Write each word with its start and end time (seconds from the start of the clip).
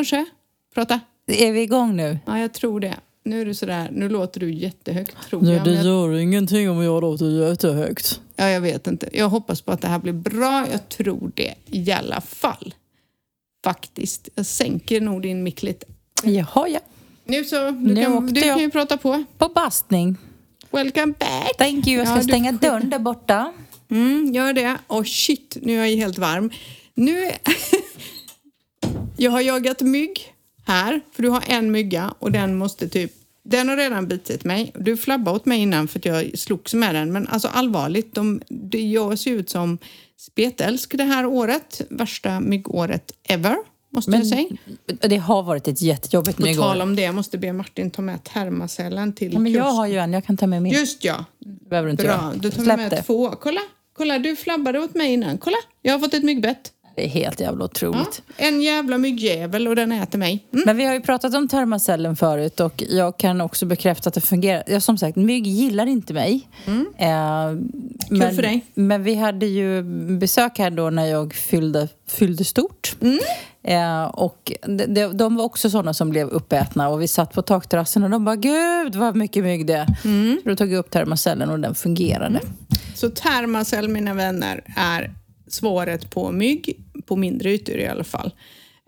Kanske? 0.00 0.24
Prata. 0.74 1.00
Är 1.26 1.52
vi 1.52 1.60
igång 1.60 1.96
nu? 1.96 2.18
Ja, 2.26 2.38
jag 2.38 2.52
tror 2.52 2.80
det. 2.80 2.94
Nu 3.24 3.40
är 3.40 3.44
du 3.44 3.54
sådär, 3.54 3.88
nu 3.92 4.08
låter 4.08 4.40
du 4.40 4.52
jättehögt 4.54 5.16
tror 5.28 5.42
Nej, 5.42 5.54
jag. 5.54 5.64
det 5.64 5.72
jag- 5.74 5.84
gör 5.84 6.14
ingenting 6.18 6.70
om 6.70 6.82
jag 6.82 7.00
låter 7.00 7.48
jättehögt. 7.50 8.20
Ja, 8.36 8.48
jag 8.48 8.60
vet 8.60 8.86
inte. 8.86 9.08
Jag 9.12 9.28
hoppas 9.28 9.60
på 9.60 9.72
att 9.72 9.80
det 9.80 9.88
här 9.88 9.98
blir 9.98 10.12
bra. 10.12 10.66
Jag 10.72 10.88
tror 10.88 11.32
det 11.34 11.54
i 11.66 11.92
alla 11.92 12.20
fall. 12.20 12.74
Faktiskt. 13.64 14.28
Jag 14.34 14.46
sänker 14.46 15.00
nog 15.00 15.22
din 15.22 15.42
mick 15.42 15.62
lite. 15.62 15.86
Jaha, 16.24 16.68
ja. 16.68 16.80
Nu 17.24 17.44
så, 17.44 17.70
du, 17.70 17.94
Nu 17.94 18.02
kan, 18.04 18.26
du 18.26 18.40
jag. 18.40 18.48
kan 18.56 18.58
ju 18.62 18.70
prata 18.70 18.96
på. 18.96 19.24
På 19.38 19.48
bastning. 19.48 20.16
Welcome 20.70 21.14
back! 21.18 21.56
Thank 21.58 21.86
you. 21.86 21.98
Jag 21.98 22.06
ska 22.06 22.16
Ja, 22.16 22.22
du 22.22 22.28
stänga 22.28 22.52
skjuta. 22.52 22.70
dörren 22.70 22.90
där 22.90 22.98
borta. 22.98 23.52
Mm, 23.90 24.34
gör 24.34 24.52
det. 24.52 24.76
Och 24.86 25.06
shit, 25.06 25.56
nu 25.62 25.80
är 25.80 25.86
jag 25.86 25.96
helt 25.96 26.18
varm. 26.18 26.50
Nu... 26.94 27.30
jag 29.20 29.30
har 29.30 29.40
jagat 29.40 29.80
mygg 29.80 30.34
här, 30.66 31.00
för 31.12 31.22
du 31.22 31.28
har 31.28 31.44
en 31.46 31.70
mygga 31.70 32.14
och 32.18 32.32
den 32.32 32.56
måste 32.56 32.88
typ... 32.88 33.12
Den 33.42 33.68
har 33.68 33.76
redan 33.76 34.08
bitit 34.08 34.44
mig. 34.44 34.72
Du 34.74 34.96
flabbade 34.96 35.36
åt 35.36 35.46
mig 35.46 35.60
innan 35.60 35.88
för 35.88 35.98
att 35.98 36.04
jag 36.04 36.38
slogs 36.38 36.74
med 36.74 36.94
den. 36.94 37.12
Men 37.12 37.26
alltså 37.28 37.48
allvarligt, 37.48 38.14
de, 38.14 38.42
det, 38.48 38.80
jag 38.80 39.18
ser 39.18 39.30
ut 39.30 39.50
som 39.50 39.78
spetälsk 40.18 40.98
det 40.98 41.04
här 41.04 41.26
året. 41.26 41.80
Värsta 41.90 42.40
myggåret 42.40 43.12
ever, 43.22 43.56
måste 43.90 44.10
jag 44.10 44.26
säga. 44.26 44.48
Det 45.00 45.16
har 45.16 45.42
varit 45.42 45.68
ett 45.68 45.82
jättejobbigt 45.82 46.36
På 46.36 46.42
tal 46.42 46.50
myggår. 46.50 46.82
om 46.82 46.96
det, 46.96 47.02
jag 47.02 47.14
måste 47.14 47.38
be 47.38 47.52
Martin 47.52 47.90
ta 47.90 48.02
med 48.02 48.24
termacellen 48.24 49.12
till 49.12 49.32
Ja, 49.32 49.38
men 49.38 49.52
jag 49.52 49.64
har 49.64 49.86
ju 49.86 49.96
en. 49.98 50.12
Jag 50.12 50.24
kan 50.24 50.36
ta 50.36 50.46
med 50.46 50.62
min. 50.62 50.72
Just 50.72 51.04
ja, 51.04 51.24
behöver 51.70 51.86
du 51.86 51.90
inte 51.90 52.04
bra. 52.04 52.12
göra. 52.12 52.32
Då 52.34 52.50
tar 52.50 52.62
vi 52.62 52.76
med 52.76 52.90
det. 52.90 53.02
två. 53.02 53.30
Kolla, 53.30 53.60
kolla, 53.92 54.18
du 54.18 54.36
flabbade 54.36 54.78
åt 54.78 54.94
mig 54.94 55.12
innan. 55.12 55.38
Kolla, 55.38 55.56
jag 55.82 55.92
har 55.92 55.98
fått 55.98 56.14
ett 56.14 56.24
myggbett. 56.24 56.72
Det 57.00 57.06
är 57.06 57.08
helt 57.08 57.40
jävla 57.40 57.60
Ja, 57.60 57.64
otroligt. 57.64 58.22
en 58.36 58.62
jävla 58.62 58.98
myggjävel 58.98 59.68
och 59.68 59.76
den 59.76 59.92
äter 59.92 60.18
mig. 60.18 60.44
Mm. 60.52 60.62
Men 60.66 60.76
vi 60.76 60.84
har 60.84 60.94
ju 60.94 61.00
pratat 61.00 61.34
om 61.34 61.48
termacellen 61.48 62.16
förut 62.16 62.60
och 62.60 62.82
jag 62.88 63.16
kan 63.16 63.40
också 63.40 63.66
bekräfta 63.66 64.08
att 64.08 64.14
det 64.14 64.20
fungerar. 64.20 64.62
Ja, 64.66 64.80
som 64.80 64.98
sagt, 64.98 65.16
mygg 65.16 65.46
gillar 65.46 65.86
inte 65.86 66.14
mig. 66.14 66.48
Eh, 66.98 67.08
men, 68.10 68.34
för 68.34 68.42
dig. 68.42 68.64
Men 68.74 69.02
vi 69.02 69.14
hade 69.14 69.46
ju 69.46 69.82
besök 70.18 70.58
här 70.58 70.70
då 70.70 70.90
när 70.90 71.06
jag 71.06 71.34
fyllde, 71.34 71.88
fyllde 72.08 72.44
stort. 72.44 72.96
Eh, 73.62 74.04
och 74.04 74.52
de, 74.66 74.86
de, 74.86 75.16
de 75.16 75.36
var 75.36 75.44
också 75.44 75.70
sådana 75.70 75.94
som 75.94 76.10
blev 76.10 76.28
uppätna 76.28 76.88
och 76.88 77.02
vi 77.02 77.08
satt 77.08 77.32
på 77.32 77.42
takterrassen 77.42 78.02
och 78.04 78.10
de 78.10 78.24
bara 78.24 78.36
Gud 78.36 78.94
vad 78.94 79.16
mycket 79.16 79.44
mygg 79.44 79.66
det 79.66 79.74
är. 79.74 79.86
Så 80.42 80.48
då 80.48 80.56
tog 80.56 80.72
jag 80.72 80.78
upp 80.78 80.90
termacellen 80.90 81.50
och 81.50 81.60
den 81.60 81.74
fungerade. 81.74 82.40
Så 82.94 83.10
termacell, 83.10 83.88
mina 83.88 84.14
vänner, 84.14 84.64
är 84.76 85.14
svaret 85.48 86.10
på 86.10 86.32
mygg, 86.32 86.84
på 87.10 87.16
mindre 87.16 87.50
ytor 87.50 87.76
i 87.76 87.86
alla 87.86 88.04
fall. 88.04 88.30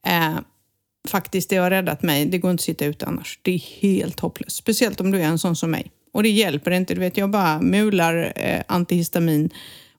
Eh, 0.06 0.39
faktiskt, 1.09 1.51
det 1.51 1.56
har 1.56 1.70
räddat 1.70 2.03
mig. 2.03 2.27
Det 2.27 2.39
går 2.39 2.51
inte 2.51 2.61
att 2.61 2.64
sitta 2.64 2.84
ute 2.84 3.06
annars. 3.06 3.39
Det 3.42 3.51
är 3.55 3.59
helt 3.81 4.20
hopplöst. 4.20 4.56
Speciellt 4.56 5.01
om 5.01 5.11
du 5.11 5.19
är 5.19 5.25
en 5.27 5.39
sån 5.39 5.56
som 5.56 5.70
mig. 5.70 5.91
Och 6.12 6.23
det 6.23 6.29
hjälper 6.29 6.70
inte. 6.70 6.95
Du 6.95 7.01
vet, 7.01 7.17
jag 7.17 7.31
bara 7.31 7.61
mular 7.61 8.33
eh, 8.37 8.62
antihistamin. 8.67 9.51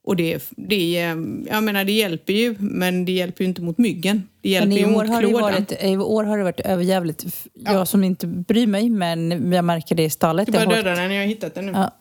Och 0.06 0.16
det, 0.16 0.50
det, 0.58 1.02
eh, 1.02 1.16
jag 1.50 1.64
menar, 1.64 1.84
det 1.86 1.92
hjälper 1.92 2.34
ju, 2.34 2.56
men 2.60 3.06
det 3.06 3.12
hjälper 3.12 3.44
ju 3.44 3.48
inte 3.50 3.62
mot 3.62 3.78
myggen. 3.78 4.28
Det 4.42 4.50
hjälper 4.50 4.68
Men 4.68 4.78
i 4.78 4.82
ju 4.82 4.86
år, 4.86 4.92
mot 4.92 5.08
har 5.10 5.22
klådan. 5.22 5.42
varit, 5.42 5.84
I 5.84 5.98
år 5.98 6.24
har 6.24 6.38
det 6.38 6.44
varit 6.44 6.60
överjävligt. 6.60 7.26
Jag 7.54 7.88
som 7.88 8.04
inte 8.04 8.28
bryr 8.28 8.68
mig, 8.68 8.90
men 8.90 9.52
jag 9.54 9.66
märker 9.66 9.96
det 9.96 10.04
i 10.04 10.10
stallet. 10.10 10.46
Du 10.46 10.52
bara 10.52 10.66
har, 10.66 10.74
döda 10.76 10.96
den, 10.96 11.12
jag 11.14 11.22
har 11.22 11.28
hittat 11.28 11.56
den 11.56 11.66
nu. 11.66 11.72
ja, 11.72 11.92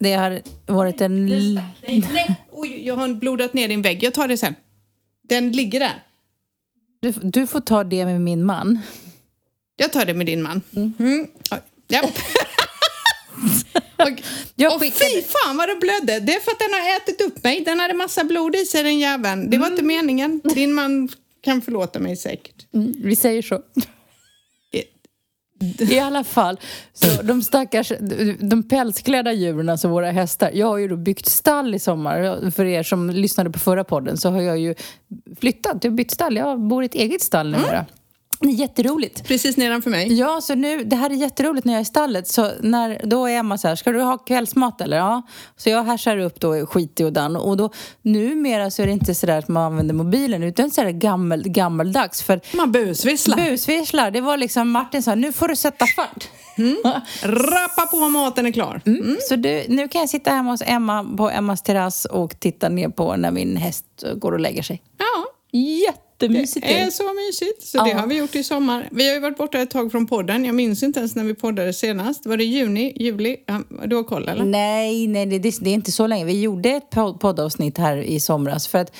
det 0.00 0.12
har 0.14 0.40
varit 0.66 1.00
en... 1.00 1.28
l- 1.32 1.60
Nej, 1.88 2.04
nej. 2.12 2.36
Oj, 2.52 2.82
jag 2.86 2.94
har 2.96 3.08
blodat 3.14 3.54
ner 3.54 3.68
din 3.68 3.82
vägg. 3.82 4.02
Jag 4.02 4.14
tar 4.14 4.28
det 4.28 4.36
sen. 4.36 4.54
Den 5.28 5.52
ligger 5.52 5.80
där. 5.80 6.02
Du, 7.00 7.12
du 7.12 7.46
får 7.46 7.60
ta 7.60 7.84
det 7.84 8.04
med 8.04 8.20
min 8.20 8.44
man. 8.44 8.78
Jag 9.76 9.92
tar 9.92 10.04
det 10.04 10.14
med 10.14 10.26
din 10.26 10.42
man. 10.42 10.62
Mm. 10.98 11.26
Ja. 11.88 12.02
och, 13.96 14.22
Jag 14.54 14.74
och 14.74 14.80
skickade- 14.80 15.10
fy 15.14 15.22
fan 15.22 15.56
vad 15.56 15.68
det 15.68 15.76
blödde! 15.76 16.20
Det 16.20 16.34
är 16.34 16.40
för 16.40 16.50
att 16.50 16.58
den 16.58 16.72
har 16.72 16.96
ätit 16.96 17.20
upp 17.20 17.44
mig. 17.44 17.60
Den 17.60 17.80
hade 17.80 17.94
massa 17.94 18.24
blod 18.24 18.56
i 18.56 18.64
sig 18.64 18.82
den 18.82 18.98
jäveln. 18.98 19.50
Det 19.50 19.58
var 19.58 19.66
inte 19.66 19.82
meningen. 19.82 20.40
Din 20.44 20.72
man 20.72 21.08
kan 21.40 21.62
förlåta 21.62 21.98
mig 21.98 22.16
säkert. 22.16 22.66
Mm, 22.74 22.94
vi 23.02 23.16
säger 23.16 23.42
så. 23.42 23.62
I 25.78 25.98
alla 25.98 26.24
fall, 26.24 26.60
så 26.92 27.22
de 27.22 27.42
stackars 27.42 27.92
de 28.38 28.62
pälsklädda 28.68 29.32
djuren, 29.32 29.68
alltså 29.68 29.88
våra 29.88 30.10
hästar. 30.10 30.50
Jag 30.54 30.66
har 30.66 30.78
ju 30.78 30.88
då 30.88 30.96
byggt 30.96 31.26
stall 31.26 31.74
i 31.74 31.78
sommar. 31.78 32.50
För 32.50 32.64
er 32.64 32.82
som 32.82 33.10
lyssnade 33.10 33.50
på 33.50 33.58
förra 33.58 33.84
podden 33.84 34.16
så 34.16 34.30
har 34.30 34.40
jag 34.40 34.58
ju 34.58 34.74
flyttat. 35.40 35.84
Jag 35.84 35.90
har 35.90 35.96
bytt 35.96 36.10
stall. 36.10 36.36
Jag 36.36 36.60
bor 36.60 36.82
i 36.82 36.86
ett 36.86 36.94
eget 36.94 37.22
stall 37.22 37.50
numera. 37.50 37.78
Mm. 37.78 37.84
Det 38.40 38.48
är 38.48 38.52
jätteroligt. 38.52 39.24
Precis 39.24 39.56
nedanför 39.56 39.90
mig. 39.90 40.12
Ja, 40.12 40.40
så 40.40 40.54
nu, 40.54 40.84
det 40.84 40.96
här 40.96 41.10
är 41.10 41.14
jätteroligt 41.14 41.64
när 41.64 41.72
jag 41.72 41.78
är 41.78 41.82
i 41.82 41.84
stallet. 41.84 42.28
Så 42.28 42.50
när, 42.60 43.00
då 43.04 43.26
är 43.26 43.36
Emma 43.38 43.58
så 43.58 43.68
här, 43.68 43.76
ska 43.76 43.92
du 43.92 44.02
ha 44.02 44.18
kvällsmat 44.18 44.80
eller? 44.80 44.96
Ja. 44.96 45.22
Så 45.56 45.70
jag 45.70 45.84
härsar 45.84 46.18
upp 46.18 46.40
då 46.40 46.66
skit 46.66 47.00
i 47.00 47.04
och 47.04 47.12
dan. 47.12 47.36
Och 47.36 47.56
då, 47.56 47.70
numera 48.02 48.70
så 48.70 48.82
är 48.82 48.86
det 48.86 48.92
inte 48.92 49.14
så 49.14 49.26
där 49.26 49.38
att 49.38 49.48
man 49.48 49.62
använder 49.62 49.94
mobilen 49.94 50.42
utan 50.42 50.70
så 50.70 50.82
här 50.82 50.90
gammel, 50.90 51.48
gammaldags. 51.48 52.22
För 52.22 52.40
Man 52.56 52.72
busvisslar. 52.72 53.36
busvisslar, 53.36 54.10
det 54.10 54.20
var 54.20 54.36
liksom 54.36 54.70
Martin 54.70 55.02
sa, 55.02 55.14
nu 55.14 55.32
får 55.32 55.48
du 55.48 55.56
sätta 55.56 55.86
fart. 55.86 56.28
Rappa 57.22 57.86
på 57.86 58.08
maten 58.08 58.46
är 58.46 58.52
klar. 58.52 58.80
Mm. 58.86 59.16
Så 59.28 59.36
du, 59.36 59.64
nu 59.68 59.88
kan 59.88 60.00
jag 60.00 60.10
sitta 60.10 60.30
hemma 60.30 60.50
hos 60.50 60.62
Emma 60.66 61.04
på 61.16 61.30
Emmas 61.30 61.62
terrass 61.62 62.04
och 62.04 62.40
titta 62.40 62.68
ner 62.68 62.88
på 62.88 63.16
när 63.16 63.30
min 63.30 63.56
häst 63.56 63.84
går 64.16 64.32
och 64.32 64.40
lägger 64.40 64.62
sig. 64.62 64.82
Ja, 64.98 65.26
Jättemysigt. 66.20 66.66
det 66.66 66.78
är 66.80 66.90
så 66.90 67.02
mysigt. 67.14 67.62
Så 67.62 67.84
det 67.84 67.90
Ja. 67.90 67.98
har 67.98 68.06
vi 68.06 68.16
gjort 68.16 68.34
i 68.34 68.44
sommar. 68.44 68.88
Vi 68.92 69.06
har 69.08 69.14
ju 69.14 69.20
varit 69.20 69.36
borta 69.36 69.58
ett 69.58 69.70
tag 69.70 69.92
från 69.92 70.06
podden. 70.06 70.44
Jag 70.44 70.54
minns 70.54 70.82
inte 70.82 70.98
ens 71.00 71.16
när 71.16 71.24
vi 71.24 71.34
poddade 71.34 71.72
senast. 71.72 72.26
Var 72.26 72.36
det 72.36 72.44
juni, 72.44 72.92
juli? 72.96 73.36
Ja, 73.46 73.62
du 73.86 73.96
har 73.96 74.02
koll 74.02 74.28
eller? 74.28 74.44
Nej, 74.44 75.06
nej 75.06 75.26
det, 75.26 75.38
det, 75.38 75.58
det 75.60 75.70
är 75.70 75.74
inte 75.74 75.92
så 75.92 76.06
länge. 76.06 76.24
Vi 76.24 76.40
gjorde 76.40 76.68
ett 76.70 76.90
pod- 76.90 77.18
poddavsnitt 77.18 77.78
här 77.78 77.96
i 77.96 78.20
somras 78.20 78.68
för 78.68 78.78
att 78.78 78.92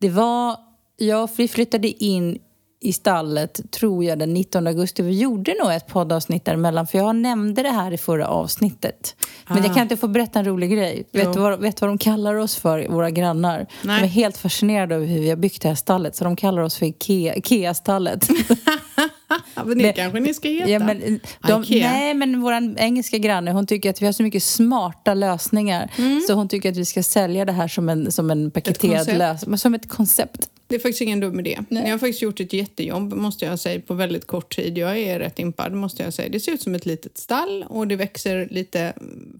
det 0.00 0.08
var... 0.08 0.56
Ja, 0.96 1.28
vi 1.36 1.48
flyttade 1.48 2.04
in 2.04 2.38
i 2.82 2.92
stallet, 2.92 3.60
tror 3.70 4.04
jag, 4.04 4.18
den 4.18 4.34
19 4.34 4.66
augusti. 4.66 5.02
Vi 5.02 5.18
gjorde 5.18 5.54
nog 5.62 5.72
ett 5.72 5.86
poddavsnitt 5.86 6.44
däremellan 6.44 6.86
för 6.86 6.98
jag 6.98 7.16
nämnde 7.16 7.62
det 7.62 7.70
här 7.70 7.92
i 7.92 7.98
förra 7.98 8.26
avsnittet. 8.26 9.16
Men 9.48 9.62
jag 9.64 9.74
kan 9.74 9.82
inte 9.82 9.96
få 9.96 10.08
berätta 10.08 10.38
en 10.38 10.44
rolig 10.44 10.70
grej. 10.70 11.04
Vet 11.12 11.32
du 11.32 11.40
vad, 11.40 11.60
vet 11.60 11.80
vad 11.80 11.90
de 11.90 11.98
kallar 11.98 12.34
oss 12.34 12.56
för, 12.56 12.88
våra 12.88 13.10
grannar? 13.10 13.66
Nej. 13.82 14.00
De 14.00 14.06
är 14.06 14.08
helt 14.08 14.36
fascinerade 14.36 14.94
över 14.94 15.06
hur 15.06 15.20
vi 15.20 15.28
har 15.28 15.36
byggt 15.36 15.62
det 15.62 15.68
här 15.68 15.74
stallet 15.74 16.16
så 16.16 16.24
de 16.24 16.36
kallar 16.36 16.62
oss 16.62 16.76
för 16.76 16.86
Ikea, 16.86 17.34
Ikea-stallet. 17.34 18.28
Men 19.64 19.78
det 19.78 19.92
kanske 19.92 20.20
ni 20.20 20.34
ska 20.34 20.48
heta. 20.48 20.70
Ja, 20.70 20.78
men 20.78 21.20
de, 21.48 21.62
Ikea. 21.62 21.90
nej, 21.90 22.14
men 22.14 22.40
vår 22.40 22.52
engelska 22.78 23.18
granne 23.18 23.52
hon 23.52 23.66
tycker 23.66 23.90
att 23.90 24.02
vi 24.02 24.06
har 24.06 24.12
så 24.12 24.22
mycket 24.22 24.42
smarta 24.42 25.14
lösningar. 25.14 25.90
Så 26.26 26.34
hon 26.34 26.48
tycker 26.48 26.70
att 26.70 26.76
vi 26.76 26.84
ska 26.84 27.02
sälja 27.02 27.44
det 27.44 27.52
här 27.52 27.68
som 27.68 27.88
en, 27.88 28.12
som 28.12 28.30
en 28.30 28.50
paketerad 28.50 29.18
lösning. 29.18 29.58
Som 29.58 29.74
ett 29.74 29.88
koncept. 29.88 30.48
Det 30.70 30.76
är 30.76 30.78
faktiskt 30.78 31.00
ingen 31.00 31.20
dum 31.20 31.40
idé. 31.40 31.58
Ni 31.68 31.90
har 31.90 31.98
faktiskt 31.98 32.22
gjort 32.22 32.40
ett 32.40 32.52
jättejobb 32.52 33.12
måste 33.12 33.44
jag 33.44 33.58
säga 33.58 33.80
på 33.80 33.94
väldigt 33.94 34.26
kort 34.26 34.56
tid. 34.56 34.78
Jag 34.78 34.98
är 34.98 35.18
rätt 35.18 35.38
impad 35.38 35.72
måste 35.72 36.02
jag 36.02 36.12
säga. 36.14 36.28
Det 36.28 36.40
ser 36.40 36.52
ut 36.52 36.62
som 36.62 36.74
ett 36.74 36.86
litet 36.86 37.18
stall 37.18 37.64
och 37.68 37.88
det 37.88 37.96
växer 37.96 38.48
lite 38.50 38.92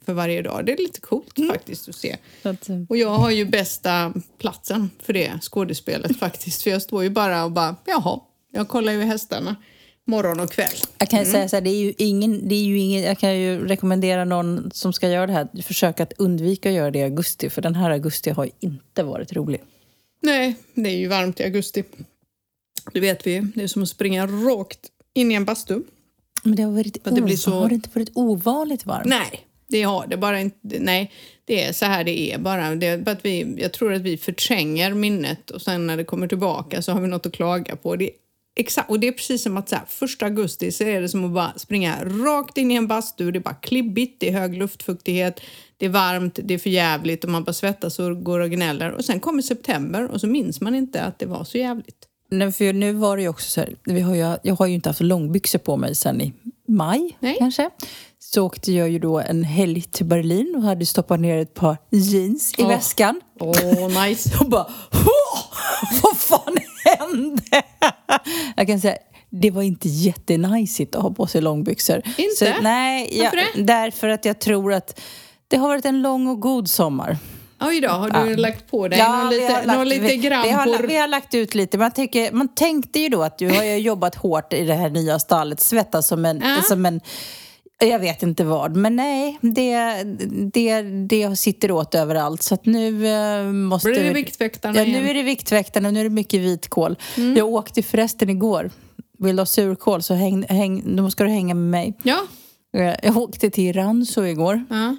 för 0.04 0.12
varje 0.12 0.42
dag. 0.42 0.66
Det 0.66 0.72
är 0.72 0.76
lite 0.76 1.00
coolt 1.00 1.38
faktiskt 1.50 1.88
att 1.88 1.94
se. 1.94 2.16
Att, 2.42 2.68
eh, 2.68 2.76
Och 2.88 2.96
jag 2.96 3.10
har 3.10 3.30
ju 3.30 3.44
bästa 3.44 4.12
platsen 4.38 4.90
för 5.02 5.12
det 5.12 5.32
skådespelet 5.42 6.16
faktiskt. 6.18 6.62
För 6.62 6.70
jag 6.70 6.82
står 6.82 7.02
ju 7.02 7.10
bara 7.10 7.44
och 7.44 7.52
bara, 7.52 7.76
jaha, 7.86 8.20
jag 8.52 8.68
kollar 8.68 8.92
ju 8.92 9.02
hästarna 9.02 9.56
morgon 10.04 10.40
och 10.40 10.50
kväll. 10.52 10.74
jag 10.98 11.08
kan 11.10 11.18
ju 11.18 11.24
säga 11.24 11.48
så 11.48 11.56
här, 11.56 11.60
det 11.60 11.70
är 11.70 11.80
ju 11.82 11.94
ingen, 11.98 12.48
det 12.48 12.54
är 12.54 12.62
ju 12.62 12.78
ingen, 12.78 13.02
jag 13.02 13.18
kan 13.18 13.38
ju 13.38 13.66
rekommendera 13.66 14.24
någon 14.24 14.70
som 14.74 14.92
ska 14.92 15.08
göra 15.08 15.26
det 15.26 15.32
här, 15.32 15.62
försöka 15.62 16.02
att 16.02 16.12
undvika 16.18 16.68
att 16.68 16.74
göra 16.74 16.90
det 16.90 16.98
i 16.98 17.02
augusti. 17.02 17.50
För 17.50 17.62
den 17.62 17.74
här 17.74 17.90
augusti 17.90 18.30
har 18.30 18.50
inte 18.60 19.02
varit 19.02 19.32
rolig. 19.32 19.60
Nej, 20.20 20.56
det 20.74 20.90
är 20.90 20.96
ju 20.96 21.08
varmt 21.08 21.40
i 21.40 21.44
augusti. 21.44 21.84
Det 22.92 23.00
vet 23.00 23.26
vi. 23.26 23.40
Det 23.54 23.62
är 23.62 23.66
som 23.66 23.82
att 23.82 23.88
springa 23.88 24.26
rakt 24.26 24.80
in 25.14 25.30
i 25.32 25.34
en 25.34 25.44
bastu. 25.44 25.82
Men 26.42 26.56
det 26.56 26.62
har 26.62 26.72
varit 26.72 27.04
det 27.04 27.22
blir 27.22 27.36
så- 27.36 27.50
har 27.50 27.68
det 27.68 27.74
inte 27.74 27.88
varit 27.94 28.10
ovanligt 28.14 28.86
varmt? 28.86 29.06
Nej, 29.06 29.46
det 29.68 29.82
har 29.82 30.06
det 30.06 30.16
bara 30.16 30.40
inte. 30.40 30.58
Nej, 30.80 31.12
det 31.44 31.64
är 31.64 31.72
så 31.72 31.84
här 31.86 32.04
det 32.04 32.32
är 32.32 32.38
bara. 32.38 32.74
Det 32.74 32.86
är 32.86 32.98
bara 32.98 33.10
att 33.12 33.24
vi, 33.24 33.54
jag 33.58 33.72
tror 33.72 33.92
att 33.92 34.02
vi 34.02 34.16
förtränger 34.16 34.94
minnet 34.94 35.50
och 35.50 35.62
sen 35.62 35.86
när 35.86 35.96
det 35.96 36.04
kommer 36.04 36.28
tillbaka 36.28 36.82
så 36.82 36.92
har 36.92 37.00
vi 37.00 37.08
något 37.08 37.26
att 37.26 37.32
klaga 37.32 37.76
på. 37.76 37.96
Det 37.96 38.10
exakt, 38.56 38.90
och 38.90 39.00
det 39.00 39.08
är 39.08 39.12
precis 39.12 39.42
som 39.42 39.56
att 39.56 39.68
så 39.68 39.76
här, 39.76 39.84
första 39.88 40.24
augusti 40.26 40.72
så 40.72 40.84
är 40.84 41.00
det 41.00 41.08
som 41.08 41.24
att 41.24 41.30
bara 41.30 41.52
springa 41.56 42.04
rakt 42.04 42.56
in 42.58 42.70
i 42.70 42.74
en 42.74 42.86
bastu. 42.86 43.30
Det 43.30 43.38
är 43.38 43.40
bara 43.40 43.54
klibbigt, 43.54 44.20
det 44.20 44.28
är 44.28 44.32
hög 44.32 44.56
luftfuktighet, 44.58 45.40
det 45.76 45.86
är 45.86 45.90
varmt, 45.90 46.38
det 46.44 46.54
är 46.54 46.58
för 46.58 46.70
jävligt 46.70 47.24
och 47.24 47.30
man 47.30 47.44
bara 47.44 47.52
svettas 47.52 47.98
och 47.98 48.22
går 48.24 48.40
och 48.40 48.50
gnäller. 48.50 48.90
Och 48.92 49.04
sen 49.04 49.20
kommer 49.20 49.42
september 49.42 50.10
och 50.10 50.20
så 50.20 50.26
minns 50.26 50.60
man 50.60 50.74
inte 50.74 51.02
att 51.02 51.18
det 51.18 51.26
var 51.26 51.44
så 51.44 51.58
jävligt. 51.58 52.06
Nej, 52.32 52.52
för 52.52 52.72
nu 52.72 52.92
var 52.92 53.16
det 53.16 53.22
ju 53.22 53.28
också 53.28 53.50
så 53.50 53.60
här, 53.60 53.74
vi 53.84 54.00
har 54.00 54.14
ju, 54.14 54.36
jag 54.42 54.54
har 54.54 54.66
ju 54.66 54.74
inte 54.74 54.88
haft 54.88 55.00
långbyxor 55.00 55.58
på 55.58 55.76
mig 55.76 55.94
sen 55.94 56.20
i 56.20 56.32
maj 56.68 57.16
Nej. 57.20 57.36
kanske. 57.38 57.70
Så 58.18 58.46
åkte 58.46 58.72
jag 58.72 58.90
ju 58.90 58.98
då 58.98 59.18
en 59.20 59.44
helg 59.44 59.82
till 59.82 60.06
Berlin 60.06 60.54
och 60.56 60.62
hade 60.62 60.86
stoppat 60.86 61.20
ner 61.20 61.38
ett 61.38 61.54
par 61.54 61.76
jeans 61.90 62.52
i 62.58 62.62
Åh. 62.62 62.68
väskan. 62.68 63.20
Åh, 63.40 64.04
nice. 64.06 64.30
Och 64.40 64.48
bara, 64.50 64.66
"Åh, 64.92 65.58
vad 66.02 66.16
fan 66.16 66.56
hände? 66.84 67.42
Jag 68.56 68.66
kan 68.66 68.80
säga, 68.80 68.96
det 69.30 69.50
var 69.50 69.62
inte 69.62 69.88
jättenajsigt 69.88 70.94
att 70.94 71.02
ha 71.02 71.10
på 71.10 71.26
sig 71.26 71.40
långbyxor. 71.40 72.02
Inte? 72.18 72.36
Så, 72.36 72.44
nej, 72.62 73.18
jag, 73.18 73.24
Varför 73.24 73.62
därför 73.62 74.08
att 74.08 74.24
jag 74.24 74.38
tror 74.38 74.72
att 74.72 75.00
det 75.48 75.56
har 75.56 75.68
varit 75.68 75.84
en 75.84 76.02
lång 76.02 76.26
och 76.26 76.40
god 76.40 76.70
sommar. 76.70 77.16
Oj 77.60 77.80
då, 77.80 77.88
har 77.88 78.26
du 78.26 78.36
lagt 78.36 78.70
på 78.70 78.88
dig 78.88 78.98
någon 79.02 79.28
vi 79.28 79.36
lite, 79.36 79.52
lagt- 79.52 79.66
någon 79.66 79.88
lite 79.88 80.06
vi, 80.06 80.16
gram 80.16 80.42
vi, 80.42 80.50
har, 80.50 80.86
vi 80.86 80.96
har 80.96 81.08
lagt 81.08 81.34
ut 81.34 81.54
lite. 81.54 81.78
Man, 81.78 81.90
tänker, 81.90 82.32
man 82.32 82.48
tänkte 82.54 83.00
ju 83.00 83.08
då 83.08 83.22
att 83.22 83.38
du 83.38 83.50
har 83.50 83.64
ju 83.64 83.76
jobbat 83.78 84.14
hårt 84.14 84.52
i 84.52 84.64
det 84.64 84.74
här 84.74 84.90
nya 84.90 85.18
stallet, 85.18 85.60
svettas 85.60 86.06
som 86.06 86.24
en, 86.24 86.40
Ja. 86.44 86.62
som 86.62 86.86
en 86.86 87.00
jag 87.80 87.98
vet 87.98 88.22
inte 88.22 88.44
vad, 88.44 88.76
men 88.76 88.96
nej, 88.96 89.38
det, 89.40 90.02
det, 90.54 90.82
det 90.82 91.36
sitter 91.36 91.70
åt 91.70 91.94
överallt. 91.94 92.42
Så 92.42 92.54
att 92.54 92.66
nu 92.66 93.06
eh, 93.08 93.44
måste... 93.52 93.88
Blir 93.88 94.00
det 94.00 94.08
vi- 94.08 94.14
Viktväktarna 94.14 94.76
Ja, 94.78 94.84
igen? 94.84 95.02
nu 95.04 95.10
är 95.10 95.14
det 95.14 95.22
Viktväktarna, 95.22 95.90
nu 95.90 96.00
är 96.00 96.04
det 96.04 96.10
mycket 96.10 96.40
vitkål. 96.40 96.96
Jag 97.36 97.48
åkte 97.48 97.82
förresten 97.82 98.30
igår. 98.30 98.70
Vill 99.18 99.36
du 99.36 99.40
ha 99.40 99.46
surkål 99.46 100.02
så 100.02 100.14
häng, 100.14 100.42
häng, 100.48 100.96
då 100.96 101.10
ska 101.10 101.24
du 101.24 101.30
hänga 101.30 101.54
med 101.54 101.70
mig. 101.70 101.98
Ja. 102.02 102.18
Eh, 102.76 102.94
Jag 103.02 103.16
åkte 103.16 103.50
till 103.50 103.72
Ranso 103.72 104.24
igår. 104.24 104.64
Ja. 104.70 104.96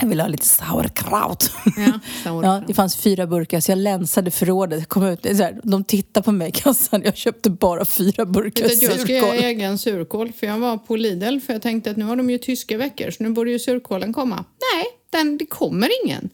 Jag 0.00 0.08
ville 0.08 0.22
ha 0.22 0.28
lite 0.28 0.46
sauerkraut. 0.46 1.50
Ja, 1.76 2.00
Ja, 2.42 2.62
det 2.66 2.74
fanns 2.74 2.96
fyra 2.96 3.26
burkar 3.26 3.60
så 3.60 3.70
jag 3.70 3.78
länsade 3.78 4.30
förrådet. 4.30 4.78
Jag 4.78 4.88
kom 4.88 5.06
ut, 5.06 5.22
så 5.22 5.42
här, 5.42 5.60
de 5.62 5.84
tittade 5.84 6.24
på 6.24 6.32
mig 6.32 6.48
i 6.48 6.52
kassan. 6.52 7.02
Jag 7.04 7.16
köpte 7.16 7.50
bara 7.50 7.84
fyra 7.84 8.26
burkar 8.26 8.64
du 8.68 8.72
att 8.74 8.82
jag 8.82 9.00
ska 9.00 9.12
göra 9.12 9.26
surkål. 9.26 9.44
egen 9.44 9.78
surkål 9.78 10.32
för 10.32 10.46
jag 10.46 10.58
var 10.58 10.76
på 10.78 10.96
Lidl 10.96 11.38
för 11.38 11.52
jag 11.52 11.62
tänkte 11.62 11.90
att 11.90 11.96
nu 11.96 12.04
har 12.04 12.16
de 12.16 12.30
ju 12.30 12.38
tyska 12.38 12.78
veckor 12.78 13.10
så 13.10 13.22
nu 13.22 13.30
borde 13.30 13.50
ju 13.50 13.58
surkålen 13.58 14.12
komma. 14.12 14.44
Nej, 14.74 14.84
den, 15.10 15.38
det 15.38 15.46
kommer 15.46 15.88
ingen. 16.04 16.28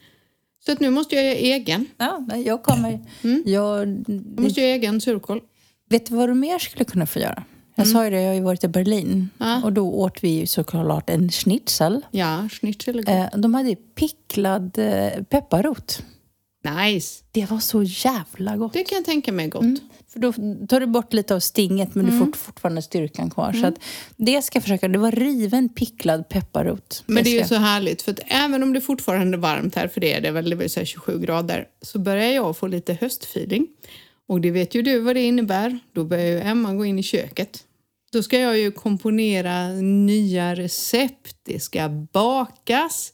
Så 0.67 0.73
att 0.73 0.81
nu 0.81 0.91
måste 0.91 1.15
jag 1.15 1.25
göra 1.25 1.35
egen. 1.35 1.87
Ja, 1.97 2.27
jag 2.45 2.63
kommer. 2.63 3.01
Mm. 3.23 3.43
Jag, 3.47 3.89
Jag 4.37 4.41
måste 4.41 4.61
göra 4.61 4.71
egen 4.71 5.01
surkål. 5.01 5.41
vet 5.91 6.07
du 6.07 6.15
vad 6.15 6.29
du 6.29 6.35
mer 6.35 6.59
skulle 6.59 6.85
kunna 6.85 7.07
få 7.07 7.19
göra? 7.19 7.45
Jag 7.75 7.89
sa 7.89 8.05
ju 8.05 8.11
det, 8.11 8.21
jag 8.21 8.29
har 8.29 8.35
ju 8.35 8.41
varit 8.41 8.65
i 8.65 8.69
Berlin. 8.69 9.07
Mm. 9.09 9.29
Ja. 9.39 9.61
Och 9.65 9.73
då 9.73 9.93
åt 9.95 10.25
vi 10.25 10.29
ju 10.29 10.47
såklart 10.47 11.11
en 11.11 11.31
schnitzel. 11.31 12.01
Ja, 12.11 12.49
schnitzel 12.53 13.05
är. 13.07 13.21
Eh, 13.35 13.41
de 13.41 13.55
hade 13.55 13.75
picklad 13.77 14.79
eh, 14.79 15.23
pepparrot. 15.23 16.03
Nice. 16.85 17.25
Det 17.33 17.51
var 17.51 17.59
så 17.59 17.83
jävla 17.83 18.57
gott. 18.57 18.73
Det 18.73 18.85
kan 18.85 18.97
jag 18.97 19.05
tänka 19.05 19.33
mig 19.33 19.49
gott. 19.49 19.63
Mm. 19.63 19.79
För 20.09 20.21
då 20.21 20.33
tar 20.67 20.81
du 20.81 20.87
bort 20.87 21.13
lite 21.13 21.35
av 21.35 21.41
stinget 21.41 21.95
men 21.95 22.07
Mm. 22.09 22.21
du 22.21 22.27
får 22.33 22.39
fortfarande 22.39 22.83
styrkan 22.83 23.31
kvar. 23.31 23.53
Så 23.53 23.67
att 23.67 23.75
det 24.17 24.43
ska 24.43 24.57
jag 24.57 24.63
försöka. 24.63 24.89
Det 24.89 24.99
var 24.99 25.11
riven 25.13 25.69
picklad 25.69 26.29
pepparrot. 26.29 27.03
Men 27.07 27.25
det 27.25 27.31
är 27.31 27.41
ju 27.43 27.49
så 27.49 27.55
härligt 27.55 28.03
för 28.03 28.13
att 28.13 28.21
även 28.27 28.63
om 28.63 28.73
det 28.73 28.81
fortfarande 28.81 29.37
är 29.37 29.41
varmt 29.41 29.75
här, 29.75 29.89
för 29.89 30.01
det 30.01 30.13
är 30.13 30.21
det 30.21 30.31
väl, 30.31 30.51
det 30.51 30.57
vill 30.57 30.71
säga 30.71 30.87
27 30.87 31.19
grader, 31.21 31.67
så 31.83 31.99
börjar 31.99 32.31
jag 32.31 32.57
få 32.57 32.67
lite 32.67 32.95
höstfeeling. 33.01 33.67
Och 34.33 34.41
det 34.41 34.51
vet 34.51 34.75
ju 34.75 34.83
du 34.83 34.99
vad 34.99 35.17
det 35.17 35.23
innebär. 35.23 35.79
Då 35.93 36.05
börjar 36.05 36.27
ju 36.27 36.41
Emma 36.41 36.75
gå 36.75 36.85
in 36.85 36.99
i 36.99 37.03
köket. 37.03 37.65
Då 38.13 38.23
ska 38.23 38.39
jag 38.39 38.59
ju 38.59 38.71
komponera 38.71 39.69
nya 39.83 40.55
recept, 40.55 41.37
det 41.43 41.61
ska 41.61 41.89
bakas 41.89 43.13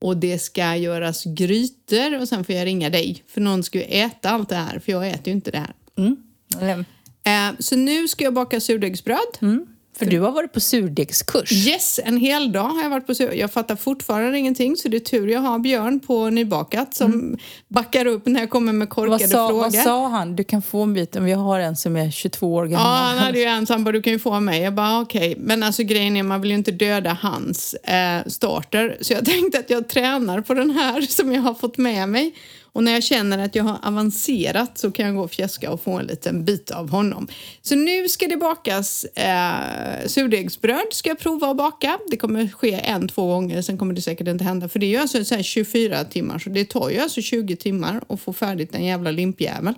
och 0.00 0.16
det 0.16 0.38
ska 0.38 0.76
göras 0.76 1.24
grytor 1.24 2.20
och 2.20 2.28
sen 2.28 2.44
får 2.44 2.54
jag 2.54 2.66
ringa 2.66 2.90
dig 2.90 3.24
för 3.26 3.40
någon 3.40 3.62
ska 3.62 3.78
ju 3.78 3.84
äta 3.84 4.30
allt 4.30 4.48
det 4.48 4.54
här 4.54 4.78
för 4.78 4.92
jag 4.92 5.08
äter 5.08 5.26
ju 5.26 5.32
inte 5.32 5.50
det 5.50 5.58
här. 5.58 5.74
Mm. 5.96 6.84
Eh, 7.24 7.58
så 7.58 7.76
nu 7.76 8.08
ska 8.08 8.24
jag 8.24 8.34
baka 8.34 8.60
surdegsbröd. 8.60 9.38
Mm. 9.40 9.66
För 10.00 10.06
du 10.06 10.20
har 10.20 10.30
varit 10.32 10.52
på 10.52 10.60
surdegskurs. 10.60 11.52
Yes, 11.52 12.00
en 12.04 12.16
hel 12.16 12.52
dag 12.52 12.62
har 12.68 12.82
jag 12.82 12.90
varit 12.90 13.06
på 13.06 13.14
sur. 13.14 13.32
Jag 13.32 13.52
fattar 13.52 13.76
fortfarande 13.76 14.38
ingenting 14.38 14.76
så 14.76 14.88
det 14.88 14.96
är 14.96 15.00
tur 15.00 15.28
jag 15.28 15.40
har 15.40 15.58
Björn 15.58 16.00
på 16.00 16.30
Nybakat 16.30 16.94
som 16.94 17.36
backar 17.68 18.06
upp 18.06 18.26
när 18.26 18.40
jag 18.40 18.50
kommer 18.50 18.72
med 18.72 18.88
korkade 18.90 19.10
Mm. 19.10 19.20
Vad 19.20 19.30
sa, 19.30 19.48
frågor. 19.48 19.60
vad 19.62 19.74
sa 19.74 20.08
han? 20.08 20.36
Du 20.36 20.44
kan 20.44 20.62
få 20.62 20.82
en 20.82 20.94
bit. 20.94 21.16
Vi 21.16 21.32
har 21.32 21.60
en 21.60 21.76
som 21.76 21.96
är 21.96 22.10
22 22.10 22.54
år 22.54 22.64
Ja, 22.66 22.70
gammal. 22.70 22.86
han 23.08 23.18
hade 23.18 23.38
ju 23.38 23.44
en 23.44 23.66
han 23.68 23.84
bara, 23.84 23.92
du 23.92 24.02
kan 24.02 24.12
ju 24.12 24.18
få 24.18 24.40
mig. 24.40 24.60
Jag 24.62 24.74
bara, 24.74 25.00
okej. 25.00 25.34
Men 25.38 25.62
alltså 25.62 25.82
grejen 25.82 26.16
är, 26.16 26.22
man 26.22 26.40
vill 26.40 26.50
ju 26.50 26.56
inte 26.56 26.70
döda 26.72 27.18
hans 27.22 27.74
eh, 27.74 28.20
starter. 28.26 28.98
Så 29.00 29.12
jag 29.12 29.24
tänkte 29.24 29.58
att 29.58 29.70
jag 29.70 29.88
tränar 29.88 30.40
på 30.40 30.54
den 30.54 30.70
här 30.70 31.00
som 31.08 31.32
jag 31.32 31.42
har 31.42 31.54
fått 31.54 31.78
med 31.78 32.08
mig. 32.08 32.34
Och 32.72 32.84
när 32.84 32.92
jag 32.92 33.02
känner 33.02 33.38
att 33.38 33.54
jag 33.54 33.64
har 33.64 33.78
avancerat 33.82 34.78
så 34.78 34.90
kan 34.90 35.06
jag 35.06 35.14
gå 35.14 35.22
och 35.22 35.30
fjäska 35.30 35.70
och 35.70 35.82
få 35.82 35.98
en 35.98 36.06
liten 36.06 36.44
bit 36.44 36.70
av 36.70 36.90
honom. 36.90 37.28
Så 37.62 37.74
nu 37.74 38.08
ska 38.08 38.26
det 38.26 38.36
bakas 38.36 39.04
eh, 39.04 40.06
surdegsbröd 40.06 40.86
ska 40.90 41.08
jag 41.08 41.18
prova 41.18 41.50
att 41.50 41.56
baka. 41.56 41.98
Det 42.10 42.16
kommer 42.16 42.48
ske 42.48 42.72
en, 42.72 43.08
två 43.08 43.26
gånger, 43.26 43.62
sen 43.62 43.78
kommer 43.78 43.94
det 43.94 44.02
säkert 44.02 44.28
inte 44.28 44.44
hända. 44.44 44.68
För 44.68 44.78
det 44.78 44.86
är 44.86 44.90
ju 44.90 44.96
alltså 44.96 45.24
så 45.24 45.42
24 45.42 46.04
timmar, 46.04 46.38
så 46.38 46.50
det 46.50 46.64
tar 46.64 46.90
ju 46.90 46.98
alltså 46.98 47.22
20 47.22 47.56
timmar 47.56 48.02
att 48.08 48.20
få 48.20 48.32
färdigt 48.32 48.74
en 48.74 48.84
jävla 48.84 49.10
limpjävel. 49.10 49.74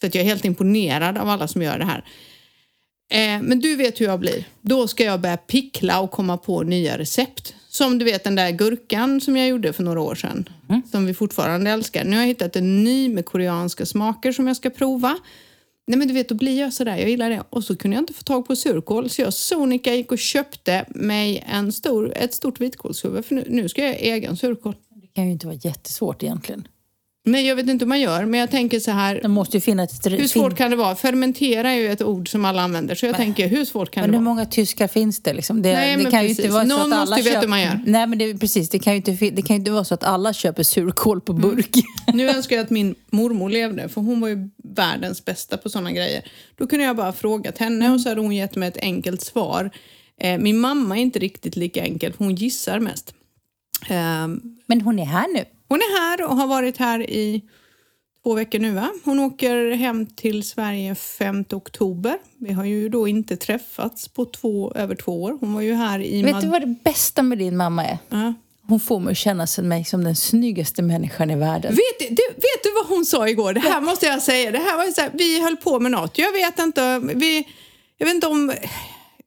Så 0.00 0.06
att 0.06 0.14
jag 0.14 0.22
är 0.22 0.28
helt 0.28 0.44
imponerad 0.44 1.18
av 1.18 1.28
alla 1.28 1.48
som 1.48 1.62
gör 1.62 1.78
det 1.78 1.84
här. 1.84 2.04
Eh, 3.10 3.42
men 3.42 3.60
du 3.60 3.76
vet 3.76 4.00
hur 4.00 4.06
jag 4.06 4.20
blir. 4.20 4.44
Då 4.60 4.88
ska 4.88 5.04
jag 5.04 5.20
börja 5.20 5.36
pickla 5.36 6.00
och 6.00 6.10
komma 6.10 6.36
på 6.36 6.62
nya 6.62 6.98
recept. 6.98 7.54
Som 7.68 7.98
du 7.98 8.04
vet 8.04 8.24
den 8.24 8.34
där 8.34 8.50
gurkan 8.50 9.20
som 9.20 9.36
jag 9.36 9.48
gjorde 9.48 9.72
för 9.72 9.82
några 9.82 10.00
år 10.00 10.14
sedan. 10.14 10.48
Som 10.90 11.06
vi 11.06 11.14
fortfarande 11.14 11.70
älskar. 11.70 12.04
Nu 12.04 12.16
har 12.16 12.22
jag 12.22 12.28
hittat 12.28 12.56
en 12.56 12.84
ny 12.84 13.08
med 13.08 13.24
koreanska 13.24 13.86
smaker 13.86 14.32
som 14.32 14.46
jag 14.46 14.56
ska 14.56 14.70
prova. 14.70 15.18
Nej 15.86 15.98
men 15.98 16.08
du 16.08 16.14
vet, 16.14 16.28
då 16.28 16.34
blir 16.34 16.60
jag 16.60 16.72
sådär. 16.72 16.96
Jag 16.96 17.10
gillar 17.10 17.30
det. 17.30 17.42
Och 17.50 17.64
så 17.64 17.76
kunde 17.76 17.96
jag 17.96 18.02
inte 18.02 18.12
få 18.12 18.22
tag 18.22 18.46
på 18.46 18.56
surkål. 18.56 19.10
Så 19.10 19.22
jag 19.22 19.32
sonika 19.32 19.94
gick 19.94 20.12
och 20.12 20.18
köpte 20.18 20.84
mig 20.88 21.44
en 21.48 21.72
stor, 21.72 22.12
ett 22.16 22.34
stort 22.34 22.60
vitkålshuvud. 22.60 23.24
För 23.24 23.34
nu, 23.34 23.44
nu 23.48 23.68
ska 23.68 23.80
jag 23.80 23.90
göra 23.90 23.98
egen 23.98 24.36
surkål. 24.36 24.74
Det 24.94 25.06
kan 25.06 25.26
ju 25.26 25.32
inte 25.32 25.46
vara 25.46 25.58
jättesvårt 25.62 26.22
egentligen. 26.22 26.68
Men 27.24 27.44
jag 27.46 27.56
vet 27.56 27.68
inte 27.68 27.84
hur 27.84 27.88
man 27.88 28.00
gör. 28.00 28.24
Men 28.24 28.40
jag 28.40 28.50
tänker 28.50 28.80
så 28.80 28.90
här. 28.90 29.20
Det 29.22 29.28
måste 29.28 29.56
ju 29.56 29.60
finnas. 29.60 30.06
Hur 30.06 30.26
svårt 30.26 30.56
kan 30.56 30.70
det 30.70 30.76
vara? 30.76 30.96
Fermentera 30.96 31.70
är 31.70 31.74
ju 31.76 31.88
ett 31.92 32.02
ord 32.02 32.30
som 32.30 32.44
alla 32.44 32.62
använder. 32.62 32.94
Så 32.94 33.06
jag 33.06 33.16
tänker, 33.16 33.48
hur 33.48 33.64
svårt 33.64 33.90
kan 33.90 34.00
Men 34.00 34.10
det 34.10 34.16
hur 34.16 34.24
vara? 34.24 34.34
många 34.34 34.46
tyskar 34.46 34.88
finns 34.88 35.22
det? 35.22 35.32
Liksom? 35.32 35.62
det, 35.62 35.72
Nej, 35.72 35.96
det 35.96 36.02
men 36.02 36.12
kan 36.12 36.22
ju 36.22 36.28
precis. 36.28 36.44
inte 36.44 36.54
vara 36.54 36.62
så 36.62 36.68
Någon 36.68 36.92
att 36.92 36.98
alla 36.98 37.16
måste 37.16 37.20
ju 37.20 37.24
veta 37.34 37.40
hur 37.40 37.48
man 37.48 37.60
gör. 37.60 37.80
Nej, 37.86 38.06
men 38.06 38.18
det, 38.18 38.38
precis. 38.38 38.68
Det 38.70 38.78
kan, 38.78 38.92
ju 38.92 38.96
inte, 38.96 39.10
det 39.30 39.42
kan 39.42 39.56
ju 39.56 39.58
inte 39.60 39.70
vara 39.70 39.84
så 39.84 39.94
att 39.94 40.04
alla 40.04 40.32
köper 40.32 40.62
surkål 40.62 41.20
på 41.20 41.32
burk. 41.32 41.76
Nu 42.14 42.28
önskar 42.28 42.56
jag 42.56 42.64
att 42.64 42.70
min 42.70 42.94
mormor 43.10 43.50
levde, 43.50 43.88
för 43.88 44.00
hon 44.00 44.20
var 44.20 44.28
ju 44.28 44.48
världens 44.64 45.24
bästa 45.24 45.56
på 45.56 45.68
sådana 45.70 45.92
grejer. 45.92 46.22
Då 46.56 46.66
kunde 46.66 46.84
jag 46.84 46.96
bara 46.96 47.12
frågat 47.12 47.58
henne 47.58 47.90
och 47.90 48.00
så 48.00 48.08
hade 48.08 48.20
hon 48.20 48.36
gett 48.36 48.56
mig 48.56 48.68
ett 48.68 48.78
enkelt 48.80 49.22
svar. 49.22 49.70
Eh, 50.20 50.38
min 50.38 50.58
mamma 50.60 50.98
är 50.98 51.02
inte 51.02 51.18
riktigt 51.18 51.56
lika 51.56 51.82
enkel, 51.82 52.12
för 52.12 52.24
hon 52.24 52.34
gissar 52.34 52.78
mest. 52.80 53.14
Eh, 53.90 54.28
Men 54.66 54.80
hon 54.80 54.98
är 54.98 55.04
här 55.04 55.26
nu. 55.34 55.44
Hon 55.70 55.78
är 55.78 56.00
här 56.00 56.24
och 56.30 56.36
har 56.36 56.46
varit 56.46 56.76
här 56.76 57.10
i 57.10 57.42
två 58.22 58.34
veckor 58.34 58.58
nu. 58.58 58.72
Va? 58.72 58.88
Hon 59.04 59.18
åker 59.18 59.70
hem 59.70 60.06
till 60.06 60.42
Sverige 60.48 60.94
5 60.94 61.44
oktober. 61.52 62.18
Vi 62.38 62.52
har 62.52 62.64
ju 62.64 62.88
då 62.88 63.08
inte 63.08 63.36
träffats 63.36 64.08
på 64.08 64.24
två, 64.24 64.72
över 64.74 64.94
två 64.94 65.22
år. 65.22 65.38
Hon 65.40 65.54
var 65.54 65.60
ju 65.60 65.74
här 65.74 66.00
i... 66.02 66.22
Vet 66.22 66.32
Mad- 66.34 66.42
du 66.42 66.48
vad 66.48 66.62
det 66.62 66.76
bästa 66.84 67.22
med 67.22 67.38
din 67.38 67.56
mamma 67.56 67.84
är? 67.84 67.98
Ja. 68.08 68.34
Hon 68.66 68.80
får 68.80 69.00
mig 69.00 69.10
att 69.12 69.18
känna 69.18 69.46
sig 69.46 69.64
mig 69.64 69.84
som 69.84 70.04
den 70.04 70.16
snyggaste 70.16 70.82
människan 70.82 71.30
i 71.30 71.36
världen. 71.36 71.70
Vet, 71.70 71.98
du, 71.98 72.06
du, 72.08 72.22
vet 72.34 72.62
du 72.62 72.74
vad 72.74 72.86
hon 72.96 73.04
sa 73.04 73.28
igår? 73.28 73.52
Det 73.52 73.60
här 73.60 73.80
måste 73.80 74.06
jag 74.06 74.22
säga. 74.22 74.50
Det 74.50 74.58
här 74.58 74.76
var 74.76 74.86
så 74.92 75.00
här, 75.00 75.10
vi 75.14 75.42
höll 75.42 75.56
på 75.56 75.80
med 75.80 75.92
något. 75.92 76.18
Jag 76.18 76.32
vet 76.32 76.58
inte. 76.58 76.98
Vi, 77.14 77.48
jag 77.98 78.06
vet 78.06 78.14
inte 78.14 78.26
om... 78.26 78.52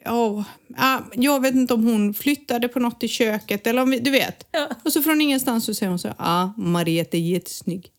Ja, 0.06 0.44
ja, 0.78 1.04
jag 1.14 1.42
vet 1.42 1.56
inte 1.56 1.74
om 1.74 1.84
hon 1.84 2.14
flyttade 2.14 2.68
på 2.68 2.80
något 2.80 3.04
i 3.04 3.08
köket 3.08 3.68
eller 3.68 3.82
om 3.82 3.90
vi, 3.90 4.00
du 4.00 4.12
vet. 4.12 4.48
Ja. 4.52 4.70
Och 4.84 4.94
så 4.94 5.02
från 5.04 5.22
ingenstans 5.22 5.66
så 5.66 5.74
säger 5.74 5.90
hon 5.90 6.00
så 6.00 6.14
ja, 6.18 6.54
Mariette 6.58 7.18
är 7.18 7.22
jättesnygg. 7.22 7.90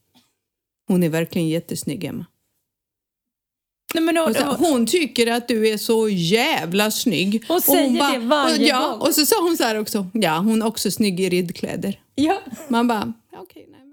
Hon 0.89 1.03
är 1.03 1.09
verkligen 1.09 1.49
jättesnygg, 1.49 2.05
Emma. 2.05 2.27
Nej, 3.95 4.05
men 4.05 4.17
hon, 4.17 4.29
Och 4.31 4.37
så, 4.37 4.45
hon 4.45 4.87
tycker 4.87 5.27
att 5.33 5.49
du 5.49 5.69
är 5.69 5.77
så 5.77 6.09
jävla 6.09 6.91
snygg. 6.91 7.45
Hon 7.49 7.57
Och 7.57 7.63
säger 7.63 8.13
det 8.13 8.27
varje 8.27 8.55
och, 8.55 8.63
ja, 8.63 8.91
gång. 8.91 9.01
Och 9.01 9.15
så 9.15 9.27
sa 9.27 9.43
hon 9.43 9.57
så 9.57 9.65
här 9.65 9.81
också, 9.81 10.07
ja, 10.13 10.39
hon 10.39 10.63
är 10.63 10.67
också 10.67 10.91
snygg 10.91 11.21
i 11.21 11.29
ridkläder. 11.29 12.01
ja. 12.15 12.41
Man 12.69 12.89
bara, 12.89 13.13
okej, 13.37 13.67
nej 13.71 13.81
men. 13.81 13.84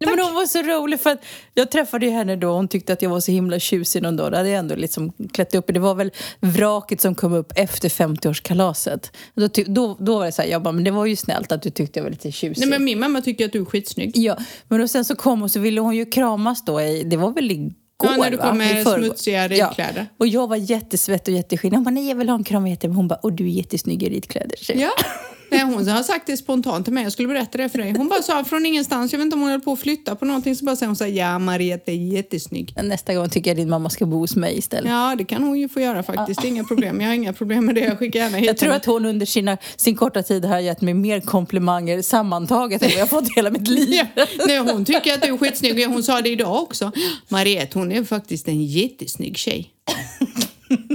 Nej, 0.00 0.16
men 0.16 0.24
hon 0.24 0.34
var 0.34 0.46
så 0.46 0.62
rolig 0.62 1.00
för 1.00 1.10
att 1.10 1.24
jag 1.54 1.70
träffade 1.70 2.06
ju 2.06 2.12
henne 2.12 2.36
då 2.36 2.48
och 2.48 2.54
hon 2.54 2.68
tyckte 2.68 2.92
att 2.92 3.02
jag 3.02 3.10
var 3.10 3.20
så 3.20 3.32
himla 3.32 3.58
tjusig 3.58 4.02
någon 4.02 4.16
dag. 4.16 4.32
Då 4.32 4.36
hade 4.36 4.48
jag 4.48 4.58
ändå 4.58 4.74
liksom 4.74 5.12
klätt 5.32 5.54
upp. 5.54 5.64
Det 5.66 5.80
var 5.80 5.94
väl 5.94 6.10
vraket 6.40 7.00
som 7.00 7.14
kom 7.14 7.32
upp 7.32 7.52
efter 7.56 7.88
50-årskalaset. 7.88 9.10
Då, 9.34 9.48
då, 9.66 9.96
då 10.00 10.18
var 10.18 10.26
det 10.26 10.32
så 10.32 10.42
här, 10.42 10.48
jag 10.48 10.62
bara, 10.62 10.72
men 10.72 10.84
det 10.84 10.90
var 10.90 11.06
ju 11.06 11.16
snällt 11.16 11.52
att 11.52 11.62
du 11.62 11.70
tyckte 11.70 11.98
jag 11.98 12.04
var 12.04 12.10
lite 12.10 12.32
tjusig. 12.32 12.60
Nej 12.60 12.68
men 12.68 12.84
min 12.84 12.98
mamma 13.00 13.20
tycker 13.20 13.44
att 13.44 13.52
du 13.52 13.60
är 13.60 13.64
skitsnygg. 13.64 14.12
Ja, 14.16 14.36
men 14.68 14.80
och 14.80 14.90
sen 14.90 15.04
så 15.04 15.16
kom 15.16 15.40
hon 15.40 15.48
så 15.48 15.60
ville 15.60 15.80
hon 15.80 15.96
ju 15.96 16.06
kramas 16.06 16.64
då 16.64 16.80
i, 16.80 17.02
det 17.02 17.16
var 17.16 17.30
väl 17.30 17.50
igår 17.50 17.72
Ja, 18.02 18.16
när 18.16 18.30
du 18.30 18.36
va? 18.36 18.48
kom 18.48 18.58
med 18.58 18.86
smutsiga 18.86 19.48
ridkläder. 19.48 20.06
Och 20.18 20.26
jag 20.26 20.48
var 20.48 20.56
jättesvettig 20.56 21.32
och 21.34 21.36
jätteskinnig. 21.36 21.76
Hon 21.76 21.84
bara, 21.84 21.90
nej 21.90 22.08
jag 22.08 22.16
vill 22.16 22.28
ha 22.28 22.36
en 22.36 22.44
kram. 22.44 22.62
Men 22.62 22.92
hon 22.92 23.08
bara, 23.08 23.18
och 23.22 23.32
du 23.32 23.44
är 23.44 23.48
jättesnygg 23.50 24.02
i 24.02 24.08
ridkläder. 24.08 24.56
Så- 24.62 24.72
Ja. 24.76 24.90
Nej, 25.50 25.60
hon 25.60 25.88
har 25.88 26.02
sagt 26.02 26.26
det 26.26 26.36
spontant 26.36 26.84
till 26.84 26.94
mig. 26.94 27.02
Jag 27.02 27.12
skulle 27.12 27.28
berätta 27.28 27.58
det 27.58 27.68
för 27.68 27.78
dig. 27.78 27.94
Hon 27.96 28.08
bara 28.08 28.22
sa 28.22 28.44
från 28.44 28.66
ingenstans, 28.66 29.12
jag 29.12 29.18
vet 29.18 29.24
inte 29.24 29.34
om 29.34 29.40
hon 29.40 29.50
höll 29.50 29.60
på 29.60 29.72
att 29.72 29.80
flytta 29.80 30.16
på 30.16 30.24
någonting, 30.24 30.56
så 30.56 30.64
bara 30.64 30.76
säger 30.76 30.86
hon 30.86 30.96
så 30.96 31.04
här, 31.04 31.10
ja 31.10 31.38
Mariette 31.38 31.92
är 31.92 31.96
jättesnygg. 31.96 32.74
Nästa 32.82 33.14
gång 33.14 33.30
tycker 33.30 33.50
jag 33.50 33.56
din 33.56 33.70
mamma 33.70 33.90
ska 33.90 34.06
bo 34.06 34.18
hos 34.18 34.36
mig 34.36 34.58
istället. 34.58 34.90
Ja, 34.90 35.14
det 35.18 35.24
kan 35.24 35.42
hon 35.42 35.58
ju 35.58 35.68
få 35.68 35.80
göra 35.80 36.02
faktiskt. 36.02 36.44
Inga 36.44 36.64
problem. 36.64 37.00
Jag 37.00 37.08
har 37.08 37.14
inga 37.14 37.32
problem 37.32 37.66
med 37.66 37.74
det. 37.74 37.80
Jag 37.80 37.98
skickar 37.98 38.20
gärna 38.20 38.36
hit 38.36 38.46
Jag 38.46 38.56
tror 38.56 38.72
att 38.72 38.84
hon 38.84 39.06
under 39.06 39.26
sina, 39.26 39.58
sin 39.76 39.96
korta 39.96 40.22
tid 40.22 40.44
har 40.44 40.58
gett 40.58 40.80
mig 40.80 40.94
mer 40.94 41.20
komplimanger 41.20 42.02
sammantaget 42.02 42.82
än 42.82 42.88
vad 42.88 42.98
jag 42.98 43.10
fått 43.10 43.36
hela 43.36 43.50
mitt 43.50 43.68
liv. 43.68 43.88
Ja. 44.14 44.26
Nej, 44.46 44.58
hon 44.58 44.84
tycker 44.84 45.14
att 45.14 45.22
du 45.22 45.28
är 45.28 45.38
skitsnygg. 45.38 45.86
Hon 45.86 46.02
sa 46.02 46.20
det 46.20 46.28
idag 46.28 46.62
också. 46.62 46.92
Mariette, 47.28 47.78
hon 47.78 47.92
är 47.92 48.04
faktiskt 48.04 48.48
en 48.48 48.64
jättesnygg 48.64 49.36
tjej. 49.36 49.72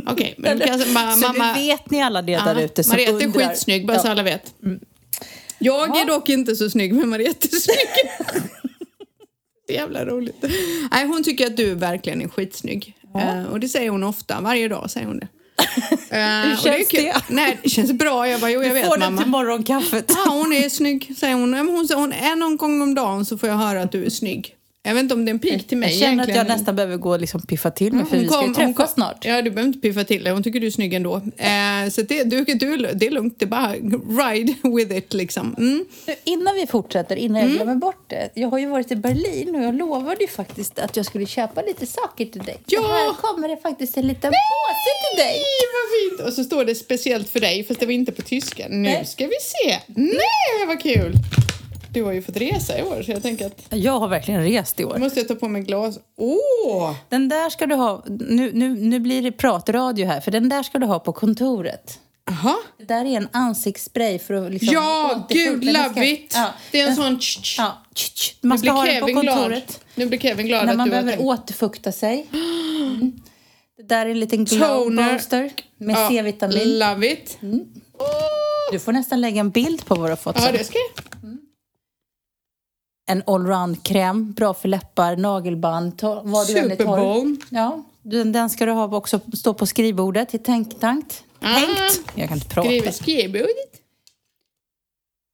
Okej, 0.08 0.36
men 0.38 0.60
du 0.60 0.66
kan 0.66 0.80
säga, 0.80 0.92
ma- 0.94 1.16
så 1.16 1.28
mamma... 1.28 1.54
det 1.54 1.60
vet 1.60 1.90
ni 1.92 2.02
alla 2.02 2.22
det 2.22 2.36
där 2.38 2.56
Ja, 2.56 2.62
ute 2.62 2.84
som 2.84 2.92
Mariette 2.92 3.24
är 3.24 3.28
undrar. 3.28 3.48
skitsnygg, 3.50 3.88
bara 3.88 4.00
så 4.00 4.08
Ja. 4.08 4.12
alla 4.12 4.24
vet. 4.24 4.54
Jag 5.60 5.98
är 5.98 6.06
dock 6.06 6.30
inte 6.30 6.56
så 6.56 6.70
snygg, 6.70 6.94
men 6.94 7.10
Mariette 7.10 7.48
är 7.52 7.56
snygg. 7.58 8.44
Det 9.68 9.74
är 9.76 9.80
jävla 9.80 10.06
roligt. 10.06 10.44
Nej, 10.92 11.08
hon 11.08 11.24
tycker 11.24 11.48
att 11.48 11.58
du 11.58 11.74
verkligen 11.76 12.22
är 12.22 12.28
skitsnygg. 12.28 12.96
Eh, 13.18 13.44
och 13.52 13.60
det 13.60 13.68
säger 13.70 13.90
hon 13.90 14.04
ofta, 14.04 14.42
varje 14.42 14.68
dag 14.68 14.92
säger 14.92 15.08
hon 15.08 15.20
det. 15.20 15.28
Eh, 16.10 16.20
Hur 16.20 16.52
är 16.52 16.56
känns 16.58 16.88
kul. 16.88 17.04
det? 17.04 17.16
Nej, 17.28 17.60
det 17.64 17.70
känns 17.70 17.92
bra. 17.94 18.28
Jag 18.30 18.42
bara, 18.42 18.52
jo 18.52 18.62
jag 18.62 18.70
Du 18.72 18.74
vet 18.74 18.86
får 18.88 18.98
den 18.98 19.00
mamma. 19.14 19.22
till 19.22 19.32
morgonkaffet. 19.32 20.06
Ja, 20.08 20.32
hon 20.32 20.54
är 20.54 20.70
snygg, 20.70 21.14
säger 21.20 21.34
hon. 21.36 21.54
Hon, 21.54 21.88
säger- 21.88 22.00
hon 22.02 22.14
är 22.14 22.36
någon 22.36 22.58
gång 22.58 22.82
om 22.82 22.96
dagen 22.96 23.26
så 23.26 23.38
får 23.38 23.50
jag 23.50 23.56
höra 23.56 23.82
att 23.82 23.92
du 23.92 24.06
är 24.06 24.10
snygg. 24.10 24.56
Jag 24.86 24.94
vet 24.94 25.02
inte 25.04 25.14
om 25.14 25.26
det 25.26 25.30
är 25.30 25.34
en 25.34 25.40
pik 25.40 25.68
till 25.68 25.78
mig 25.78 25.90
Jag 25.90 26.00
känner 26.00 26.24
att 26.24 26.28
jag 26.30 26.36
egentligen. 26.36 26.58
nästan 26.58 26.76
behöver 26.76 26.98
gå 26.98 27.10
och 27.10 27.20
liksom 27.20 27.42
piffa 27.42 27.72
till 27.72 27.94
mig 27.94 28.06
för 28.06 28.12
Hon 28.12 28.20
vi 28.24 28.28
ska 28.28 28.36
ju 28.36 28.42
kom- 28.42 28.46
hon 28.66 28.74
träffas 28.74 28.76
kom- 28.94 29.04
snart. 29.04 29.26
Ja, 29.26 29.42
du 29.42 29.50
behöver 29.52 29.68
inte 29.68 29.80
piffa 29.80 30.04
till 30.04 30.24
dig. 30.24 30.34
Hon 30.34 30.44
tycker 30.44 30.60
du 30.60 30.68
är 30.68 30.72
snygg 30.72 30.94
ändå. 30.94 31.16
Eh, 31.38 31.90
så 31.92 32.02
det, 32.02 32.24
du, 32.24 32.44
du, 32.44 32.78
det 32.94 33.08
är 33.08 33.12
lugnt. 33.12 33.36
Det 33.40 33.46
är 33.46 33.48
bara 33.48 33.74
ride 34.30 34.54
with 34.78 34.98
it 34.98 35.14
liksom. 35.14 35.56
Mm. 35.58 35.86
Innan 36.24 36.56
vi 36.56 36.68
fortsätter, 36.68 37.16
innan 37.16 37.42
jag 37.42 37.52
glömmer 37.52 37.76
bort 37.76 38.04
det. 38.10 38.30
Jag 38.34 38.50
har 38.50 38.58
ju 38.60 38.66
varit 38.66 38.92
i 38.92 38.96
Berlin 38.96 39.56
och 39.56 39.64
jag 39.64 39.76
lovade 39.76 40.22
ju 40.22 40.28
faktiskt 40.28 40.80
att 40.80 40.98
jag 40.98 41.06
skulle 41.06 41.26
köpa 41.26 41.62
lite 41.62 41.86
saker 41.86 42.26
till 42.26 42.44
dig. 42.44 42.58
Ja! 42.66 42.82
Så 42.82 42.88
här 42.88 43.14
kommer 43.14 43.48
det 43.48 43.58
faktiskt 43.58 43.98
en 43.98 44.08
liten 44.08 44.32
påse 44.32 44.90
till 45.12 45.24
dig. 45.24 45.34
Nej, 45.34 45.68
vad 45.74 46.18
fint! 46.20 46.28
Och 46.30 46.34
så 46.34 46.44
står 46.44 46.66
det 46.66 46.76
speciellt 46.76 47.30
för 47.30 47.40
dig, 47.40 47.64
fast 47.64 47.80
det 47.80 47.86
var 47.86 47.94
inte 47.94 48.12
på 48.12 48.22
tyska. 48.22 48.66
Nu 48.70 48.76
Nej. 48.78 49.06
ska 49.06 49.26
vi 49.26 49.34
se. 49.42 49.80
Nej, 49.96 50.68
vad 50.68 50.82
kul! 50.82 51.14
Du 51.94 52.04
har 52.04 52.12
ju 52.12 52.22
fått 52.22 52.38
resa 52.38 52.80
i 52.80 52.84
år, 52.84 53.04
så 53.04 53.12
jag 53.12 53.22
tänker 53.22 53.46
att 53.46 53.62
Jag 53.70 54.00
har 54.00 54.08
verkligen 54.08 54.44
rest 54.44 54.80
i 54.80 54.84
nu 54.84 54.90
år. 54.90 54.98
måste 54.98 55.20
jag 55.20 55.28
ta 55.28 55.36
på 55.36 55.48
mig 55.48 55.62
glas. 55.62 56.00
Åh! 56.18 56.94
Den 57.10 57.30
där 57.30 57.50
ska 57.50 57.66
du 57.66 57.76
ha, 57.76 58.04
nu, 58.08 58.52
nu, 58.54 58.70
nu 58.76 59.00
blir 59.00 59.22
det 59.22 59.32
pratradio 59.32 60.06
här, 60.06 60.22
för 60.22 60.32
den 60.32 60.50
där 60.50 60.64
ska 60.64 60.80
du 60.80 60.86
ha 60.86 61.00
på 61.00 61.14
kontoret. 61.14 62.00
Jaha. 62.26 62.56
Det 62.78 62.84
där 62.86 63.06
är 63.06 63.18
en 63.18 63.28
ansiktsspray 63.32 64.20
för 64.20 64.34
att 64.34 64.52
liksom 64.52 64.74
Ja, 64.74 65.28
gud, 65.30 65.64
love 65.64 66.10
it! 66.12 66.32
Ja, 66.36 66.50
Det 66.72 66.80
är 66.82 66.88
en 66.88 66.96
sån... 66.96 67.20
tsch, 67.20 67.42
tsch. 67.42 67.56
Ja, 67.58 67.78
man 68.42 68.56
Nu 68.56 68.58
ska 68.58 68.72
ha 68.72 68.82
blir 68.84 68.92
den 68.94 69.02
på 69.02 69.08
Kevin 69.08 69.22
glad. 69.22 69.36
kontoret. 69.38 69.80
Nu 69.96 70.06
blir 70.06 70.20
Kevin 70.20 70.48
glad 70.48 70.66
När 70.66 70.76
man 70.76 70.90
behöver 70.90 71.12
tänkt. 71.12 71.24
återfukta 71.24 71.92
sig. 71.92 72.28
Mm. 72.84 73.12
Det 73.78 73.84
där 73.84 74.06
är 74.06 74.10
en 74.10 74.20
liten 74.20 74.46
glow 74.46 74.96
booster 74.96 75.52
med 75.78 75.96
Ja, 75.96 76.10
C-vitamin. 76.10 76.80
Love 76.80 77.12
it. 77.12 77.38
Du 78.72 78.80
får 78.80 78.92
nästan 78.92 79.22
lägga 79.22 79.40
en 79.40 79.50
bild 79.50 79.86
på 79.86 79.96
vad 79.96 80.06
du 80.06 80.10
har 80.12 80.16
fått 80.16 80.36
Ja, 80.40 80.46
sen. 80.46 80.54
det 80.58 80.64
ska 80.64 80.78
jag. 80.96 81.33
En 83.06 83.24
allround-kräm, 83.28 84.32
bra 84.34 84.54
för 84.54 84.68
läppar, 84.68 85.16
nagelband, 85.16 86.02
vad 86.24 86.48
du 86.48 86.58
än 86.58 86.72
är 86.72 86.76
torr. 86.76 87.38
Ja, 87.50 87.84
den, 88.02 88.32
den 88.32 88.50
ska 88.50 88.66
du 88.66 88.72
ha 88.72 88.98
också 88.98 89.20
stå 89.34 89.54
på 89.54 89.66
skrivbordet 89.66 90.34
i 90.34 90.38
tänkt. 90.38 90.84
Ah. 90.84 90.96
Tänkt. 91.40 92.12
Jag 92.16 92.28
kan 92.28 92.38
inte 92.38 92.50
prata. 92.50 92.68
Skriver 92.68 92.92
skrivbordet. 92.92 93.83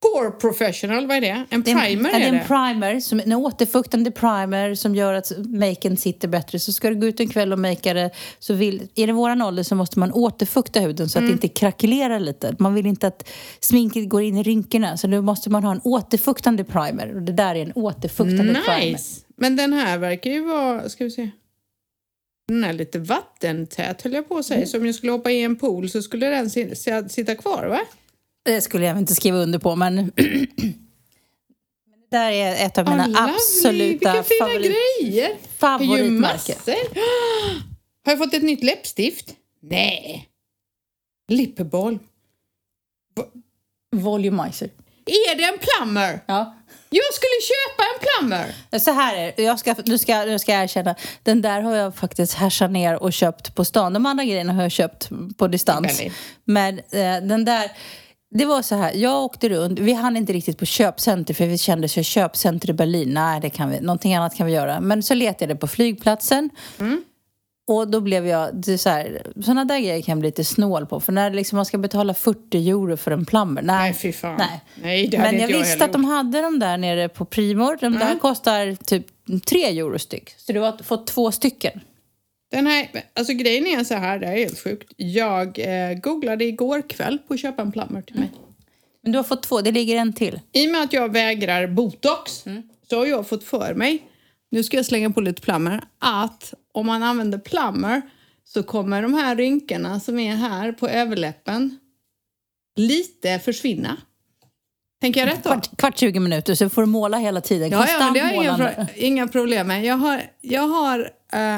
Pore 0.01 0.32
professional, 0.32 1.08
vad 1.08 1.18
är 1.18 1.22
det? 1.22 1.46
En 1.50 1.62
Det 1.63 1.72
är 1.72 1.79
primer 1.86 2.10
ja, 2.12 2.20
det 2.20 2.25
är 2.25 2.34
är 2.34 2.39
en 2.39 2.48
primer, 2.48 3.00
som, 3.00 3.20
en 3.20 3.34
återfuktande 3.34 4.12
primer 4.12 4.75
som 4.75 4.96
gör 4.96 5.13
att 5.13 5.32
maken 5.46 5.98
sitter 5.98 6.27
bättre. 6.27 6.60
Så 6.60 6.72
ska 6.74 6.89
du 6.89 6.96
gå 6.96 7.08
ut 7.08 7.20
en 7.20 7.29
kväll 7.29 7.53
och 7.53 7.60
makea 7.60 7.94
det, 7.94 8.10
så 8.39 8.53
vill, 8.53 8.88
är 8.96 9.08
det 9.08 9.13
våran 9.13 9.41
ålder 9.41 9.63
så 9.63 9.75
måste 9.75 10.00
man 10.00 10.12
återfukta 10.12 10.79
huden 10.79 11.10
så 11.10 11.18
att 11.20 11.22
Mm. 11.22 11.29
det 11.29 11.34
inte 11.46 11.60
krackelerar 11.60 12.20
lite. 12.20 12.56
Man 12.60 12.74
vill 12.74 12.86
inte 12.86 13.08
att 13.08 13.29
sminket 13.60 14.10
går 14.10 14.22
in 14.22 14.38
i 14.38 14.44
rynkorna, 14.44 14.98
så 14.98 15.08
då 15.08 15.22
måste 15.22 15.50
man 15.50 15.63
ha 15.63 15.72
en 15.72 15.82
återfuktande 15.84 16.63
primer. 16.63 17.15
Och 17.15 17.22
det 17.22 17.34
där 17.34 17.56
är 17.56 17.62
en 17.65 17.72
återfuktande 17.75 18.53
primer. 18.53 18.91
Nice! 18.91 19.22
Men 19.36 19.56
den 19.56 19.74
här 19.74 19.98
verkar 19.98 20.32
ju 20.32 20.46
vara, 20.46 20.89
ska 20.89 21.03
vi 21.03 21.12
se. 21.12 21.29
Den 22.48 22.63
är 22.63 22.74
lite 22.74 23.00
vattentät 23.00 24.01
höll 24.01 24.13
jag 24.13 24.29
på 24.29 24.38
att 24.38 24.46
säga. 24.46 24.58
Mm. 24.58 24.68
Så 24.68 24.77
om 24.77 24.86
jag 24.86 24.96
skulle 24.96 25.12
hoppa 25.12 25.32
i 25.32 25.41
en 25.44 25.56
pool 25.56 25.89
så 25.89 26.01
skulle 26.01 26.27
den 26.27 26.50
si- 26.50 26.75
si- 26.75 27.10
sitta 27.10 27.36
kvar 27.36 27.65
va? 27.65 27.79
Det 28.46 28.62
skulle 28.62 28.86
jag 28.86 28.98
inte 28.98 29.15
skriva 29.15 29.38
under 29.38 29.60
på, 29.60 29.75
men... 29.75 30.12
det 30.15 30.74
där 32.12 32.31
är 32.31 32.65
ett 32.65 32.77
av 32.77 32.86
mina 32.86 33.08
lovely. 33.08 33.34
absoluta 33.34 34.13
Vilka 34.13 34.24
fina 34.24 34.46
favorit, 34.46 34.75
grejer! 35.01 35.31
Favoritmärken. 35.58 36.55
Har 38.05 38.12
jag 38.12 38.17
fått 38.17 38.34
ett 38.34 38.43
nytt 38.43 38.63
läppstift? 38.63 39.36
Nej. 39.62 40.29
Lipball. 41.27 42.00
Volumizer. 43.96 44.69
Är 45.05 45.36
det 45.36 45.43
en 45.43 45.58
plummer? 45.60 46.19
Ja. 46.25 46.55
Jag 46.89 47.13
skulle 47.13 47.31
köpa 47.41 47.84
en 47.84 48.00
plummer! 48.05 48.79
Så 48.79 48.91
här 48.91 49.17
är 49.17 49.34
det. 49.36 49.43
Jag 49.43 49.60
ska, 49.60 49.75
nu, 49.86 49.98
ska, 49.98 50.25
nu 50.25 50.39
ska 50.39 50.51
jag 50.51 50.63
erkänna. 50.63 50.96
Den 51.24 51.41
där 51.41 51.62
har 51.62 51.75
jag 51.75 51.96
faktiskt 51.96 52.34
härsat 52.34 52.72
ner 52.72 53.03
och 53.03 53.13
köpt 53.13 53.55
på 53.55 53.65
stan. 53.65 53.93
De 53.93 54.05
andra 54.05 54.24
grejerna 54.24 54.53
har 54.53 54.62
jag 54.62 54.72
köpt 54.72 55.10
på 55.38 55.48
distans. 55.48 56.01
Men 56.43 56.79
eh, 56.79 57.22
den 57.22 57.46
där... 57.46 57.72
Det 58.31 58.45
var 58.45 58.62
så 58.62 58.75
här, 58.75 58.93
jag 58.95 59.24
åkte 59.24 59.50
runt, 59.50 59.79
vi 59.79 59.93
hann 59.93 60.17
inte 60.17 60.33
riktigt 60.33 60.57
på 60.57 60.65
köpcenter 60.65 61.33
för 61.33 61.45
vi 61.45 61.57
kände 61.57 61.89
så 61.89 62.03
köpcenter 62.03 62.69
i 62.69 62.74
Berlin, 62.74 63.09
nej 63.13 63.39
det 63.41 63.50
kan 63.50 63.69
vi, 63.69 63.79
någonting 63.81 64.15
annat 64.15 64.36
kan 64.36 64.48
vi 64.48 64.53
göra. 64.53 64.79
Men 64.81 65.03
så 65.03 65.13
letade 65.13 65.51
jag 65.51 65.59
på 65.59 65.67
flygplatsen 65.67 66.50
och 67.67 67.88
då 67.88 68.01
blev 68.01 68.27
jag, 68.27 68.65
så 68.79 68.89
här, 68.89 69.21
sådana 69.41 69.65
där 69.65 69.79
grejer 69.79 70.01
kan 70.01 70.12
jag 70.12 70.19
bli 70.19 70.27
lite 70.27 70.43
snål 70.43 70.86
på. 70.86 71.00
För 71.00 71.12
när 71.12 71.31
liksom 71.31 71.55
man 71.55 71.65
ska 71.65 71.77
betala 71.77 72.13
40 72.13 72.69
euro 72.69 72.98
för 72.98 73.12
en 73.12 73.25
plumber, 73.25 73.62
nej. 73.62 73.75
Nej, 73.79 73.93
fy 73.93 74.12
fan. 74.12 74.36
Nej. 74.38 74.62
Nej, 74.81 75.07
det 75.07 75.17
Men 75.17 75.39
jag 75.39 75.48
visste 75.48 75.86
att 75.86 75.93
de 75.93 76.05
hade 76.05 76.41
de 76.41 76.59
där 76.59 76.77
nere 76.77 77.09
på 77.09 77.25
Primor. 77.25 77.77
De 77.81 77.93
där 77.93 78.05
Mm. 78.05 78.19
kostar 78.19 78.75
typ 78.86 79.05
3 79.50 79.79
euro 79.79 80.00
styck. 80.00 80.33
Så 80.38 80.53
du 80.53 80.59
har 80.59 80.83
fått 80.83 81.07
två 81.07 81.31
stycken. 81.31 81.79
Den 82.51 82.68
här, 82.68 82.89
alltså 83.15 83.34
grejen 83.34 83.68
är 83.68 83.84
så 83.84 83.94
här, 83.96 84.20
det 84.20 84.25
är 84.27 84.32
helt 84.38 84.60
sjukt. 84.63 84.94
Jag 84.98 85.60
eh, 85.60 85.94
googlade 86.00 86.46
igår 86.46 86.89
kväll 86.89 87.18
på 87.27 87.34
att 87.34 87.39
köpa 87.39 87.62
en 87.62 87.72
plummer 87.72 88.01
till 88.01 88.15
mig. 88.20 88.32
Men 89.03 89.12
du 89.12 89.18
har 89.18 89.24
fått 89.24 89.44
två, 89.44 89.62
det 89.62 89.72
ligger 89.72 89.96
en 89.98 90.13
till. 90.13 90.39
I 90.51 90.68
och 90.68 90.72
med 90.72 90.82
att 90.82 90.94
jag 90.94 91.13
vägrar 91.13 91.68
botox 91.68 92.44
så 92.89 92.98
har 92.98 93.06
jag 93.06 93.27
fått 93.27 93.44
för 93.44 93.74
mig, 93.74 94.03
nu 94.51 94.63
ska 94.63 94.77
jag 94.77 94.86
slänga 94.86 95.10
på 95.10 95.22
lite 95.22 95.41
plummer, 95.41 95.82
att 96.00 96.53
om 96.72 96.86
man 96.86 97.03
använder 97.03 97.38
plummer 97.38 98.01
så 98.44 98.63
kommer 98.63 99.01
de 99.01 99.13
här 99.13 99.36
rynkorna 99.36 100.00
som 100.00 100.20
är 100.20 100.36
här 100.36 100.72
på 100.72 100.88
överläppen 100.88 101.77
lite 102.75 103.39
försvinna. 103.39 103.98
Tänker 105.01 105.20
jag 105.20 105.27
rätt 105.29 105.44
då? 105.44 105.50
Kvart, 105.50 105.77
kvart 105.77 105.98
20 105.98 106.20
minuter 106.20 106.56
så 106.56 106.70
får 106.70 106.82
du 106.82 106.86
måla 106.88 107.18
hela 107.18 107.41
tiden. 107.41 107.70
Ja, 107.70 107.86
ja, 107.89 108.12
det 108.13 108.20
har 108.20 108.32
jag 108.34 108.44
inga, 108.44 108.58
pro- 108.58 108.86
inga 108.96 109.27
problem 109.27 109.68
med. 109.68 109.86
Jag 109.86 109.96
har... 109.98 110.22
Jag 110.41 110.68
har 110.68 111.12
eh, 111.34 111.58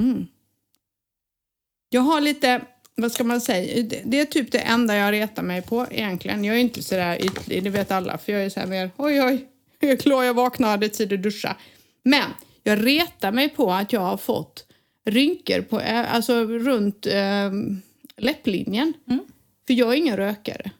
mm. 0.00 0.26
Jag 1.88 2.00
har 2.00 2.20
lite... 2.20 2.60
Vad 2.94 3.12
ska 3.12 3.24
man 3.24 3.40
säga? 3.40 3.82
Det, 3.82 4.02
det 4.04 4.20
är 4.20 4.24
typ 4.24 4.52
det 4.52 4.58
enda 4.58 4.96
jag 4.96 5.12
retar 5.12 5.42
mig 5.42 5.62
på 5.62 5.86
egentligen. 5.90 6.44
Jag 6.44 6.56
är 6.56 6.60
inte 6.60 6.82
sådär 6.82 7.24
ytlig, 7.24 7.64
det 7.64 7.70
vet 7.70 7.90
alla. 7.90 8.18
För 8.18 8.32
jag 8.32 8.44
är 8.44 8.48
så 8.48 8.60
här 8.60 8.66
mer... 8.66 8.90
Oj, 8.96 9.22
oj. 9.22 9.46
Jag 9.80 9.90
är 9.90 9.96
glad 9.96 10.26
jag 10.26 10.34
vaknade 10.34 10.68
och 10.68 10.70
hade 10.70 10.88
tid 10.88 11.12
att 11.12 11.22
duscha. 11.22 11.56
Men 12.02 12.30
jag 12.62 12.86
retar 12.86 13.32
mig 13.32 13.48
på 13.48 13.72
att 13.72 13.92
jag 13.92 14.00
har 14.00 14.16
fått 14.16 14.66
rynkor 15.04 15.60
på, 15.60 15.80
eh, 15.80 16.14
alltså 16.14 16.44
runt 16.44 17.06
eh, 17.06 17.50
läpplinjen. 18.16 18.92
För 19.66 19.74
jag 19.74 19.92
är 19.92 19.96
ingen 19.96 20.16
rökare 20.16 20.70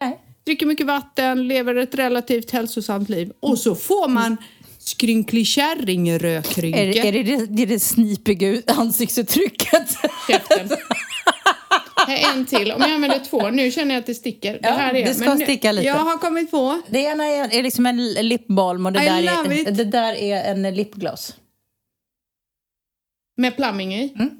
Nej. 0.00 0.20
dricker 0.44 0.66
mycket 0.66 0.86
vatten, 0.86 1.48
lever 1.48 1.74
ett 1.74 1.94
relativt 1.94 2.50
hälsosamt 2.50 3.08
liv. 3.08 3.32
Och 3.40 3.58
så 3.58 3.74
får 3.74 4.08
man 4.08 4.36
skrynklig 4.88 5.46
kärringrökrynka. 5.46 6.78
Är, 6.78 6.86
det- 6.86 6.98
är 7.08 7.12
det, 7.12 7.22
det, 7.22 7.46
det 7.46 7.62
är 7.62 7.66
det 7.66 7.80
snipiga 7.80 8.48
ut- 8.48 8.70
ansiktsuttrycket? 8.70 9.88
Käften. 10.28 10.68
Är 12.08 12.32
en 12.34 12.46
till. 12.46 12.72
Om 12.72 12.80
jag 12.82 12.90
använder 12.90 13.18
två. 13.18 13.50
Nu 13.50 13.70
känner 13.70 13.94
jag 13.94 14.00
att 14.00 14.06
det 14.06 14.14
sticker. 14.14 14.52
Det 14.52 14.58
Ja, 14.62 14.70
här 14.74 14.94
är, 14.94 15.04
det 15.04 15.14
ska 15.14 15.36
sticka 15.36 15.72
lite. 15.72 15.86
Jag 15.86 15.94
har 15.94 16.18
kommit 16.18 16.50
på. 16.50 16.82
Det 16.90 16.98
ena 16.98 17.24
är, 17.24 17.58
är 17.58 17.62
liksom 17.62 17.86
en 17.86 18.12
lipbalm 18.12 18.86
och 18.86 18.92
det 18.92 19.02
I 19.02 19.06
där, 19.06 19.52
är, 19.68 19.70
det 19.70 19.84
där 19.84 20.14
är 20.14 20.44
en 20.52 20.74
lipgloss. 20.74 21.36
Med 23.36 23.56
plumbing 23.56 23.94
i. 23.94 24.12
Mm. 24.14 24.30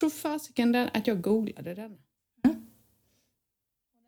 Tror 0.00 0.10
fasiken 0.10 0.72
den- 0.72 0.88
att 0.94 1.06
jag 1.06 1.20
googlade 1.20 1.74
den. 1.74 1.90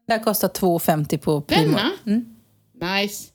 Det 0.06 0.12
här 0.12 0.22
kostar 0.24 0.48
2,50 0.48 1.18
på 1.18 1.40
Primo. 1.40 1.76
Denna? 2.04 2.22
Nice. 2.96 3.32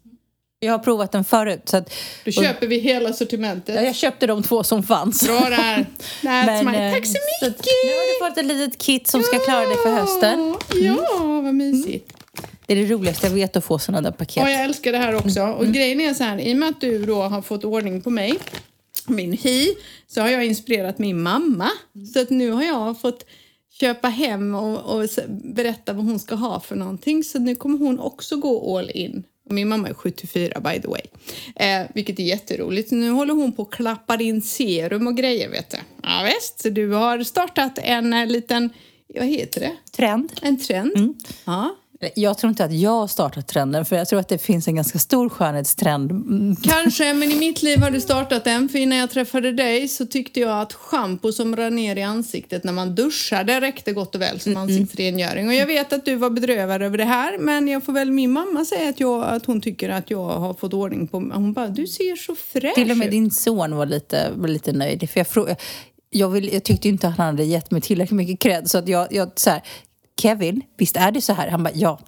Jag 0.61 0.73
har 0.73 0.79
provat 0.79 1.11
den 1.11 1.23
förut. 1.23 1.61
Så 1.65 1.77
att, 1.77 1.93
Då 2.25 2.31
köper 2.31 2.67
vi 2.67 2.79
hela 2.79 3.13
sortimentet. 3.13 3.75
ja, 3.75 3.81
jag 3.81 3.95
köpte 3.95 4.27
de 4.27 4.43
två 4.43 4.63
som 4.63 4.83
fanns. 4.83 5.27
Bra 5.27 5.39
där. 5.39 5.85
That's 6.21 6.63
my... 6.63 6.77
eh, 6.77 6.93
Tack 6.93 7.05
så 7.05 7.17
mycket! 7.41 7.65
Nu 7.85 7.91
har 7.91 8.27
du 8.27 8.29
fått 8.29 8.37
ett 8.37 8.45
litet 8.45 8.77
kit 8.81 9.07
som 9.07 9.23
ska 9.23 9.39
klara 9.39 9.65
dig 9.65 9.77
för 9.83 9.91
hösten. 9.91 10.55
Ja, 10.85 11.41
vad 11.43 11.53
mysigt. 11.55 12.13
Det 12.65 12.73
är 12.73 12.77
det 12.77 12.93
roligaste 12.93 13.27
jag 13.27 13.33
vet 13.33 13.55
att 13.57 13.65
få 13.65 13.79
sådana 13.79 14.01
där 14.01 14.17
paket. 14.17 14.43
Och 14.43 14.49
jag 14.49 14.61
älskar 14.63 14.91
det 14.91 14.97
här 14.97 15.15
också. 15.15 15.41
Och 15.41 15.65
grejen 15.67 16.01
är 16.01 16.13
så 16.13 16.23
här, 16.23 16.39
i 16.39 16.53
och 16.53 16.57
med 16.57 16.69
att 16.69 16.81
du 16.81 17.05
då 17.05 17.21
har 17.21 17.41
fått 17.41 17.63
ordning 17.63 18.01
på 18.01 18.09
mig, 18.09 18.33
min 19.07 19.33
hy, 19.33 19.67
så 20.07 20.21
har 20.21 20.29
jag 20.29 20.45
inspirerat 20.45 20.99
min 20.99 21.21
mamma. 21.21 21.69
Så 22.13 22.21
att 22.21 22.29
nu 22.29 22.51
har 22.51 22.63
jag 22.63 23.01
fått 23.01 23.25
köpa 23.79 24.07
hem 24.07 24.55
och, 24.55 24.95
och 24.95 25.09
berätta 25.43 25.93
vad 25.93 26.05
hon 26.05 26.19
ska 26.19 26.35
ha 26.35 26.59
för 26.59 26.75
någonting. 26.75 27.23
Så 27.23 27.39
nu 27.39 27.55
kommer 27.55 27.77
hon 27.77 27.99
också 27.99 28.35
gå 28.37 28.77
all 28.77 28.89
in. 28.89 29.23
Min 29.49 29.67
mamma 29.67 29.89
är 29.89 29.93
74 29.93 30.59
by 30.59 30.81
the 30.81 30.87
way. 30.87 31.01
Eh, 31.55 31.87
vilket 31.93 32.19
är 32.19 32.23
jätteroligt. 32.23 32.91
Nu 32.91 33.09
håller 33.09 33.33
hon 33.33 33.51
på 33.51 33.61
och 33.61 33.73
klappar 33.73 34.21
in 34.21 34.41
serum 34.41 35.07
och 35.07 35.17
grejer 35.17 35.49
vet 35.49 35.69
du. 35.69 35.77
Ja, 36.03 36.21
visst, 36.25 36.75
du 36.75 36.89
har 36.91 37.23
startat 37.23 37.77
en 37.77 38.13
eh, 38.13 38.25
liten, 38.25 38.69
vad 39.15 39.25
heter 39.25 39.61
det? 39.61 39.77
Trend. 39.91 40.31
En 40.41 40.59
trend. 40.59 40.91
Mm. 40.95 41.13
Ja. 41.45 41.75
Jag 42.15 42.37
tror 42.37 42.49
inte 42.49 42.65
att 42.65 42.73
jag 42.73 42.89
har 42.91 43.07
startat 43.07 43.47
trenden, 43.47 43.85
för 43.85 43.95
jag 43.95 44.07
tror 44.07 44.19
att 44.19 44.27
det 44.27 44.37
finns 44.37 44.67
en 44.67 44.75
ganska 44.75 44.99
stor 44.99 45.29
skönhetstrend. 45.29 46.11
Mm. 46.11 46.55
Kanske, 46.55 47.13
men 47.13 47.31
i 47.31 47.35
mitt 47.35 47.63
liv 47.63 47.79
har 47.79 47.91
du 47.91 48.01
startat 48.01 48.47
en. 48.47 48.69
För 48.69 48.79
innan 48.79 48.97
jag 48.97 49.09
träffade 49.09 49.51
dig 49.51 49.87
så 49.87 50.05
tyckte 50.05 50.39
jag 50.39 50.61
att 50.61 50.73
schampo 50.73 51.31
som 51.31 51.55
rann 51.55 51.75
ner 51.75 51.95
i 51.95 52.03
ansiktet 52.03 52.63
när 52.63 52.73
man 52.73 52.95
duschade 52.95 53.61
räckte 53.61 53.93
gott 53.93 54.15
och 54.15 54.21
väl 54.21 54.39
som 54.39 54.57
ansiktsrengöring. 54.57 55.47
Och 55.47 55.53
jag 55.53 55.65
vet 55.65 55.93
att 55.93 56.05
du 56.05 56.15
var 56.15 56.29
bedrövad 56.29 56.81
över 56.81 56.97
det 56.97 57.05
här, 57.05 57.37
men 57.37 57.67
jag 57.67 57.83
får 57.85 57.93
väl 57.93 58.11
min 58.11 58.31
mamma 58.31 58.65
säga 58.65 58.89
att, 58.89 58.99
jag, 58.99 59.23
att 59.23 59.45
hon 59.45 59.61
tycker 59.61 59.89
att 59.89 60.11
jag 60.11 60.25
har 60.29 60.53
fått 60.53 60.73
ordning 60.73 61.07
på 61.07 61.17
Hon 61.17 61.53
bara, 61.53 61.67
du 61.67 61.87
ser 61.87 62.15
så 62.15 62.35
fräsch 62.35 62.75
Till 62.75 62.91
och 62.91 62.97
med 62.97 63.07
ut. 63.07 63.11
din 63.11 63.31
son 63.31 63.75
var 63.75 63.85
lite, 63.85 64.29
var 64.35 64.47
lite 64.47 64.71
nöjd. 64.71 65.09
För 65.09 65.19
jag, 65.19 65.27
frå- 65.27 65.55
jag, 66.09 66.29
vill, 66.29 66.53
jag 66.53 66.63
tyckte 66.63 66.87
inte 66.89 67.07
att 67.07 67.17
han 67.17 67.25
hade 67.25 67.43
gett 67.43 67.71
mig 67.71 67.81
tillräckligt 67.81 68.17
mycket 68.17 68.39
cred. 68.39 68.69
Så 68.69 68.77
att 68.77 68.87
jag, 68.87 69.07
jag 69.13 69.31
så 69.35 69.49
här, 69.49 69.61
Kevin, 70.21 70.61
visst 70.77 70.95
är 70.97 71.11
det 71.11 71.21
så 71.21 71.33
här? 71.33 71.47
Han 71.49 71.63
bara, 71.63 71.73
ja. 71.75 71.99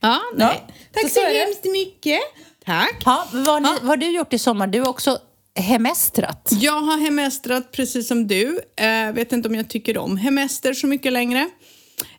Ja, 0.00 0.20
nej. 0.36 0.64
Ja, 0.66 0.74
Tack 0.92 1.02
så 1.02 1.08
så, 1.08 1.20
hemskt 1.26 1.64
mycket. 1.64 2.20
Tack. 2.64 3.02
ja 3.04 3.26
vad, 3.32 3.62
ni, 3.62 3.68
vad 3.68 3.88
har 3.88 3.96
du 3.96 4.10
gjort 4.10 4.32
i 4.32 4.38
sommar? 4.38 4.66
Du 4.66 4.80
har 4.80 4.88
också 4.88 5.18
hemestrat. 5.56 6.50
Jag 6.60 6.80
har 6.80 6.98
hemestrat 6.98 7.72
precis 7.72 8.08
som 8.08 8.26
du. 8.26 8.60
Eh, 8.76 9.12
vet 9.12 9.32
inte 9.32 9.48
om 9.48 9.54
jag 9.54 9.68
tycker 9.68 9.98
om 9.98 10.16
hemester 10.16 10.74
så 10.74 10.86
mycket 10.86 11.12
längre. 11.12 11.50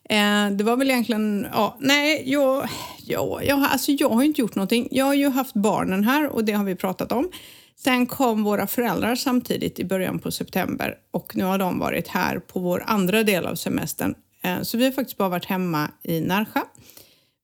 Eh, 0.10 0.50
det 0.52 0.64
var 0.64 0.76
väl 0.78 0.92
egentligen, 0.92 1.48
ja, 1.54 1.78
nej, 1.80 2.24
jag, 2.32 2.70
ja, 3.06 3.42
jag, 3.44 3.56
har- 3.56 3.68
alltså 3.68 3.92
jag 3.92 4.10
har 4.10 4.24
inte 4.24 4.42
gjort 4.42 4.56
någonting. 4.56 4.88
Jag 4.92 5.06
har 5.06 5.14
ju 5.14 5.30
haft 5.30 5.54
barnen 5.54 6.04
här 6.04 6.28
och 6.28 6.44
det 6.46 6.52
har 6.54 6.64
vi 6.64 6.76
pratat 6.76 7.12
om. 7.12 7.30
Sen 7.78 8.06
kom 8.06 8.44
våra 8.44 8.68
föräldrar 8.68 9.16
samtidigt 9.16 9.80
i 9.80 9.86
början 9.86 10.20
på 10.20 10.32
september 10.32 10.96
och 11.12 11.36
nu 11.36 11.44
har 11.44 11.58
de 11.58 11.80
varit 11.80 12.08
här 12.08 12.40
på 12.40 12.60
vår 12.60 12.84
andra 12.88 13.24
del 13.24 13.46
av 13.46 13.56
semestern. 13.56 14.16
Eh, 14.44 14.62
så 14.62 14.78
vi 14.78 14.86
har 14.86 14.92
faktiskt 14.92 15.18
bara 15.18 15.30
varit 15.30 15.46
hemma 15.46 15.92
i 16.04 16.22
Närsjö. 16.22 16.62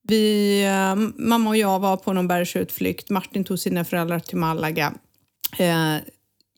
Vi, 0.08 0.64
eh, 0.64 0.94
mamma 1.16 1.50
och 1.50 1.56
jag 1.56 1.78
var 1.78 1.96
på 1.96 2.12
någon 2.12 2.28
bergsutflykt. 2.28 3.10
Martin 3.10 3.44
tog 3.44 3.58
sina 3.58 3.84
föräldrar 3.84 4.18
till 4.18 4.36
Malaga. 4.36 4.94
Eh, 5.58 5.96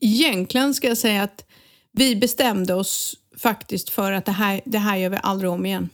egentligen 0.01 0.73
ska 0.73 0.87
jag 0.87 0.97
säga 0.97 1.23
att 1.23 1.45
vi 1.91 2.15
bestämde 2.15 2.73
oss 2.73 3.15
faktiskt 3.37 3.89
för 3.89 4.11
att 4.11 4.25
det 4.25 4.31
här, 4.31 4.61
det 4.65 4.77
här 4.77 4.97
gör 4.97 5.09
vi 5.09 5.19
aldrig 5.23 5.51
om 5.51 5.65
igen. 5.65 5.89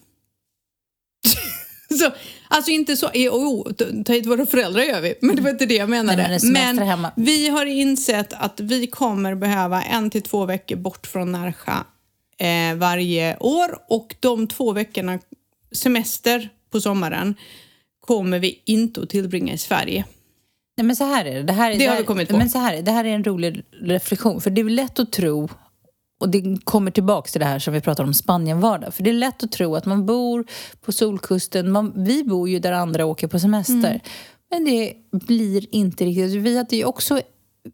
så, 2.00 2.12
alltså 2.52 2.72
inte 2.72 2.98
så, 2.98 3.10
jo, 3.14 3.66
jo, 3.80 4.04
ta 4.04 4.14
hit 4.14 4.26
våra 4.26 4.46
föräldrar 4.46 4.84
gör 4.84 5.02
vi, 5.02 5.14
men 5.22 5.36
det 5.36 5.42
var 5.42 5.50
inte 5.50 5.66
det 5.66 5.76
jag 5.76 5.90
menade. 5.90 6.28
Nej, 6.28 6.40
men 6.44 6.76
det 6.76 6.84
är 6.84 6.98
men 6.98 7.12
vi 7.16 7.50
har 7.50 7.66
insett 7.66 8.34
att 8.34 8.60
vi 8.60 8.88
kommer 8.88 9.36
behöva 9.36 9.84
en 9.84 10.10
till 10.10 10.22
två 10.22 10.46
veckor 10.46 10.76
bort 10.76 11.08
från 11.08 11.32
Närsjö 11.32 11.72
eh, 12.38 12.76
varje 12.76 13.38
år 13.38 13.78
och 13.88 14.16
de 14.20 14.48
två 14.48 14.74
veckorna 14.74 15.20
semester 15.72 16.50
på 16.72 16.82
sommaren 16.82 17.36
kommer 18.00 18.40
vi 18.40 18.62
inte 18.66 19.02
att 19.02 19.10
tillbringa 19.10 19.54
i 19.54 19.58
Sverige. 19.58 20.06
Nej, 20.78 20.86
men 20.86 20.96
så 20.96 21.04
här 21.04 21.26
är 21.26 21.34
det. 21.34 21.44
Det, 21.44 21.54
här, 21.54 21.76
Det 21.76 21.86
har 21.86 21.94
här, 21.94 22.02
vi 22.02 22.08
kommit 22.08 22.30
på. 22.30 22.38
Men 22.38 22.50
så 22.50 22.60
här, 22.60 22.74
är 22.74 22.78
det. 22.78 22.82
det 22.82 22.92
här 22.92 23.06
är 23.06 23.16
en 23.16 23.24
rolig 23.24 23.64
reflektion. 23.82 24.42
För 24.42 24.50
det 24.50 24.62
är 24.62 24.66
lätt 24.66 25.00
att 25.00 25.12
tro, 25.12 25.50
och 26.22 26.30
det 26.30 26.58
kommer 26.64 26.92
tillbaka 26.92 27.28
till 27.32 27.40
det 27.40 27.46
här 27.46 27.60
som 27.60 27.74
vi 27.74 27.82
pratar 27.82 28.04
om 28.04 28.14
Spanien-vardag. 28.14 28.94
För 28.94 29.04
det 29.04 29.10
är 29.10 29.14
lätt 29.14 29.44
att 29.44 29.52
tro 29.52 29.76
att 29.76 29.86
man 29.86 30.06
bor 30.06 30.46
på 30.86 30.92
solkusten. 30.92 31.72
Man, 31.72 31.94
vi 31.96 32.24
bor 32.24 32.50
ju 32.50 32.60
där 32.60 32.72
andra 32.72 33.06
åker 33.06 33.28
på 33.28 33.40
semester. 33.40 33.74
Mm. 33.90 34.00
Men 34.52 34.66
det 34.66 34.94
blir 35.12 35.76
inte 35.76 36.06
riktigt. 36.06 36.32
Vi 36.32 36.58
hade 36.58 36.76
ju 36.76 36.86
också 36.86 37.22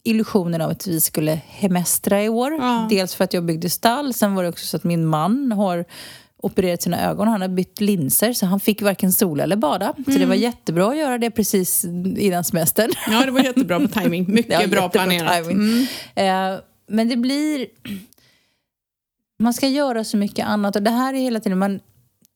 illusionen 0.04 0.62
av 0.62 0.70
att 0.70 0.88
vi 0.88 1.02
skulle 1.02 1.40
hemestra 1.48 2.24
i 2.24 2.30
år. 2.30 2.54
Ja. 2.54 2.88
Dels 2.90 3.16
för 3.16 3.24
att 3.24 3.34
jag 3.34 3.46
byggde 3.46 3.70
stall. 3.70 4.14
Sen 4.14 4.36
var 4.36 4.44
det 4.44 4.50
också 4.50 4.66
så 4.66 4.78
att 4.78 4.84
min 4.84 5.06
man 5.06 5.52
har 5.52 5.86
opererat 6.44 6.82
sina 6.82 7.10
ögon. 7.10 7.28
Han 7.28 7.42
har 7.42 7.48
bytt 7.48 7.82
linser 7.82 8.34
så 8.34 8.46
han 8.46 8.60
fick 8.60 8.82
varken 8.82 9.12
sola 9.12 9.44
eller 9.44 9.56
bada. 9.56 9.94
Så 9.96 10.02
det 10.12 10.16
Mm. 10.16 10.30
var 10.30 10.36
jättebra 10.36 10.90
att 10.90 10.98
göra 10.98 11.18
det 11.18 11.32
precis 11.32 11.86
innan 12.18 12.44
semestern. 12.44 12.92
Ja, 13.12 13.26
det 13.26 13.32
var 13.32 13.40
jättebra 13.40 13.80
på 13.80 13.88
timing. 13.88 14.26
Mycket 14.34 14.62
Ja, 14.62 14.68
bra 14.68 14.90
planerat. 14.90 15.46
Mm. 15.46 15.86
Eh, 16.16 16.60
men 16.90 17.10
det 17.10 17.18
blir... 17.18 17.68
Man 19.40 19.54
ska 19.54 19.68
göra 19.68 20.04
så 20.04 20.18
mycket 20.18 20.46
annat 20.46 20.76
och 20.76 20.84
det 20.84 20.90
här 20.92 21.14
är 21.14 21.18
hela 21.20 21.40
tiden... 21.40 21.58
Man, 21.60 21.80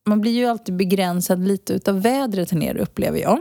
man 0.06 0.20
blir 0.20 0.32
ju 0.32 0.46
alltid 0.46 0.76
begränsad 0.76 1.46
lite 1.48 1.72
utav 1.72 2.02
vädret 2.02 2.50
här 2.50 2.58
nere 2.58 2.78
upplever 2.78 3.18
jag. 3.18 3.38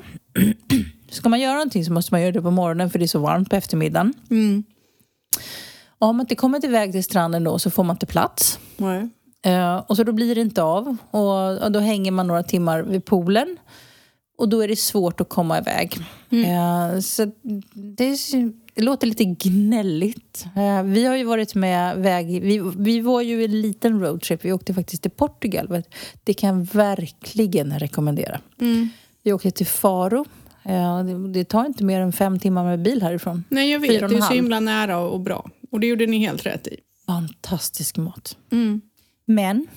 Ska 1.10 1.30
man 1.30 1.40
göra 1.40 1.54
någonting 1.54 1.86
så 1.86 1.94
måste 1.94 2.14
man 2.14 2.22
göra 2.22 2.32
det 2.32 2.42
på 2.42 2.52
morgonen 2.52 2.90
för 2.90 3.00
det 3.00 3.06
är 3.06 3.08
så 3.08 3.20
varmt 3.20 3.50
på 3.50 3.56
eftermiddagen. 3.56 4.14
Mm. 4.30 4.64
Och 6.00 6.08
har 6.08 6.14
man 6.14 6.24
inte 6.24 6.36
kommit 6.36 6.64
iväg 6.64 6.92
till 6.92 7.04
stranden 7.04 7.44
då 7.44 7.60
så 7.60 7.70
får 7.72 7.84
man 7.84 7.96
inte 7.96 8.06
plats. 8.06 8.60
Nej. 8.78 9.10
Eh, 9.46 9.76
och 9.78 9.96
så 9.98 10.04
då 10.04 10.12
blir 10.12 10.36
det 10.36 10.42
inte 10.42 10.64
av. 10.64 10.98
Och, 11.12 11.58
och 11.64 11.72
då 11.72 11.80
hänger 11.80 12.12
man 12.12 12.28
några 12.28 12.44
timmar 12.44 12.82
vid 12.82 13.06
poolen. 13.06 13.58
Och 14.38 14.50
då 14.50 14.62
är 14.64 14.68
det 14.68 14.76
svårt 14.76 15.22
att 15.22 15.30
komma 15.30 15.58
iväg. 15.58 15.98
Eh, 16.30 17.00
så 17.00 17.32
det, 17.74 18.04
är- 18.06 18.61
det 18.74 18.82
låter 18.82 19.08
lite 19.08 19.24
gnälligt. 19.26 20.46
Eh, 20.56 20.84
vi 20.84 21.06
har 21.06 21.16
ju 21.16 21.24
varit 21.24 21.56
med 21.56 21.98
väg... 21.98 22.42
Vi, 22.42 22.62
vi 22.78 23.02
var 23.02 23.22
ju 23.22 23.46
en 23.46 23.62
liten 23.62 24.00
roadtrip. 24.00 24.46
Vi 24.46 24.54
åkte 24.54 24.74
faktiskt 24.74 25.02
till 25.02 25.12
Portugal. 25.12 25.84
Det 26.24 26.34
kan 26.34 26.58
jag 26.58 26.68
verkligen 26.74 27.80
rekommendera. 27.80 28.40
Mm. 28.62 28.90
Vi 29.24 29.34
åkte 29.34 29.52
till 29.52 29.68
Faro. 29.68 30.26
Eh, 30.64 31.04
det, 31.04 31.34
det 31.34 31.44
tar 31.44 31.66
inte 31.66 31.84
mer 31.84 32.02
än 32.02 32.14
fem 32.14 32.40
timmar 32.40 32.64
med 32.64 32.82
bil 32.82 33.02
härifrån. 33.02 33.44
Nej, 33.50 33.72
jag 33.72 33.80
vet. 33.80 34.10
Det 34.10 34.18
är 34.18 34.22
så 34.22 34.34
himla 34.34 34.60
nära 34.60 34.98
och 35.00 35.20
bra. 35.20 35.50
Och 35.72 35.80
det 35.80 35.88
gjorde 35.88 36.08
ni 36.08 36.18
helt 36.18 36.46
rätt 36.46 36.68
i. 36.68 36.78
Fantastisk 37.06 37.98
mat. 37.98 38.38
Mm. 38.52 38.82
Men 39.26 39.68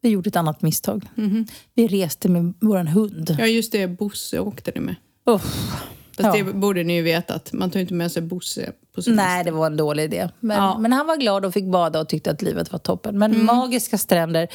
vi 0.00 0.08
gjorde 0.08 0.28
ett 0.28 0.36
annat 0.36 0.62
misstag. 0.62 1.08
Mhm. 1.14 1.46
Vi 1.74 1.86
reste 1.86 2.28
med 2.28 2.54
vår 2.60 2.84
hund. 2.84 3.36
Ja, 3.38 3.46
just 3.46 3.72
det. 3.72 3.88
Bosse 3.88 4.40
åkte 4.40 4.72
ni 4.74 4.80
med. 4.80 4.94
Uff. 5.26 5.72
Fast 6.16 6.38
Ja. 6.38 6.44
det 6.44 6.52
borde 6.52 6.82
ni 6.84 6.94
ju 6.94 7.02
veta 7.02 7.34
att 7.34 7.52
man 7.52 7.70
tar 7.70 7.80
inte 7.80 7.94
med 7.94 8.12
sig 8.12 8.22
Bosse 8.22 8.72
på 8.94 9.02
semester. 9.02 9.24
Nej, 9.26 9.44
det 9.44 9.50
var 9.50 9.66
en 9.66 9.76
dålig 9.76 10.04
idé. 10.04 10.28
Men, 10.40 10.56
Ja. 10.56 10.78
men 10.78 10.92
han 10.92 11.06
var 11.06 11.16
glad 11.16 11.44
och 11.44 11.52
fick 11.52 11.64
bada 11.64 12.00
och 12.00 12.08
tyckte 12.08 12.30
att 12.30 12.42
livet 12.42 12.72
var 12.72 12.78
toppen. 12.78 13.18
Men 13.18 13.44
magiska 13.44 13.98
stränder, 13.98 14.48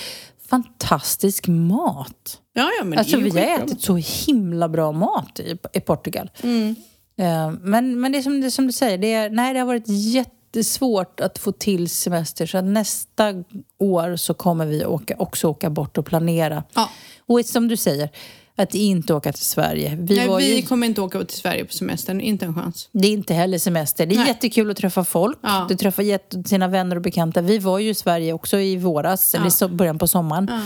fantastisk 0.50 1.48
mat. 1.48 2.42
Ja, 2.54 2.70
ja, 2.80 2.86
men 2.86 3.00
Alltså 3.00 3.18
det 3.18 3.22
är 3.22 3.26
ju 3.26 3.32
vi 3.32 3.40
har 3.40 3.60
ätit 3.60 3.82
så 3.82 3.96
himla 3.96 4.70
bra 4.70 4.92
mat 4.92 5.40
i, 5.40 5.58
i 5.74 5.80
Portugal. 5.80 6.30
Mm. 6.44 6.76
Eh, 7.18 7.52
men, 7.62 8.00
men 8.02 8.12
det 8.12 8.18
är 8.18 8.22
som, 8.22 8.42
det 8.42 8.52
som 8.52 8.68
du 8.68 8.74
säger, 8.74 8.98
det, 8.98 9.14
är, 9.14 9.30
nej, 9.30 9.54
det 9.54 9.60
har 9.60 9.68
varit 9.68 9.88
jättesvårt 9.88 11.20
att 11.20 11.38
få 11.38 11.52
till 11.52 11.90
semester. 11.90 12.46
Så 12.46 12.62
nästa 12.62 13.44
år 13.80 14.16
så 14.16 14.34
kommer 14.34 14.66
vi 14.66 14.86
åka, 14.86 15.16
också 15.20 15.48
åka 15.48 15.70
bort 15.70 15.98
och 15.98 16.06
planera. 16.06 16.64
Ja. 16.74 16.90
Och 17.26 17.46
som 17.46 17.68
du 17.68 17.78
säger, 17.78 18.10
att 18.58 18.76
inte 18.76 19.14
åka 19.14 19.34
till 19.34 19.46
Sverige. 19.46 19.98
Vi 20.00 20.16
Nej, 20.16 20.38
vi 20.38 20.56
ju, 20.56 20.62
kommer 20.62 20.88
inte 20.88 21.02
åka 21.02 21.24
till 21.24 21.38
Sverige 21.38 21.66
på 21.66 21.74
semestern. 21.74 22.22
Inte 22.22 22.46
en 22.46 22.56
chans. 22.56 22.90
det 22.92 23.08
är 23.08 23.12
inte 23.12 23.34
heller 23.34 23.58
semester. 23.58 24.06
Det 24.06 24.16
är 24.16 24.18
Nej. 24.18 24.28
jättekul 24.28 24.72
att 24.72 24.78
träffa 24.78 25.04
folk. 25.04 25.40
Ja. 25.42 25.66
Du 25.70 25.76
träffar 25.76 26.48
sina 26.48 26.68
vänner 26.68 26.96
och 26.96 27.02
bekanta. 27.02 27.42
Vi 27.42 27.58
var 27.58 27.80
ju 27.80 27.90
i 27.90 27.94
Sverige 27.94 28.34
också 28.34 28.60
i 28.60 28.78
våras, 28.78 29.36
eller 29.36 29.66
i 29.66 29.76
början 29.76 30.00
på 30.00 30.08
sommaren. 30.08 30.48
Ja. 30.50 30.62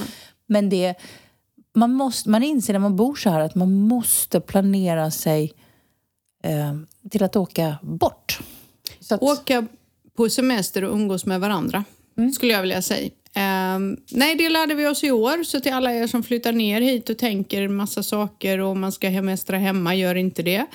Men 0.47 0.69
det, 0.69 0.95
man, 1.75 1.93
måste, 1.93 2.29
man 2.29 2.43
inser 2.43 2.73
när 2.73 2.79
man 2.79 2.95
bor 2.95 3.15
så 3.15 3.29
här 3.29 3.39
att 3.39 3.55
man 3.55 3.73
måste 3.73 4.39
planera 4.39 5.11
sig 5.11 5.53
eh, 6.43 7.09
till 7.09 7.23
att 7.23 7.35
åka 7.35 7.77
bort. 7.81 8.39
Att, 9.09 9.21
Åka 9.21 9.67
på 10.17 10.29
semester 10.29 10.83
och 10.83 10.93
umgås 10.93 11.25
med 11.25 11.39
varandra, 11.41 11.83
skulle 12.35 12.53
jag 12.53 12.61
vilja 12.61 12.81
säga. 12.81 13.09
Ehm, 13.35 13.97
nej, 14.11 14.35
det 14.35 14.49
lärde 14.49 14.75
vi 14.75 14.87
oss 14.87 15.03
i 15.03 15.11
år. 15.11 15.43
Så 15.43 15.59
till 15.59 15.73
alla 15.73 15.93
er 15.93 16.07
som 16.07 16.23
flyttar 16.23 16.51
ner 16.51 16.81
hit 16.81 17.09
och 17.09 17.17
tänker 17.17 17.67
massa 17.67 18.03
saker 18.03 18.59
och 18.59 18.77
man 18.77 18.91
ska 18.91 19.09
hemestra 19.09 19.57
hemma, 19.57 19.95
gör 19.95 20.15
inte 20.15 20.43
det. 20.43 20.65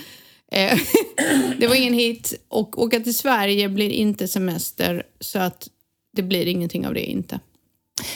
Eh, 0.53 0.79
det 1.59 1.66
var 1.66 1.75
ingen 1.75 1.95
hit. 1.95 2.35
Och 2.49 2.83
åka 2.83 3.01
till 3.01 3.16
Sverige 3.16 3.69
blir 3.69 3.90
inte 3.90 4.29
semester, 4.29 5.03
så 5.21 5.38
att 5.38 5.69
det 6.16 6.23
blir 6.23 6.47
ingenting 6.47 6.87
av 6.87 6.95
det 6.95 7.05
inte. 7.05 7.40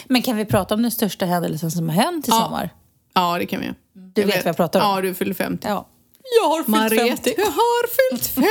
Men 0.05 0.21
kan 0.21 0.37
vi 0.37 0.45
prata 0.45 0.75
om 0.75 0.81
den 0.81 0.91
största 0.91 1.25
händelsen 1.25 1.71
som 1.71 1.89
har 1.89 1.95
hänt 1.95 2.27
i 2.27 2.31
Ja. 2.31 2.43
sommar? 2.45 2.69
Ja, 3.13 3.37
det 3.37 3.45
kan 3.45 3.59
vi 3.59 3.65
göra. 3.65 3.75
Du 3.93 4.23
vet 4.23 4.35
vad 4.35 4.45
jag 4.45 4.57
pratar 4.57 4.79
om? 4.81 4.95
Ja, 4.95 5.01
du 5.01 5.13
fyller 5.13 5.33
50. 5.33 5.67
Ja. 5.67 5.87
Jag 6.41 6.49
har 6.49 6.57
fyllt 6.57 6.67
Mariette 6.67 7.29
50. 7.29 7.41
har 7.41 7.87
fyllt 7.87 8.27
50 8.27 8.45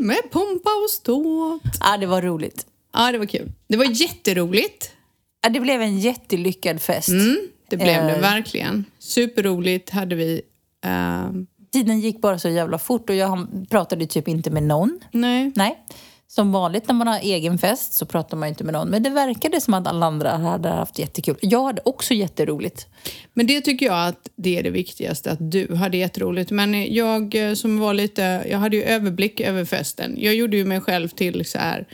med 0.00 0.30
pompa 0.30 0.70
och 0.84 0.90
ståt. 0.90 1.62
Ja, 1.80 1.96
det 1.96 2.06
var 2.06 2.22
roligt. 2.22 2.66
Ja, 2.92 3.12
det 3.12 3.18
var 3.18 3.26
kul. 3.26 3.52
Det 3.68 3.76
var 3.76 3.84
jätteroligt. 3.84 4.90
Ja, 5.42 5.48
det 5.48 5.60
blev 5.60 5.82
en 5.82 5.98
jättelyckad 6.00 6.82
fest. 6.82 7.08
Mm, 7.08 7.38
det 7.70 7.76
blev 7.76 8.04
det 8.04 8.12
Eh. 8.14 8.20
verkligen. 8.20 8.84
Superroligt 8.98 9.90
hade 9.90 10.14
vi. 10.14 10.42
ehm, 10.84 11.46
Tiden 11.72 12.00
gick 12.00 12.20
bara 12.20 12.38
så 12.38 12.48
jävla 12.48 12.78
fort 12.78 13.10
och 13.10 13.16
jag 13.16 13.48
pratade 13.70 14.06
typ 14.06 14.28
inte 14.28 14.50
med 14.50 14.62
någon. 14.62 15.00
nej. 15.12 15.52
Nej. 15.54 15.78
Som 16.26 16.52
vanligt 16.52 16.88
när 16.88 16.94
man 16.94 17.06
har 17.06 17.18
egen 17.18 17.58
fest 17.58 17.92
så 17.92 18.06
pratar 18.06 18.36
man 18.36 18.48
inte 18.48 18.64
med 18.64 18.72
någon. 18.72 18.88
Men 18.88 19.02
det 19.02 19.10
verkade 19.10 19.60
som 19.60 19.74
att 19.74 19.86
alla 19.86 20.06
andra 20.06 20.30
hade 20.36 20.68
haft 20.68 20.98
jättekul. 20.98 21.36
Jag 21.40 21.64
hade 21.64 21.82
också 21.84 22.14
jätteroligt. 22.14 22.86
Men 23.34 23.46
det 23.46 23.60
tycker 23.60 23.86
jag 23.86 24.08
att 24.08 24.28
det 24.36 24.58
är 24.58 24.62
det 24.62 24.70
viktigaste, 24.70 25.30
att 25.30 25.50
du 25.52 25.74
hade 25.74 25.96
jätteroligt. 25.96 26.50
Men 26.50 26.94
jag 26.94 27.34
eh, 27.34 27.54
som 27.54 27.78
var 27.78 27.94
lite, 27.94 28.46
jag 28.50 28.58
hade 28.58 28.76
ju 28.76 28.82
överblick 28.82 29.40
över 29.40 29.64
festen. 29.64 30.14
Jag 30.18 30.34
gjorde 30.34 30.56
ju 30.56 30.64
mig 30.64 30.80
själv 30.80 31.08
till 31.08 31.44
så 31.44 31.58
här 31.58 31.86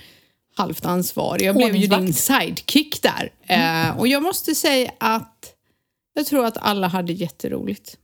halvt 0.58 0.84
ansvarig. 0.84 1.46
Jag 1.46 1.56
blev 1.56 1.76
ju 1.76 1.86
din 1.86 2.14
sidekick 2.14 3.02
där. 3.02 3.32
Eh, 3.46 3.98
och 3.98 4.08
jag 4.08 4.22
måste 4.22 4.54
säga 4.54 4.90
att 4.98 5.54
jag 6.14 6.26
tror 6.26 6.44
att 6.44 6.56
alla 6.56 6.88
hade 6.88 7.12
jätteroligt. 7.12 7.96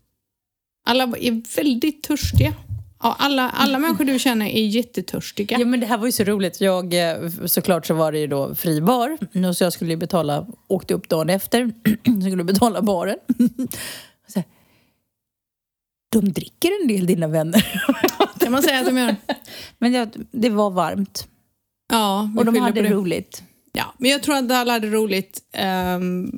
Alla 0.87 1.05
är 1.05 1.57
väldigt 1.57 2.03
törstiga. 2.03 2.55
Ja, 3.03 3.17
alla, 3.19 3.51
alla 3.51 3.79
människor 3.79 4.05
du 4.05 4.19
känner 4.19 4.47
är 4.47 4.67
jättetörstiga. 4.67 5.59
Ja 5.59 5.67
men 5.67 5.81
det 5.81 5.87
här 5.87 5.99
var 5.99 6.07
ju 6.07 6.13
så 6.13 6.25
roligt. 6.25 6.61
Jag, 6.61 6.95
eh, 6.95 7.31
såklart 7.47 7.87
så 7.87 7.95
var 7.95 8.13
det 8.13 8.19
ju 8.19 8.27
då 8.27 8.55
fri 8.55 8.81
bar. 8.81 9.19
Så 9.55 9.65
jag 9.65 9.73
skulle 9.73 9.91
ju 9.91 9.97
betala, 9.97 10.47
åkte 10.69 10.95
upp 10.95 11.09
dagen 11.09 11.31
efter, 11.31 11.73
så 12.05 12.21
skulle 12.21 12.45
betala 12.45 12.83
baren. 12.83 13.19
Så 14.27 14.39
här, 14.39 14.45
de 16.13 16.33
dricker 16.33 16.83
en 16.83 16.89
del 16.89 17.07
dina 17.07 17.27
vänner. 17.27 17.83
Kan 18.41 18.53
man 18.53 18.63
säga 18.63 18.81
att 18.81 18.87
de 18.87 18.99
gör? 18.99 19.17
Men 19.79 19.93
det, 19.93 20.11
det 20.31 20.51
var 20.51 20.71
varmt. 20.71 21.29
Ja, 21.91 22.31
Och 22.37 22.45
de 22.45 22.57
hade 22.57 22.83
det. 22.83 22.89
roligt. 22.91 23.43
Ja, 23.73 23.95
men 23.99 24.11
jag 24.11 24.23
tror 24.23 24.35
att 24.37 24.51
alla 24.51 24.73
hade 24.73 24.87
roligt 24.91 25.41
ehm, 25.53 26.33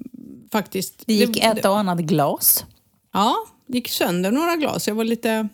faktiskt. 0.52 1.02
Det 1.06 1.14
gick 1.14 1.44
ett 1.44 1.64
och 1.64 1.78
annat 1.78 1.98
glas. 1.98 2.64
Ja, 3.12 3.35
det 3.66 3.74
gick 3.78 3.88
sönder 3.88 4.30
några 4.30 4.56
glas. 4.56 4.88
Jag 4.88 4.94
var 4.94 5.04
lite... 5.04 5.48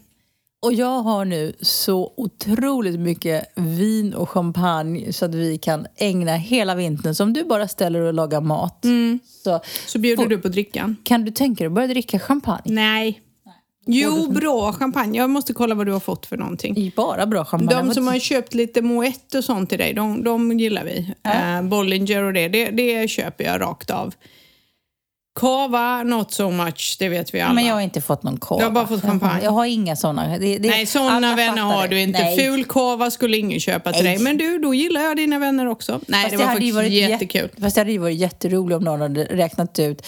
Och 0.65 0.73
jag 0.73 1.03
har 1.03 1.25
nu 1.25 1.57
så 1.61 2.13
otroligt 2.17 3.01
mycket 3.01 3.53
vin 3.57 4.15
och 4.15 4.31
champagne 4.31 5.13
så 5.13 5.25
att 5.25 5.35
vi 5.35 5.59
kan 5.59 5.87
ägna 5.97 6.37
hela 6.37 6.75
vintern, 6.75 7.15
som 7.15 7.33
du 7.33 7.45
bara 7.45 7.69
ställer 7.69 8.01
och 8.01 8.15
lagar 8.15 8.41
mat. 8.41 8.85
Så 9.45 9.61
Så 9.87 9.99
bjuder 9.99 10.23
Får- 10.23 10.31
du 10.31 10.39
på 10.39 10.49
drickan? 10.49 10.97
kan 11.05 11.25
du 11.25 11.31
tänka 11.33 11.59
dig 11.59 11.67
att 11.67 11.73
börja 11.73 11.89
dricka 11.89 12.19
champagne? 12.19 12.63
Nej. 12.75 13.21
Jo, 13.87 14.29
bra 14.31 14.73
champagne. 14.73 15.19
Jag 15.19 15.31
måste 15.31 15.53
kolla 15.53 15.75
vad 15.75 15.87
du 15.87 15.93
har 15.93 16.01
fått 16.01 16.27
för 16.27 16.37
någonting. 16.37 16.93
Bara 16.97 17.27
bra 17.27 17.45
champagne. 17.45 17.83
De 17.83 17.95
som 17.95 18.07
har 18.07 18.19
köpt 18.19 18.55
lite 18.55 18.81
Moët 18.81 19.37
och 19.37 19.45
sånt 19.45 19.69
till 19.69 19.79
dig, 19.79 19.95
de, 19.95 20.25
de 20.25 20.59
gillar 20.59 20.85
vi. 20.85 21.15
Eh, 21.25 21.63
Bollinger 21.63 22.23
och 22.23 22.33
det, 22.33 22.49
det, 22.49 22.71
det 22.71 23.09
köper 23.09 23.45
jag 23.45 23.61
rakt 23.61 23.91
av. 23.91 24.15
Cava, 25.41 26.03
not 26.03 26.33
so 26.33 26.51
much, 26.51 26.97
det 26.99 27.09
vet 27.09 27.35
vi 27.35 27.41
alla. 27.41 27.55
Men 27.55 27.67
jag 27.67 27.75
har 27.75 27.81
inte 27.81 28.01
fått 28.01 28.23
någon 28.23 28.41
kava. 28.41 28.61
Du 28.61 28.65
har 28.65 28.73
bara 28.73 28.87
fått 28.87 29.03
champagne. 29.03 29.45
Jag 29.45 29.51
har 29.51 29.67
inga. 29.67 29.95
Det, 29.95 30.59
det, 30.59 30.69
Nej, 30.69 30.87
sådana 30.87 31.37
vänner 31.37 31.63
har 31.63 31.89
du 31.89 32.01
inte. 32.01 32.19
Nej. 32.19 32.37
Ful 32.37 32.65
kava 32.65 33.11
skulle 33.11 33.37
ingen 33.37 33.61
köpa 33.61 33.93
till 33.93 34.05
Nej. 34.05 34.15
dig. 34.15 34.25
Men 34.25 34.37
du, 34.37 34.59
då 34.59 34.75
gillar 34.75 35.01
jag 35.01 35.17
dina 35.17 35.39
vänner 35.39 35.67
också. 35.67 36.01
Nej, 36.07 36.23
Fast 36.23 36.31
det 36.31 36.37
var 36.37 36.53
faktiskt 36.53 36.75
varit 36.75 36.93
jättekul. 36.93 37.43
Jätte, 37.43 37.63
fast 37.63 37.75
det 37.75 37.81
hade 37.81 37.93
ju 37.93 37.99
varit 37.99 38.19
jätteroligt 38.19 38.77
om 38.77 38.85
någon 38.85 39.01
hade 39.01 39.25
räknat 39.25 39.79
ut 39.79 40.07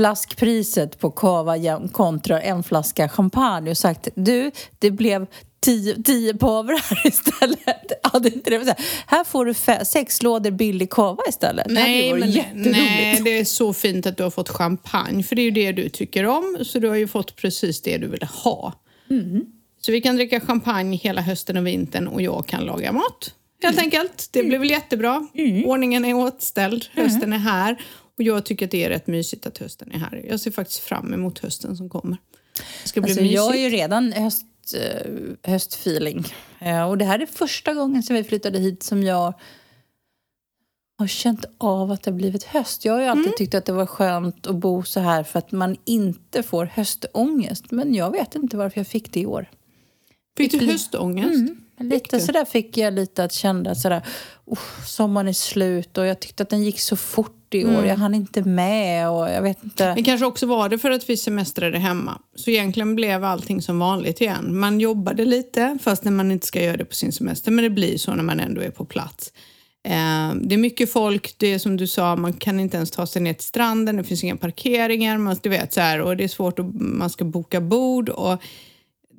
flaskpriset 0.00 0.98
på 0.98 1.10
cava 1.10 1.56
kontra 1.92 2.40
en 2.42 2.62
flaska 2.62 3.08
champagne 3.08 3.70
och 3.70 3.76
sagt 3.76 4.08
du, 4.14 4.50
det 4.78 4.90
blev 4.90 5.26
tio, 5.60 6.02
tio 6.02 6.32
här 6.40 7.06
istället. 7.08 7.92
Hade 8.02 8.34
inte 8.34 8.50
det 8.50 8.74
här, 9.06 9.24
får 9.24 9.44
du 9.44 9.54
sex 9.84 10.22
lådor 10.22 10.50
billig 10.50 10.90
cava 10.90 11.22
istället. 11.28 11.66
det 11.68 11.74
hade 11.80 11.92
Nej, 11.92 12.10
varit 12.12 12.36
men, 12.54 12.72
nej, 12.72 13.20
det 13.24 13.38
är 13.38 13.44
så 13.44 13.72
fint 13.72 14.06
att 14.06 14.16
du 14.16 14.22
har 14.22 14.30
fått 14.30 14.48
champagne. 14.48 15.22
För 15.22 15.36
det 15.36 15.42
är 15.42 15.44
ju 15.44 15.50
det 15.50 15.72
du 15.72 15.88
tycker 15.88 16.26
om. 16.26 16.58
Så 16.62 16.78
du 16.78 16.88
har 16.88 16.96
ju 16.96 17.08
fått 17.08 17.36
precis 17.36 17.82
det 17.82 17.98
du 17.98 18.06
ville 18.06 18.26
ha. 18.44 18.72
Mm. 19.10 19.44
Så 19.80 19.92
vi 19.92 20.00
kan 20.00 20.16
dricka 20.16 20.40
champagne 20.40 20.96
hela 20.96 21.20
hösten 21.20 21.56
och 21.56 21.66
vintern 21.66 22.06
och 22.08 22.22
jag 22.22 22.46
kan 22.46 22.64
laga 22.64 22.92
mat. 22.92 23.34
Helt 23.62 23.76
Mm. 23.78 23.84
enkelt. 23.84 24.28
Det 24.32 24.42
blir 24.42 24.58
väl 24.58 24.70
jättebra. 24.70 25.26
Ordningen 25.64 26.04
är 26.04 26.14
åtställd. 26.14 26.86
Mm. 26.94 27.10
Hösten 27.10 27.32
är 27.32 27.38
här. 27.38 27.76
Och 28.20 28.24
jag 28.24 28.44
tycker 28.44 28.64
att 28.64 28.70
det 28.70 28.84
är 28.84 28.88
rätt 28.88 29.06
mysigt 29.06 29.46
att 29.46 29.58
hösten 29.58 29.92
är 29.92 29.98
här. 29.98 30.24
Jag 30.28 30.40
ser 30.40 30.50
faktiskt 30.50 30.78
fram 30.78 31.14
emot 31.14 31.38
hösten 31.38 31.76
som 31.76 31.88
kommer. 31.90 32.16
Det 32.82 32.88
ska 32.88 33.00
bli 33.00 33.10
Alltså, 33.10 33.22
mysigt. 33.22 33.34
jag 33.36 33.42
har 33.42 33.54
ju 33.54 33.68
redan 33.68 34.12
höst, 34.12 34.46
eh, 34.76 35.12
höstfeeling. 35.52 36.24
Eh, 36.58 36.88
och 36.88 36.98
det 36.98 37.04
här 37.04 37.18
är 37.18 37.26
första 37.26 37.74
gången 37.74 38.02
sedan 38.02 38.16
vi 38.16 38.24
flyttade 38.24 38.58
hit 38.58 38.82
som 38.82 39.02
jag 39.02 39.34
har 40.98 41.06
känt 41.06 41.44
av 41.58 41.90
att 41.90 42.02
det 42.02 42.10
har 42.10 42.16
blivit 42.16 42.44
höst. 42.44 42.84
Jag 42.84 42.92
har 42.92 43.00
ju 43.00 43.06
alltid 43.06 43.24
Mm. 43.26 43.36
tyckt 43.38 43.54
att 43.54 43.64
det 43.64 43.72
var 43.72 43.86
skönt 43.86 44.46
att 44.46 44.56
bo 44.56 44.82
så 44.82 45.00
här 45.00 45.22
för 45.22 45.38
att 45.38 45.52
man 45.52 45.76
inte 45.84 46.42
får 46.42 46.64
höstångest. 46.64 47.70
Men 47.70 47.94
jag 47.94 48.10
vet 48.10 48.34
inte 48.34 48.56
varför 48.56 48.80
jag 48.80 48.86
fick 48.86 49.12
det 49.12 49.20
i 49.20 49.26
år. 49.26 49.50
Fick 50.36 50.52
du 50.60 50.66
höstångest? 50.66 51.52
Lite 51.78 52.16
du? 52.16 52.22
sådär 52.22 52.44
fick 52.44 52.76
jag 52.76 52.94
lite 52.94 53.24
att 53.24 53.32
känna 53.32 53.74
sådär, 53.74 54.06
oh, 54.44 54.58
sommaren 54.86 55.28
är 55.28 55.32
slut 55.32 55.98
och 55.98 56.06
jag 56.06 56.20
tyckte 56.20 56.42
att 56.42 56.48
den 56.50 56.62
gick 56.62 56.80
så 56.80 56.96
fort 56.96 57.36
i 57.54 57.64
år. 57.64 57.70
Mm. 57.70 57.86
Jag 57.86 57.96
hann 57.96 58.14
inte 58.14 58.42
med 58.42 59.10
och 59.10 59.30
jag 59.30 59.42
vet 59.42 59.64
inte. 59.64 59.94
Det 59.94 60.02
kanske 60.02 60.26
också 60.26 60.46
var 60.46 60.68
det 60.68 60.78
för 60.78 60.90
att 60.90 61.10
vi 61.10 61.16
semestrade 61.16 61.78
hemma. 61.78 62.20
Så 62.34 62.50
egentligen 62.50 62.96
blev 62.96 63.24
allting 63.24 63.62
som 63.62 63.78
vanligt 63.78 64.20
igen. 64.20 64.58
Man 64.58 64.80
jobbade 64.80 65.24
lite 65.24 65.78
fast 65.82 66.04
när 66.04 66.12
man 66.12 66.32
inte 66.32 66.46
ska 66.46 66.62
göra 66.62 66.76
det 66.76 66.84
på 66.84 66.94
sin 66.94 67.12
semester. 67.12 67.50
Men 67.50 67.64
det 67.64 67.70
blir 67.70 67.98
så 67.98 68.14
när 68.14 68.22
man 68.22 68.40
ändå 68.40 68.60
är 68.60 68.70
på 68.70 68.84
plats. 68.84 69.32
Eh, 69.84 70.34
det 70.34 70.54
är 70.54 70.58
mycket 70.58 70.92
folk, 70.92 71.34
det 71.36 71.52
är 71.52 71.58
som 71.58 71.76
du 71.76 71.86
sa, 71.86 72.16
man 72.16 72.32
kan 72.32 72.60
inte 72.60 72.76
ens 72.76 72.90
ta 72.90 73.06
sig 73.06 73.22
ner 73.22 73.32
till 73.32 73.46
stranden, 73.46 73.96
det 73.96 74.04
finns 74.04 74.24
inga 74.24 74.36
parkeringar, 74.36 75.18
man, 75.18 75.36
du 75.42 75.48
vet 75.48 75.72
så 75.72 75.80
här, 75.80 76.00
och 76.00 76.16
det 76.16 76.24
är 76.24 76.28
svårt 76.28 76.58
att 76.58 76.74
man 76.74 77.10
ska 77.10 77.24
boka 77.24 77.60
bord. 77.60 78.08
Och 78.08 78.42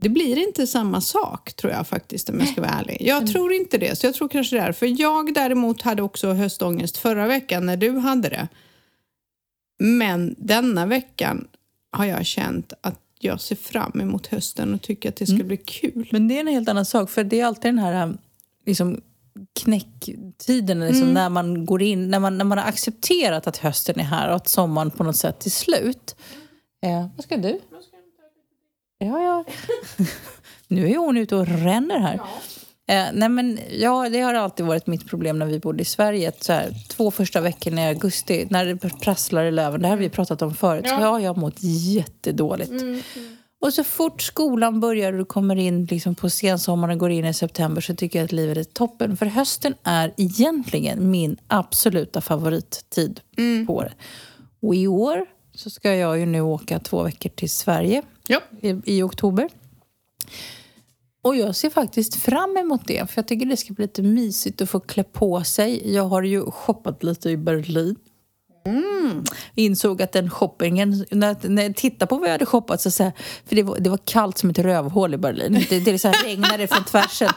det 0.02 0.10
blir 0.10 0.38
inte 0.38 0.68
samma 0.68 1.02
sak 1.02 1.54
tror 1.54 1.74
jag 1.74 1.88
faktiskt 1.88 2.30
om 2.30 2.40
jag 2.40 2.50
ska 2.50 2.62
vara 2.62 2.72
ärlig. 2.72 2.98
Jag 3.00 3.28
tror 3.28 3.54
inte 3.54 3.78
det, 3.78 3.96
så 3.96 4.08
jag 4.08 4.14
tror 4.14 4.28
kanske 4.28 4.56
det 4.56 4.62
är. 4.62 4.72
För 4.72 5.02
jag 5.02 5.34
däremot 5.34 5.82
hade 5.82 6.02
också 6.02 6.34
höstångest 6.34 6.98
förra 6.98 7.28
veckan 7.28 7.66
när 7.66 7.78
du 7.78 7.98
hade 7.98 8.30
det. 8.30 8.48
Men 9.80 10.36
denna 10.38 10.86
veckan 10.86 11.48
har 11.92 12.06
jag 12.06 12.26
känt 12.26 12.74
att 12.82 13.00
jag 13.20 13.42
ser 13.42 13.56
fram 13.56 14.02
emot 14.02 14.28
hösten 14.28 14.74
och 14.74 14.82
tycker 14.82 15.10
att 15.10 15.16
det 15.16 15.26
ska 15.26 15.44
bli 15.44 15.58
kul. 15.58 16.10
Men 16.12 16.28
det 16.28 16.36
är 16.36 16.40
en 16.40 16.48
helt 16.48 16.70
annan 16.70 16.86
sak, 16.86 17.10
för 17.10 17.24
det 17.24 17.40
är 17.40 17.46
alltid 17.46 17.64
den 17.64 17.80
här 17.80 18.04
um, 18.04 18.18
liksom, 18.66 19.02
knäcktiden 19.60 20.80
liksom, 20.80 21.14
när 21.14 21.30
man 21.30 21.66
går 21.66 21.82
in, 21.82 22.12
när 22.12 22.20
man, 22.20 22.38
när 22.38 22.46
man 22.46 22.58
har 22.58 22.66
accepterat 22.66 23.48
att 23.48 23.58
hösten 23.58 24.00
är 24.00 24.04
här 24.04 24.30
och 24.30 24.36
att 24.36 24.48
sommaren 24.48 24.92
på 24.92 25.04
något 25.04 25.18
sätt 25.18 25.46
är 25.46 25.50
slut. 25.50 26.16
Eh, 26.84 27.08
vad 27.16 27.24
ska 27.24 27.38
du? 27.38 27.60
Ja, 29.06 29.24
ja. 29.24 29.44
nu 30.68 30.92
är 30.92 30.98
hon 30.98 31.18
ute 31.18 31.36
och 31.36 31.48
ränner 31.48 32.00
här. 32.00 32.20
Eh, 32.88 33.06
nej 33.14 33.30
men, 33.30 33.60
ja, 33.72 34.10
det 34.10 34.22
har 34.22 34.34
alltid 34.34 34.66
varit 34.66 34.88
mitt 34.88 35.08
problem 35.08 35.40
när 35.40 35.46
vi 35.46 35.60
bodde 35.60 35.82
i 35.82 35.86
Sverige. 35.86 36.32
Så 36.40 36.54
här, 36.54 36.74
två 36.90 37.12
första 37.12 37.42
veckorna 37.42 37.82
i 37.82 37.88
augusti, 37.88 38.48
när 38.50 38.66
det 38.66 38.76
prasslar 39.02 39.44
i 39.44 39.52
löven, 39.52 39.82
det 39.82 39.88
här 39.88 39.96
har 39.96 40.02
vi 40.02 40.10
pratat 40.10 40.42
om 40.42 40.54
förut, 40.56 40.88
så 40.90 40.96
har 40.96 41.20
jag 41.20 41.38
mått 41.38 41.56
jättedåligt. 41.94 42.72
Och 43.62 43.74
så 43.74 43.84
fort 43.84 44.22
skolan 44.22 44.80
börjar 44.80 45.14
och 45.14 45.20
du 45.20 45.26
kommer 45.26 45.56
in 45.56 45.86
liksom 45.86 46.16
på 46.16 46.30
sensommaren 46.30 46.94
och 46.94 47.00
går 47.00 47.12
in 47.12 47.26
i 47.26 47.34
september 47.34 47.82
så 47.82 47.96
tycker 47.96 48.20
jag 48.20 48.26
att 48.26 48.32
livet 48.32 48.58
är 48.58 48.64
toppen. 48.64 49.18
För 49.18 49.26
hösten 49.26 49.74
är 49.84 50.14
egentligen 50.18 51.12
min 51.12 51.38
absoluta 51.48 52.22
favorittid 52.22 53.20
på 53.68 53.76
året. 53.76 53.96
Och 54.62 54.76
i 54.76 54.88
år 54.88 55.26
så 55.62 55.70
ska 55.70 55.96
jag 55.96 56.20
ju 56.20 56.26
nu 56.26 56.42
åka 56.42 56.80
två 56.80 57.04
veckor 57.04 57.30
till 57.30 57.50
Sverige 57.50 58.02
Ja. 58.28 58.40
i, 58.62 58.82
i 58.86 59.02
oktober. 59.04 59.50
Och 61.24 61.36
jag 61.36 61.56
ser 61.56 61.70
faktiskt 61.70 62.16
fram 62.16 62.58
emot 62.58 62.82
det, 62.88 63.12
för 63.12 63.18
jag 63.22 63.28
tycker 63.28 63.46
det 63.46 63.58
ska 63.58 63.74
bli 63.74 63.84
lite 63.86 64.02
mysigt 64.02 64.62
att 64.62 64.70
få 64.70 64.80
klä 64.80 65.04
på 65.04 65.44
sig. 65.44 65.94
Jag 65.94 66.04
har 66.04 66.22
ju 66.24 66.52
shoppat 66.52 67.04
lite 67.04 67.30
i 67.30 67.38
Berlin. 67.38 67.96
Insåg 69.56 70.02
att 70.02 70.12
den 70.12 70.30
shoppingen, 70.30 71.06
när, 71.12 71.50
när 71.50 71.64
jag 71.64 71.76
tittade 71.76 72.10
på 72.10 72.18
vad 72.18 72.28
jag 72.28 72.32
hade 72.32 72.46
shoppat 72.46 72.82
så, 72.82 72.92
så 72.92 73.04
här, 73.04 73.12
för 73.46 73.56
det 73.56 73.64
var, 73.64 73.80
det 73.80 73.90
var 73.90 74.00
kallt 74.06 74.38
som 74.38 74.50
ett 74.50 74.60
rövhål 74.60 75.14
i 75.14 75.18
Berlin. 75.18 75.66
Det, 75.70 75.80
det 75.80 76.00
så 76.00 76.08
här 76.08 76.24
regnade 76.26 76.68
från 76.68 76.84
tvärsen. 76.84 77.30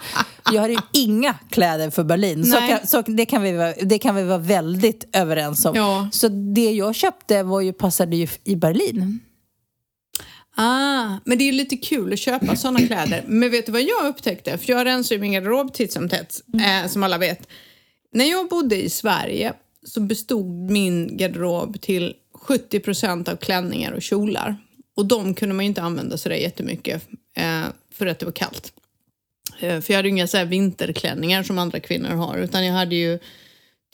Jag 0.52 0.60
hade 0.60 0.72
ju 0.72 0.78
inga 0.92 1.34
kläder 1.50 1.90
för 1.90 2.04
Berlin. 2.04 2.44
Så, 2.44 2.56
kan, 2.56 2.86
så 2.86 3.02
det, 3.02 3.26
kan 3.26 3.42
vi, 3.42 3.52
vara- 3.52 3.74
det 3.82 3.98
kan 3.98 4.14
vi 4.14 4.22
vara 4.22 4.38
väldigt 4.38 5.04
överens 5.12 5.64
om. 5.64 5.76
Ja. 5.76 6.08
Så 6.12 6.28
det 6.28 6.70
jag 6.72 6.94
köpte 6.94 7.42
var 7.42 7.60
ju, 7.60 7.72
passade 7.72 8.16
ju 8.16 8.28
i 8.44 8.56
Berlin. 8.56 9.20
Ah, 10.56 11.08
men 11.24 11.38
det 11.38 11.44
är 11.44 11.46
ju 11.46 11.52
lite 11.52 11.76
kul 11.76 12.12
att 12.12 12.18
köpa 12.18 12.56
såna 12.56 12.78
kläder. 12.78 13.24
Men 13.26 13.50
vet 13.50 13.66
du 13.66 13.72
vad 13.72 13.82
jag 13.82 14.06
upptäckte? 14.06 14.58
För 14.58 14.72
jag 14.72 14.84
rensar 14.84 15.14
ju 15.14 15.20
min 15.20 15.32
garderob 15.32 15.74
titt 15.74 15.92
som 15.92 16.08
tätt, 16.08 16.40
eh, 16.84 16.90
som 16.90 17.02
alla 17.02 17.18
vet. 17.18 17.48
När 18.12 18.24
jag 18.24 18.48
bodde 18.48 18.82
i 18.82 18.90
Sverige 18.90 19.52
så 19.86 20.00
bestod 20.00 20.70
min 20.70 21.16
garderob 21.16 21.80
till 21.80 22.14
70% 22.48 23.28
av 23.32 23.36
klänningar 23.36 23.92
och 23.92 24.02
kjolar. 24.02 24.56
Och 24.96 25.06
de 25.06 25.34
kunde 25.34 25.54
man 25.54 25.64
ju 25.64 25.68
inte 25.68 25.82
använda 25.82 26.18
så 26.18 26.28
där 26.28 26.36
jättemycket 26.36 27.02
eh, 27.36 27.62
för 27.94 28.06
att 28.06 28.18
det 28.18 28.24
var 28.26 28.32
kallt. 28.32 28.72
Eh, 29.60 29.80
för 29.80 29.92
jag 29.92 29.98
hade 29.98 30.08
ju 30.08 30.14
inga 30.14 30.26
så 30.26 30.36
här 30.36 30.44
vinterklänningar 30.44 31.42
som 31.42 31.58
andra 31.58 31.80
kvinnor 31.80 32.08
har 32.08 32.36
utan 32.38 32.66
jag 32.66 32.74
hade 32.74 32.94
ju 32.94 33.18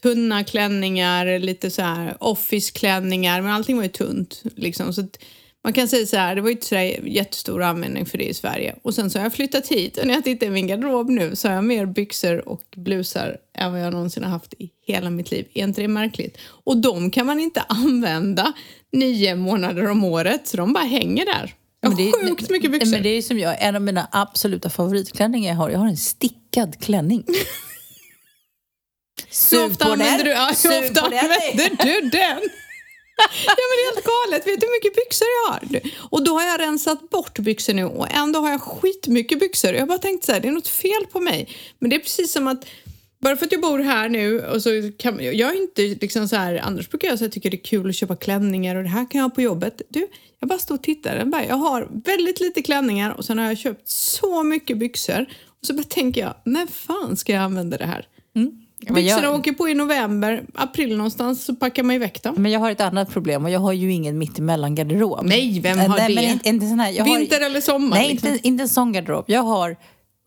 tunna 0.03 0.45
klänningar, 0.45 1.39
lite 1.39 1.71
så 1.71 1.83
här 1.83 2.17
office-klänningar, 2.21 3.41
men 3.43 3.53
allting 3.53 3.77
var 3.77 3.83
ju 3.83 3.89
tunt. 3.89 4.43
Liksom. 4.57 4.95
Så 4.95 5.01
att 5.01 5.19
Man 5.65 5.73
kan 5.73 5.89
säga 5.89 6.07
så 6.07 6.17
här, 6.17 6.35
det 6.35 6.41
var 6.41 6.49
ju 6.49 6.55
inte 6.55 6.67
så 6.67 6.77
jättestor 7.09 7.63
användning 7.63 8.07
för 8.07 8.19
det 8.19 8.25
i 8.25 8.35
Sverige. 8.35 8.75
Och 8.83 8.95
sen 8.95 9.11
så 9.11 9.19
har 9.19 9.25
jag 9.25 9.33
flyttat 9.33 9.69
hit 9.69 9.97
och 9.99 10.07
när 10.07 10.15
jag 10.15 10.25
tittar 10.25 10.47
i 10.47 10.51
min 10.51 10.67
garderob 10.67 11.11
nu 11.11 11.37
så 11.37 11.49
har 11.49 11.55
jag 11.55 11.65
mer 11.65 11.87
byxor 11.87 12.49
och 12.49 12.63
blusar 12.77 13.37
än 13.55 13.73
vad 13.73 13.81
jag 13.81 13.93
någonsin 13.93 14.25
har 14.25 14.31
haft 14.31 14.55
i 14.59 14.71
hela 14.87 15.11
mitt 15.11 15.31
liv. 15.31 15.47
Är 15.55 15.65
inte 15.65 15.83
det 15.83 15.89
märkligt? 15.89 16.39
Och 16.65 16.77
de 16.77 17.11
kan 17.11 17.27
man 17.27 17.41
inte 17.41 17.61
använda 17.69 18.53
nio 18.93 19.35
månader 19.35 19.89
om 19.89 20.05
året, 20.05 20.47
så 20.47 20.57
de 20.57 20.73
bara 20.73 20.85
hänger 20.85 21.27
där. 21.27 21.55
Men 21.83 21.97
det- 21.97 22.13
sjukt 22.13 22.51
mycket 22.51 22.73
byxor. 22.73 22.91
Men 22.91 23.03
det 23.03 23.09
är 23.09 23.23
som 23.23 23.39
jag, 23.39 23.57
en 23.63 23.77
av 23.77 23.83
mina 23.83 24.09
absoluta 24.13 24.71
favoritklänningar 24.71 25.51
jag 25.53 25.57
har. 25.57 25.71
Jag 25.71 25.79
har 25.79 25.87
en 25.87 25.97
stickad 25.97 26.81
klänning. 26.81 27.25
Så 29.31 29.67
ofta 29.67 29.85
använder 29.85 30.25
du, 30.25 30.31
ja, 30.31 30.53
hur 30.65 30.85
ofta 30.85 31.01
använder 31.01 31.85
du 31.85 32.01
den? 32.11 32.41
ja 33.47 33.55
men 33.57 33.77
det 33.77 33.83
är 33.83 33.95
helt 33.95 34.07
galet. 34.07 34.47
Vet 34.47 34.61
du 34.61 34.67
hur 34.67 34.73
mycket 34.79 34.97
byxor 34.97 35.27
jag 35.45 35.53
har? 35.53 35.81
Och 36.11 36.25
då 36.25 36.33
har 36.39 36.43
jag 36.47 36.61
rensat 36.61 37.11
bort 37.11 37.39
byxor 37.39 37.75
nu 37.75 37.85
och 37.85 38.11
ändå 38.11 38.41
har 38.41 38.51
jag 38.51 38.61
skitmycket 38.63 39.41
byxor. 39.41 39.73
Jag 39.73 39.81
har 39.81 39.87
bara 39.87 39.99
tänkt 39.99 40.25
så 40.25 40.33
här, 40.33 40.41
det 40.41 40.49
är 40.49 40.53
något 40.53 40.69
fel 40.69 41.07
på 41.13 41.21
mig. 41.21 41.49
Men 41.79 41.91
det 41.91 41.97
är 41.97 42.01
precis 42.01 42.33
som 42.33 42.47
att 42.49 42.65
bara 43.21 43.37
för 43.37 43.47
att 43.47 43.53
jag 43.53 43.61
bor 43.61 43.79
här 43.79 44.09
nu 44.09 44.41
och 44.41 44.63
så 44.63 44.71
kan 44.99 45.25
jag 45.25 45.57
är 45.57 45.63
inte 45.63 45.83
liksom 45.83 46.29
så 46.29 46.37
här, 46.37 46.61
annars 46.63 46.89
brukar 46.91 47.09
jag 47.09 47.19
säga 47.19 47.27
att 47.27 47.33
tycker 47.33 47.51
det 47.51 47.57
är 47.57 47.65
kul 47.65 47.89
att 47.89 47.97
köpa 47.97 48.17
klänningar 48.17 48.77
och 48.77 48.83
det 48.83 48.89
här 48.89 49.11
kan 49.11 49.19
jag 49.19 49.29
ha 49.29 49.31
på 49.31 49.43
jobbet. 49.43 49.83
Du, 49.89 50.07
jag 50.41 50.49
bara 50.49 50.59
står 50.59 50.75
och 50.75 50.83
tittar. 50.83 51.17
Jag, 51.17 51.29
bara, 51.29 51.47
jag 51.47 51.57
har 51.57 51.89
väldigt 52.05 52.41
lite 52.41 52.63
klänningar 52.63 53.11
och 53.11 53.25
sen 53.25 53.39
har 53.39 53.47
jag 53.47 53.59
köpt 53.59 53.89
så 53.89 54.43
mycket 54.43 54.79
byxor. 54.79 55.27
Och 55.61 55.67
så 55.67 55.75
bara 55.75 55.83
tänker 55.83 56.21
jag, 56.21 56.35
när 56.45 56.67
fan 56.67 57.17
ska 57.17 57.33
jag 57.33 57.43
använda 57.43 57.77
det 57.77 57.87
här? 57.87 58.07
Men 58.87 58.95
Byxorna 58.95 59.23
jag, 59.23 59.35
åker 59.35 59.53
på 59.53 59.69
i 59.69 59.75
november, 59.75 60.43
april 60.55 60.97
någonstans 60.97 61.45
så 61.45 61.55
packar 61.55 61.83
man 61.83 61.97
iväck 61.97 62.23
dem. 62.23 62.35
men 62.39 62.53
jag 62.53 62.61
har 62.61 62.71
ett 62.71 62.81
annat 62.81 63.11
problem 63.11 63.45
och 63.45 63.51
jag 63.51 63.61
har 63.61 63.73
ju 63.73 63.93
ingen 63.93 64.19
mittemellan-garderob. 64.19 65.27
Nej, 65.27 65.61
vem 65.61 65.79
har 65.79 65.89
nej, 65.89 66.09
det? 66.09 66.15
Men 66.15 66.25
inte, 66.25 66.49
inte 66.49 66.69
sån 66.69 66.81
här, 66.81 67.05
Vinter 67.05 67.41
har, 67.41 67.47
eller 67.47 67.61
sommar? 67.61 67.97
Nej, 67.97 68.09
liksom. 68.09 68.29
inte, 68.29 68.49
inte 68.49 68.63
en 68.63 68.69
sån 68.69 68.93
garderob. 68.93 69.25
Jag 69.29 69.43
har 69.43 69.77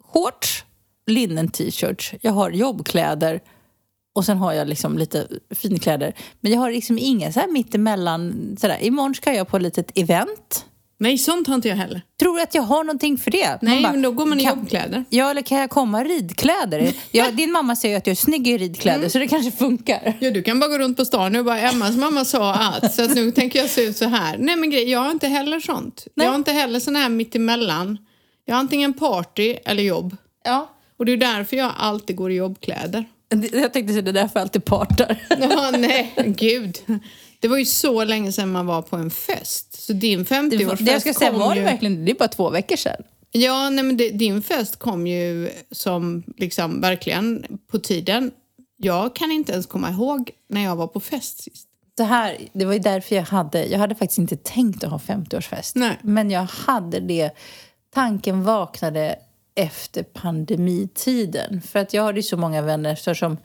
shorts, 0.04 0.66
linnen-t-shirts, 1.08 2.14
jag 2.22 2.32
har 2.32 2.52
jobbkläder 2.52 3.40
och 4.16 4.26
sen 4.26 4.38
har 4.38 4.54
jag 4.54 4.68
liksom 4.68 4.98
lite 4.98 5.28
finkläder. 5.56 6.14
Men 6.42 6.52
jag 6.52 6.60
har 6.60 6.72
liksom 6.72 6.98
inga 7.00 7.32
så 7.34 7.40
här 7.40 7.48
mittemellan. 7.52 8.56
Sådär. 8.62 8.78
Imorgon 8.82 9.16
ska 9.16 9.34
jag 9.34 9.48
på 9.48 9.58
ett 9.58 9.64
litet 9.64 9.92
event. 9.98 10.66
Nej, 11.00 11.18
sånt 11.18 11.48
har 11.48 11.56
inte 11.56 11.68
jag 11.68 11.76
heller. 11.76 12.02
Tror 12.20 12.36
du 12.36 12.42
att 12.42 12.56
jag 12.56 12.62
har 12.62 12.84
någonting 12.84 13.18
för 13.18 13.32
det? 13.32 13.58
Nej, 13.62 13.84
bara, 13.84 13.92
men 13.92 14.02
då 14.02 14.12
går 14.12 14.26
man 14.26 14.40
i 14.40 14.44
jobbkläder. 14.48 15.06
Ja, 15.10 15.30
eller 15.32 15.42
kan 15.42 15.58
jag 15.58 15.70
komma 15.70 16.02
i 16.02 16.04
ridkläder? 16.06 16.94
Ja, 17.12 17.32
din 17.32 17.52
mamma 17.52 17.76
säger 17.76 17.98
att 17.98 18.08
jag 18.08 18.12
är 18.12 18.16
snygg 18.16 18.48
i 18.48 18.58
ridkläder, 18.58 18.98
Mm. 18.98 19.10
så 19.10 19.20
det 19.20 19.28
kanske 19.28 19.52
funkar. 19.52 20.18
Ja, 20.20 20.32
du 20.32 20.44
kan 20.44 20.60
bara 20.60 20.70
gå 20.70 20.78
runt 20.78 20.98
på 20.98 21.06
stan 21.06 21.32
nu 21.32 21.40
och 21.40 21.46
bara 21.46 21.60
Emmas 21.60 21.96
mamma 21.96 22.26
sa 22.26 22.54
att, 22.54 22.94
så 22.94 23.04
att 23.04 23.16
nu 23.16 23.32
tänker 23.32 23.60
jag 23.60 23.70
se 23.70 23.84
ut 23.84 23.98
så 23.98 24.06
här. 24.06 24.38
Nej 24.38 24.56
men 24.56 24.70
grej, 24.70 24.90
jag 24.92 25.00
har 25.00 25.12
inte 25.12 25.28
heller 25.28 25.60
sånt. 25.60 26.08
Nej. 26.16 26.26
Jag 26.26 26.32
har 26.32 26.36
inte 26.38 26.52
heller 26.52 26.80
sån 26.80 26.96
här 26.96 27.10
mittemellan. 27.10 27.98
Jag 28.46 28.56
har 28.56 28.60
antingen 28.60 28.94
party 28.94 29.56
eller 29.66 29.84
jobb. 29.84 30.16
Ja. 30.46 30.70
Och 30.98 31.06
det 31.06 31.12
är 31.12 31.18
därför 31.18 31.58
jag 31.58 31.72
alltid 31.78 32.16
går 32.16 32.32
i 32.32 32.36
jobbkläder. 32.36 33.06
Jag 33.52 33.74
tänkte 33.74 33.94
säga 33.94 34.02
det 34.02 34.12
är 34.12 34.14
därför 34.14 34.40
jag 34.40 34.42
alltid 34.42 34.66
partar. 34.66 35.18
Ja, 35.40 35.72
nej, 35.78 36.14
gud. 36.28 36.78
Det 37.40 37.48
var 37.48 37.58
ju 37.58 37.66
så 37.66 38.04
länge 38.04 38.32
sedan 38.32 38.52
man 38.52 38.66
var 38.66 38.82
på 38.82 38.96
en 38.96 39.12
fest. 39.12 39.84
Så 39.84 39.94
din 39.94 40.26
50-årsfest 40.26 40.86
Det 40.86 40.92
jag 40.92 41.02
ska 41.02 41.14
säga, 41.14 41.32
kom 41.32 41.40
var 41.40 41.54
det 41.54 41.60
ju... 41.60 41.66
verkligen 41.66 42.06
det? 42.06 42.12
är 42.12 42.16
bara 42.16 42.28
två 42.28 42.50
veckor 42.50 42.76
sedan. 42.76 43.04
Ja, 43.32 43.70
nej, 43.70 43.84
men 43.84 43.98
det, 43.98 44.10
din 44.10 44.42
fest 44.42 44.80
kom 44.80 45.08
ju 45.08 45.50
som 45.72 46.24
liksom 46.38 46.82
verkligen 46.82 47.46
på 47.72 47.80
tiden. 47.80 48.32
Jag 48.78 49.16
kan 49.16 49.32
inte 49.32 49.52
ens 49.52 49.66
komma 49.66 49.90
ihåg 49.90 50.32
när 50.50 50.64
jag 50.64 50.76
var 50.76 50.88
på 50.88 51.00
fest 51.00 51.44
sist. 51.44 51.68
Så 51.98 52.04
här, 52.04 52.38
det 52.54 52.66
var 52.66 52.74
ju 52.74 52.80
därför 52.80 53.16
jag 53.16 53.24
hade... 53.24 53.66
Jag 53.66 53.80
hade 53.80 53.96
faktiskt 53.96 54.20
inte 54.20 54.36
tänkt 54.36 54.84
att 54.84 54.90
ha 54.90 54.98
50-årsfest. 54.98 55.72
Nej. 55.76 55.98
Men 56.02 56.32
jag 56.32 56.44
hade 56.44 57.00
det... 57.00 57.32
Tanken 57.94 58.44
vaknade 58.44 59.16
efter 59.56 60.04
pandemitiden. 60.04 61.62
För 61.62 61.80
att 61.80 61.94
jag 61.94 62.04
hade 62.04 62.20
ju 62.20 62.24
så 62.24 62.38
många 62.38 62.62
vänner 62.62 62.96
så 62.96 63.16
som... 63.16 63.38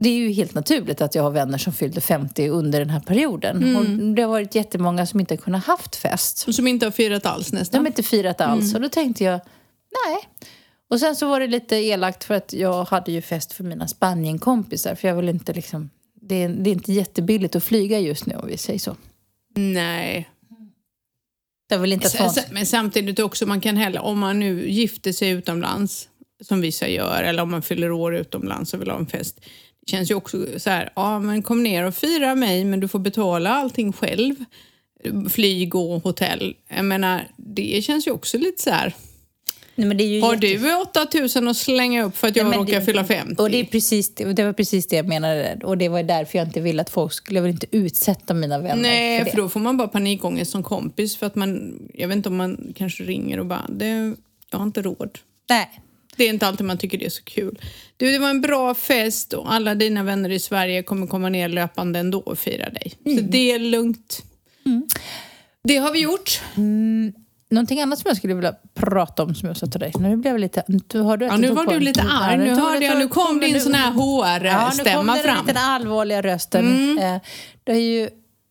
Det 0.00 0.08
är 0.08 0.16
ju 0.16 0.32
helt 0.32 0.54
naturligt 0.54 1.00
att 1.00 1.14
jag 1.14 1.22
har 1.22 1.30
vänner 1.30 1.58
som 1.58 1.72
fyllde 1.72 2.00
50 2.00 2.48
under 2.48 2.78
den 2.78 2.90
här 2.90 3.00
perioden. 3.00 3.76
Och 3.76 3.84
det 4.14 4.22
har 4.22 4.28
varit 4.28 4.54
jättemånga 4.54 5.06
som 5.06 5.20
inte 5.20 5.34
har 5.34 5.38
kunnat 5.38 5.64
haft 5.64 5.96
fest. 5.96 6.44
Och 6.48 6.54
som 6.54 6.66
inte 6.66 6.86
har 6.86 6.90
firat 6.90 7.26
alls 7.26 7.50
De 7.50 7.56
nästan. 7.56 7.80
har 7.80 7.86
inte 7.86 8.02
firat 8.02 8.40
alls. 8.40 8.74
Och 8.74 8.80
då 8.80 8.88
tänkte 8.88 9.24
jag, 9.24 9.40
nej. 10.06 10.28
Och 10.90 11.00
sen 11.00 11.16
så 11.16 11.28
var 11.28 11.40
det 11.40 11.46
lite 11.46 11.76
elakt 11.76 12.24
för 12.24 12.34
att 12.34 12.52
jag 12.52 12.84
hade 12.84 13.12
ju 13.12 13.22
fest 13.22 13.52
för 13.52 13.64
mina 13.64 13.88
Spanienkompisar. 13.88 14.94
För 14.94 15.08
jag 15.08 15.14
vill 15.14 15.28
inte 15.28 15.52
liksom... 15.52 15.90
Det 16.14 16.34
är, 16.42 16.48
det 16.48 16.70
är 16.70 16.72
inte 16.72 16.92
jättebilligt 16.92 17.56
att 17.56 17.64
flyga 17.64 17.98
just 17.98 18.26
nu 18.26 18.36
om 18.36 18.46
vi 18.48 18.56
säger 18.56 18.78
så. 18.78 18.96
Nej. 19.54 20.28
Jag 21.74 21.78
vill 21.78 21.92
inte 21.92 22.08
sen- 22.10 22.44
Men 22.50 22.66
samtidigt 22.66 23.18
också, 23.18 23.46
man 23.46 23.60
kan 23.60 23.76
heller, 23.76 24.00
om 24.00 24.18
man 24.18 24.38
nu 24.38 24.70
gifter 24.70 25.12
sig 25.12 25.30
utomlands, 25.30 26.08
som 26.48 26.60
vissa 26.60 26.88
gör, 26.88 27.22
eller 27.22 27.42
om 27.42 27.50
man 27.50 27.62
fyller 27.62 27.90
år 27.92 28.16
utomlands 28.16 28.74
och 28.74 28.80
vill 28.80 28.90
ha 28.90 28.98
en 28.98 29.06
fest. 29.06 29.40
Det 29.86 29.90
känns 29.90 30.10
ju 30.10 30.14
också 30.14 30.46
så 30.56 30.70
här, 30.70 30.92
ja 30.96 31.18
men 31.18 31.42
kom 31.42 31.62
ner 31.62 31.84
och 31.84 31.94
fira 31.94 32.34
mig, 32.34 32.64
men 32.64 32.80
du 32.80 32.88
får 32.88 32.98
betala 32.98 33.50
allting 33.50 33.92
själv. 33.92 34.34
Flyg 35.30 35.74
och 35.74 36.02
hotell. 36.02 36.54
Jag 36.76 36.84
menar, 36.84 37.28
det 37.36 37.84
känns 37.84 38.06
ju 38.06 38.10
också 38.10 38.38
lite 38.38 38.62
så 38.62 38.70
här. 38.70 38.94
Nej, 39.74 40.20
Har 40.20 40.34
jätte- 40.34 40.46
du 40.64 40.74
8000 40.74 41.48
att 41.48 41.56
slänga 41.56 42.04
upp 42.04 42.16
för 42.16 42.28
att 42.28 42.36
jag 42.36 42.46
Nej, 42.46 42.58
råkar 42.58 42.80
det- 42.80 42.84
fylla 42.86 43.04
50? 43.04 43.42
Och 43.42 43.50
det, 43.50 43.60
är 43.60 43.64
precis, 43.64 44.14
det 44.14 44.44
var 44.44 44.52
precis 44.52 44.86
det 44.86 44.96
jag 44.96 45.08
menade. 45.08 45.58
Och 45.64 45.78
det 45.78 45.88
var 45.88 46.02
därför 46.02 46.38
jag 46.38 46.48
inte 46.48 46.60
ville 46.60 46.82
att 46.82 46.90
folk 46.90 47.12
skulle... 47.12 47.38
Jag 47.38 47.42
vill 47.42 47.52
inte 47.52 47.66
utsätta 47.70 48.34
mina 48.34 48.58
vänner 48.58 48.82
Nej, 48.82 49.18
för 49.18 49.30
för, 49.30 49.36
det. 49.36 49.42
då 49.42 49.48
får 49.48 49.60
man 49.60 49.76
bara 49.76 49.88
panikångest 49.88 50.50
som 50.50 50.62
kompis 50.62 51.16
för 51.16 51.26
att 51.26 51.34
man, 51.34 51.78
jag 51.94 52.08
vet 52.08 52.16
inte 52.16 52.28
om 52.28 52.36
man 52.36 52.72
kanske 52.76 53.04
ringer 53.04 53.40
och 53.40 53.46
bara, 53.46 53.66
det, 53.68 54.14
jag 54.50 54.58
har 54.58 54.64
inte 54.66 54.82
råd. 54.82 55.18
Nej. 55.50 55.70
Det 56.16 56.24
är 56.24 56.28
inte 56.28 56.46
alltid 56.46 56.66
man 56.66 56.78
tycker 56.78 56.98
det 56.98 57.06
är 57.06 57.10
så 57.10 57.22
kul. 57.24 57.58
Du, 57.96 58.10
det 58.12 58.18
var 58.18 58.30
en 58.30 58.40
bra 58.40 58.74
fest 58.74 59.32
och 59.32 59.52
alla 59.52 59.74
dina 59.74 60.02
vänner 60.02 60.30
i 60.30 60.38
Sverige 60.38 60.82
kommer 60.82 61.06
komma 61.06 61.28
ner 61.28 61.48
löpande 61.48 61.98
ändå 61.98 62.18
och 62.18 62.38
fira 62.38 62.70
dig. 62.70 62.92
Mm. 63.06 63.18
Så 63.18 63.24
det 63.30 63.52
är 63.52 63.58
lugnt. 63.58 64.22
Det 65.64 65.76
har 65.76 65.92
vi 65.92 66.00
gjort. 66.00 66.40
Någonting 67.52 67.80
annat 67.80 67.98
som 67.98 68.08
jag 68.08 68.16
skulle 68.16 68.34
vilja 68.34 68.54
prata 68.74 69.22
om 69.22 69.34
som 69.34 69.48
jag 69.48 69.56
sa 69.56 69.66
till 69.66 69.80
dig. 69.80 69.92
Nu 69.98 70.16
blev 70.16 70.34
jag 70.34 70.40
lite... 70.40 70.64
Du, 70.66 71.00
har 71.00 71.16
du 71.16 71.26
Ja, 71.26 71.36
nu 71.36 71.50
var 71.50 71.66
du 71.66 71.80
lite 71.80 72.02
arg. 72.02 72.38
Nu 72.38 72.54
hörde 72.54 72.84
jag, 72.84 72.98
nu 72.98 73.08
kom 73.08 73.40
din 73.40 73.60
sån 73.60 73.74
här 73.74 73.84
Ja, 73.84 74.38
nu 74.42 74.48
kom 74.48 74.68
HR-stämma 74.68 75.14
den 75.14 75.22
fram. 75.24 75.36
Mm. 75.36 75.46
lite 75.46 75.60
allvarliga 75.60 76.22
rösten. 76.22 76.98
Eh, 76.98 77.16
det 77.64 77.72
är 77.72 77.76
ju, 77.76 78.08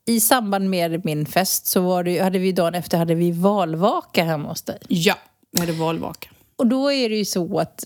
I 0.07 0.19
samband 0.19 0.69
med 0.69 1.05
min 1.05 1.25
fest 1.25 1.67
så 1.67 1.81
var 1.81 2.03
det, 2.03 2.19
hade 2.19 2.39
vi 2.39 2.51
dagen 2.51 2.75
efter 2.75 2.97
hade 2.97 3.15
vi 3.15 3.31
valvaka 3.31 4.23
hemma 4.23 4.49
hos 4.49 4.61
dig. 4.61 4.77
Ja, 4.87 5.15
jag 5.51 5.59
hade 5.59 5.73
valvaka. 5.73 6.29
Och 6.55 6.67
då 6.67 6.91
är 6.91 7.09
det 7.09 7.15
ju 7.15 7.25
så 7.25 7.59
att 7.59 7.85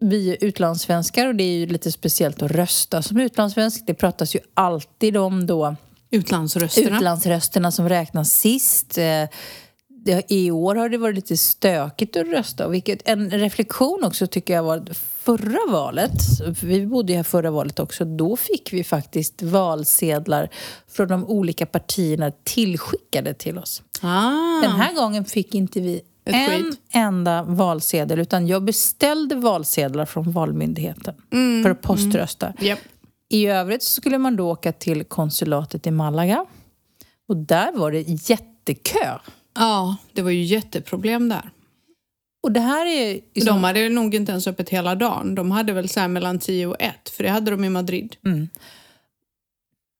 vi 0.00 0.30
är 0.30 0.36
utlandssvenskar 0.44 1.26
och 1.26 1.34
det 1.34 1.44
är 1.44 1.58
ju 1.58 1.66
lite 1.66 1.92
speciellt 1.92 2.42
att 2.42 2.50
rösta 2.50 3.02
som 3.02 3.20
utlandssvensk. 3.20 3.86
Det 3.86 3.94
pratas 3.94 4.34
ju 4.34 4.40
alltid 4.54 5.16
om 5.16 5.46
då 5.46 5.76
Utlandsrösterna. 6.10 6.96
utlandsrösterna 6.96 7.72
som 7.72 7.88
räknas 7.88 8.32
sist. 8.32 8.98
I 10.28 10.50
år 10.50 10.74
har 10.74 10.88
det 10.88 10.98
varit 10.98 11.14
lite 11.16 11.36
stökigt 11.36 12.16
att 12.16 12.26
rösta. 12.26 12.68
Vilket, 12.68 13.08
en 13.08 13.30
reflektion 13.30 14.04
också 14.04 14.26
tycker 14.26 14.54
jag 14.54 14.62
var 14.62 14.86
förra 14.94 15.72
valet. 15.72 16.12
Vi 16.62 16.86
bodde 16.86 17.12
ju 17.12 17.16
här 17.16 17.22
förra 17.22 17.50
valet 17.50 17.78
också. 17.78 18.04
Då 18.04 18.36
fick 18.36 18.72
vi 18.72 18.84
faktiskt 18.84 19.42
valsedlar 19.42 20.48
från 20.88 21.08
de 21.08 21.24
olika 21.24 21.66
partierna 21.66 22.32
tillskickade 22.44 23.34
till 23.34 23.58
oss. 23.58 23.82
ah, 24.02 24.60
Den 24.62 24.70
här 24.72 24.94
gången 24.94 25.24
fick 25.24 25.54
inte 25.54 25.80
vi 25.80 25.96
Ett 26.24 26.34
en 26.34 26.62
skit. 26.64 26.80
enda 26.92 27.42
valsedel 27.42 28.18
utan 28.18 28.46
jag 28.46 28.62
beställde 28.64 29.34
valsedlar 29.34 30.06
från 30.06 30.32
Valmyndigheten 30.32 31.14
Mm, 31.32 31.62
för 31.62 31.70
att 31.70 31.82
poströsta. 31.82 32.52
Japp. 32.60 32.78
I 33.30 33.46
övrigt 33.46 33.82
så 33.82 34.00
skulle 34.00 34.18
man 34.18 34.36
då 34.36 34.50
åka 34.50 34.72
till 34.72 35.04
konsulatet 35.04 35.86
i 35.86 35.90
Malaga. 35.90 36.44
Och 37.28 37.36
där 37.36 37.72
var 37.72 37.92
det 37.92 38.00
jättekö. 38.30 39.18
Ja, 39.58 39.96
det 40.12 40.22
var 40.22 40.30
ju 40.30 40.42
jätteproblem 40.42 41.28
där. 41.28 41.50
Och 42.42 42.52
det 42.52 42.60
här 42.60 42.86
är... 42.86 43.14
Liksom, 43.14 43.46
De 43.46 43.64
hade 43.64 43.88
nog 43.88 44.14
inte 44.14 44.32
ens 44.32 44.46
öppet 44.46 44.68
hela 44.68 44.94
dagen. 44.94 45.34
De 45.34 45.50
hade 45.50 45.72
väl 45.72 45.88
så 45.88 46.08
mellan 46.08 46.38
10 46.38 46.66
och 46.66 46.76
1, 46.78 47.08
för 47.08 47.24
det 47.24 47.30
hade 47.30 47.50
de 47.50 47.64
i 47.64 47.68
Madrid. 47.68 48.16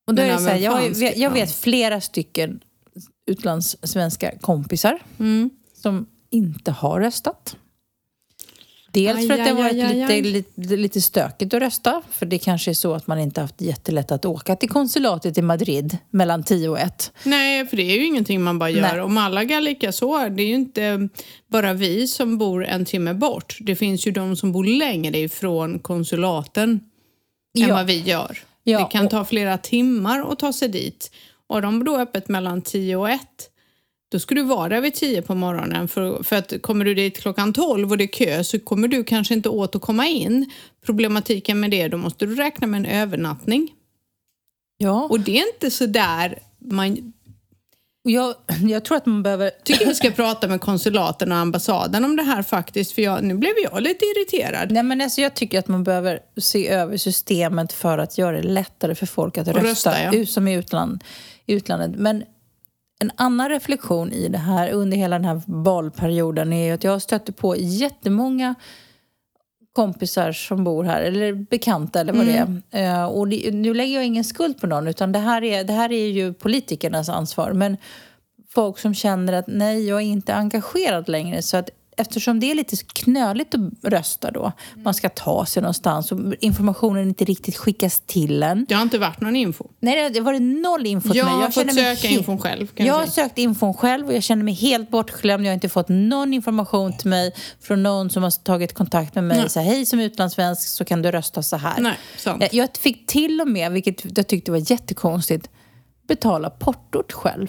och 0.07 0.15
då 0.15 0.21
är 0.21 0.37
så 0.37 0.43
här, 0.49 0.57
jag, 0.57 1.17
jag 1.17 1.31
vet 1.31 1.55
flera 1.55 2.01
stycken 2.01 2.59
utlandssvenska 3.25 4.37
kompisar 4.41 4.99
Mm. 5.19 5.49
som 5.73 6.05
inte 6.29 6.71
har 6.71 6.99
röstat. 6.99 7.57
Dels 8.91 9.27
för 9.27 9.33
att 9.33 9.45
det 9.45 9.51
har 9.51 9.63
varit 9.63 9.75
lite, 9.75 10.21
lite, 10.21 10.75
lite 10.77 11.01
stökigt 11.01 11.53
att 11.53 11.61
rösta. 11.61 12.01
För 12.11 12.25
det 12.25 12.37
kanske 12.39 12.71
är 12.71 12.75
så 12.75 12.93
att 12.93 13.07
man 13.07 13.19
inte 13.19 13.41
haft 13.41 13.61
jättelätt 13.61 14.11
att 14.11 14.25
åka 14.25 14.55
till 14.55 14.69
konsulatet 14.69 15.37
i 15.37 15.41
Madrid 15.41 15.97
mellan 16.09 16.43
10 16.43 16.69
och 16.69 16.79
1. 16.79 17.11
Nej, 17.23 17.65
för 17.67 17.77
det 17.77 17.83
är 17.83 17.95
ju 17.95 18.05
ingenting 18.05 18.41
man 18.41 18.59
bara 18.59 18.69
gör. 18.69 18.81
Nej. 18.81 19.01
Och 19.01 19.11
Malaga 19.11 19.59
lika 19.59 19.91
så. 19.91 20.29
Det 20.29 20.43
är 20.43 20.47
ju 20.47 20.55
inte 20.55 21.09
bara 21.47 21.73
vi 21.73 22.07
som 22.07 22.37
bor 22.37 22.65
en 22.65 22.85
timme 22.85 23.13
bort. 23.13 23.57
Det 23.61 23.75
finns 23.75 24.07
ju 24.07 24.11
de 24.11 24.35
som 24.35 24.51
bor 24.51 24.63
längre 24.63 25.17
ifrån 25.17 25.79
konsulaten 25.79 26.69
än 27.57 27.67
Ja. 27.67 27.73
vad 27.75 27.85
vi 27.85 27.99
gör. 27.99 28.37
Ja, 28.63 28.79
det 28.79 28.85
kan 28.91 29.09
ta 29.09 29.25
flera 29.25 29.57
timmar 29.57 30.31
att 30.31 30.39
ta 30.39 30.53
sig 30.53 30.67
dit. 30.69 31.11
Och 31.47 31.61
de 31.61 31.77
har 31.77 31.83
då 31.83 31.97
öppet 31.97 32.29
mellan 32.29 32.61
10 32.61 32.95
och 32.95 33.09
1. 33.09 33.19
Då 34.11 34.19
ska 34.19 34.35
du 34.35 34.43
vara 34.43 34.69
där 34.69 34.81
vid 34.81 34.93
tio 34.93 35.21
på 35.21 35.35
morgonen. 35.35 35.87
För, 35.87 36.23
för 36.23 36.35
att 36.35 36.61
kommer 36.61 36.85
du 36.85 36.93
dit 36.93 37.19
klockan 37.19 37.53
tolv 37.53 37.91
och 37.91 37.97
det 37.97 38.03
är 38.03 38.07
kö 38.07 38.43
så 38.43 38.59
kommer 38.59 38.87
du 38.87 39.03
kanske 39.03 39.33
inte 39.33 39.49
åt 39.49 39.75
att 39.75 39.81
komma 39.81 40.07
in. 40.07 40.51
Problematiken 40.85 41.59
med 41.59 41.71
det, 41.71 41.87
då 41.87 41.97
måste 41.97 42.25
du 42.25 42.35
räkna 42.35 42.67
med 42.67 42.77
en 42.77 42.85
övernattning. 42.85 43.71
Ja. 44.77 45.07
Och 45.09 45.19
det 45.19 45.39
är 45.39 45.53
inte 45.53 45.71
så 45.71 45.85
där 45.85 46.39
man... 46.59 47.13
Jag, 48.03 48.35
jag 48.69 48.85
tror 48.85 48.97
att 48.97 49.05
man 49.05 49.23
behöver... 49.23 49.51
tycker 49.63 49.85
vi 49.85 49.95
ska 49.95 50.11
prata 50.11 50.47
med 50.47 50.61
konsulaten 50.61 51.31
och 51.31 51.37
ambassaden 51.37 52.05
om 52.05 52.15
det 52.15 52.23
här 52.23 52.43
faktiskt. 52.43 52.91
För 52.91 53.01
jag, 53.01 53.23
nu 53.23 53.33
blev 53.33 53.53
jag 53.63 53.81
lite 53.81 54.05
irriterad. 54.05 54.71
Nej, 54.71 54.83
men 54.83 55.01
alltså 55.01 55.21
jag 55.21 55.33
tycker 55.33 55.59
att 55.59 55.67
man 55.67 55.83
behöver 55.83 56.19
se 56.37 56.67
över 56.67 56.97
systemet 56.97 57.73
för 57.73 57.97
att 57.97 58.17
göra 58.17 58.41
det 58.41 58.47
lättare 58.47 58.95
för 58.95 59.05
folk 59.05 59.37
att 59.37 59.47
rösta, 59.47 59.63
rösta, 59.63 60.15
ja. 60.15 60.25
som 60.25 60.47
i 60.47 60.53
utland, 60.53 61.03
utlandet. 61.47 61.99
Men 61.99 62.23
en 62.99 63.11
annan 63.15 63.49
reflektion 63.49 64.11
i 64.13 64.27
det 64.27 64.37
här 64.37 64.71
under 64.71 64.97
hela 64.97 65.15
den 65.15 65.25
här 65.25 65.41
valperioden 65.45 66.53
är 66.53 66.73
att 66.73 66.83
jag 66.83 67.01
stötte 67.01 67.31
på 67.31 67.55
jättemånga 67.55 68.55
kompisar 69.73 70.31
som 70.31 70.63
bor 70.63 70.83
här, 70.83 71.01
eller 71.01 71.33
bekanta 71.33 71.99
eller 71.99 72.13
vad 72.13 72.27
Mm. 72.27 72.61
det 72.69 72.77
är. 72.79 73.01
Eh, 73.01 73.05
och 73.05 73.27
det, 73.27 73.51
nu 73.51 73.73
lägger 73.73 73.95
jag 73.95 74.05
ingen 74.05 74.23
skuld 74.23 74.61
på 74.61 74.67
någon, 74.67 74.87
utan 74.87 75.11
det 75.11 75.19
här, 75.19 75.43
är, 75.43 75.63
det 75.63 75.73
här 75.73 75.91
är 75.91 76.07
ju 76.07 76.33
politikernas 76.33 77.09
ansvar. 77.09 77.53
Men 77.53 77.77
folk 78.49 78.79
som 78.79 78.93
känner 78.95 79.33
att 79.33 79.45
nej, 79.47 79.87
jag 79.87 79.97
är 79.97 80.05
inte 80.05 80.33
engagerad 80.35 81.09
längre. 81.09 81.41
Så 81.41 81.57
att 81.57 81.69
eftersom 81.99 82.39
det 82.39 82.51
är 82.51 82.55
lite 82.55 82.75
knöligt 82.77 83.55
att 83.55 83.61
rösta 83.91 84.31
då, 84.31 84.51
man 84.75 84.93
ska 84.93 85.09
ta 85.09 85.45
sig 85.45 85.61
någonstans 85.61 86.11
och 86.11 86.19
informationen 86.39 87.07
inte 87.07 87.25
riktigt 87.25 87.57
skickas 87.57 88.01
till 88.05 88.43
en. 88.43 88.65
Det 88.69 88.75
har 88.75 88.81
inte 88.81 88.97
varit 88.97 89.21
någon 89.21 89.35
info. 89.35 89.65
Nej, 89.79 90.09
det 90.09 90.19
var 90.21 90.33
det 90.33 90.39
noll 90.39 90.85
info 90.85 91.09
till 91.09 91.17
Jag 91.17 91.25
har 91.25 91.41
fått 91.45 91.53
känner 91.53 91.73
mig 91.73 91.95
söka 91.95 92.07
infon 92.07 92.39
själv. 92.39 92.67
Jag 92.75 92.87
jag 92.87 92.93
har 92.93 93.05
sökt 93.05 93.37
infon 93.37 93.73
själv 93.73 94.07
och 94.07 94.13
jag 94.13 94.23
känner 94.23 94.43
mig 94.43 94.53
helt 94.53 94.89
bortskämd. 94.91 95.45
Jag 95.45 95.49
har 95.51 95.53
inte 95.53 95.69
fått 95.69 95.89
någon 95.89 96.33
information 96.33 96.97
till 96.97 97.09
mig 97.09 97.35
från 97.61 97.83
någon 97.83 98.09
som 98.09 98.23
har 98.23 98.43
tagit 98.43 98.73
kontakt 98.73 99.15
med 99.15 99.23
mig. 99.23 99.37
Nej. 99.37 99.49
Så 99.49 99.59
här, 99.59 99.67
Hej, 99.67 99.85
som 99.85 99.99
utlandssvensk 99.99 100.61
så 100.69 100.85
kan 100.85 101.01
du 101.01 101.11
rösta 101.11 101.43
så 101.43 101.57
här. 101.57 101.79
Nej, 101.79 101.97
sant. 102.17 102.41
Jag- 102.41 102.53
Jag 102.53 102.69
fick 102.77 103.07
till 103.07 103.41
och 103.41 103.47
med, 103.47 103.71
vilket 103.71 104.17
jag 104.17 104.27
tyckte 104.27 104.51
var 104.51 104.71
jättekonstigt, 104.71 105.49
betala 106.07 106.49
portot 106.49 107.11
själv. 107.11 107.47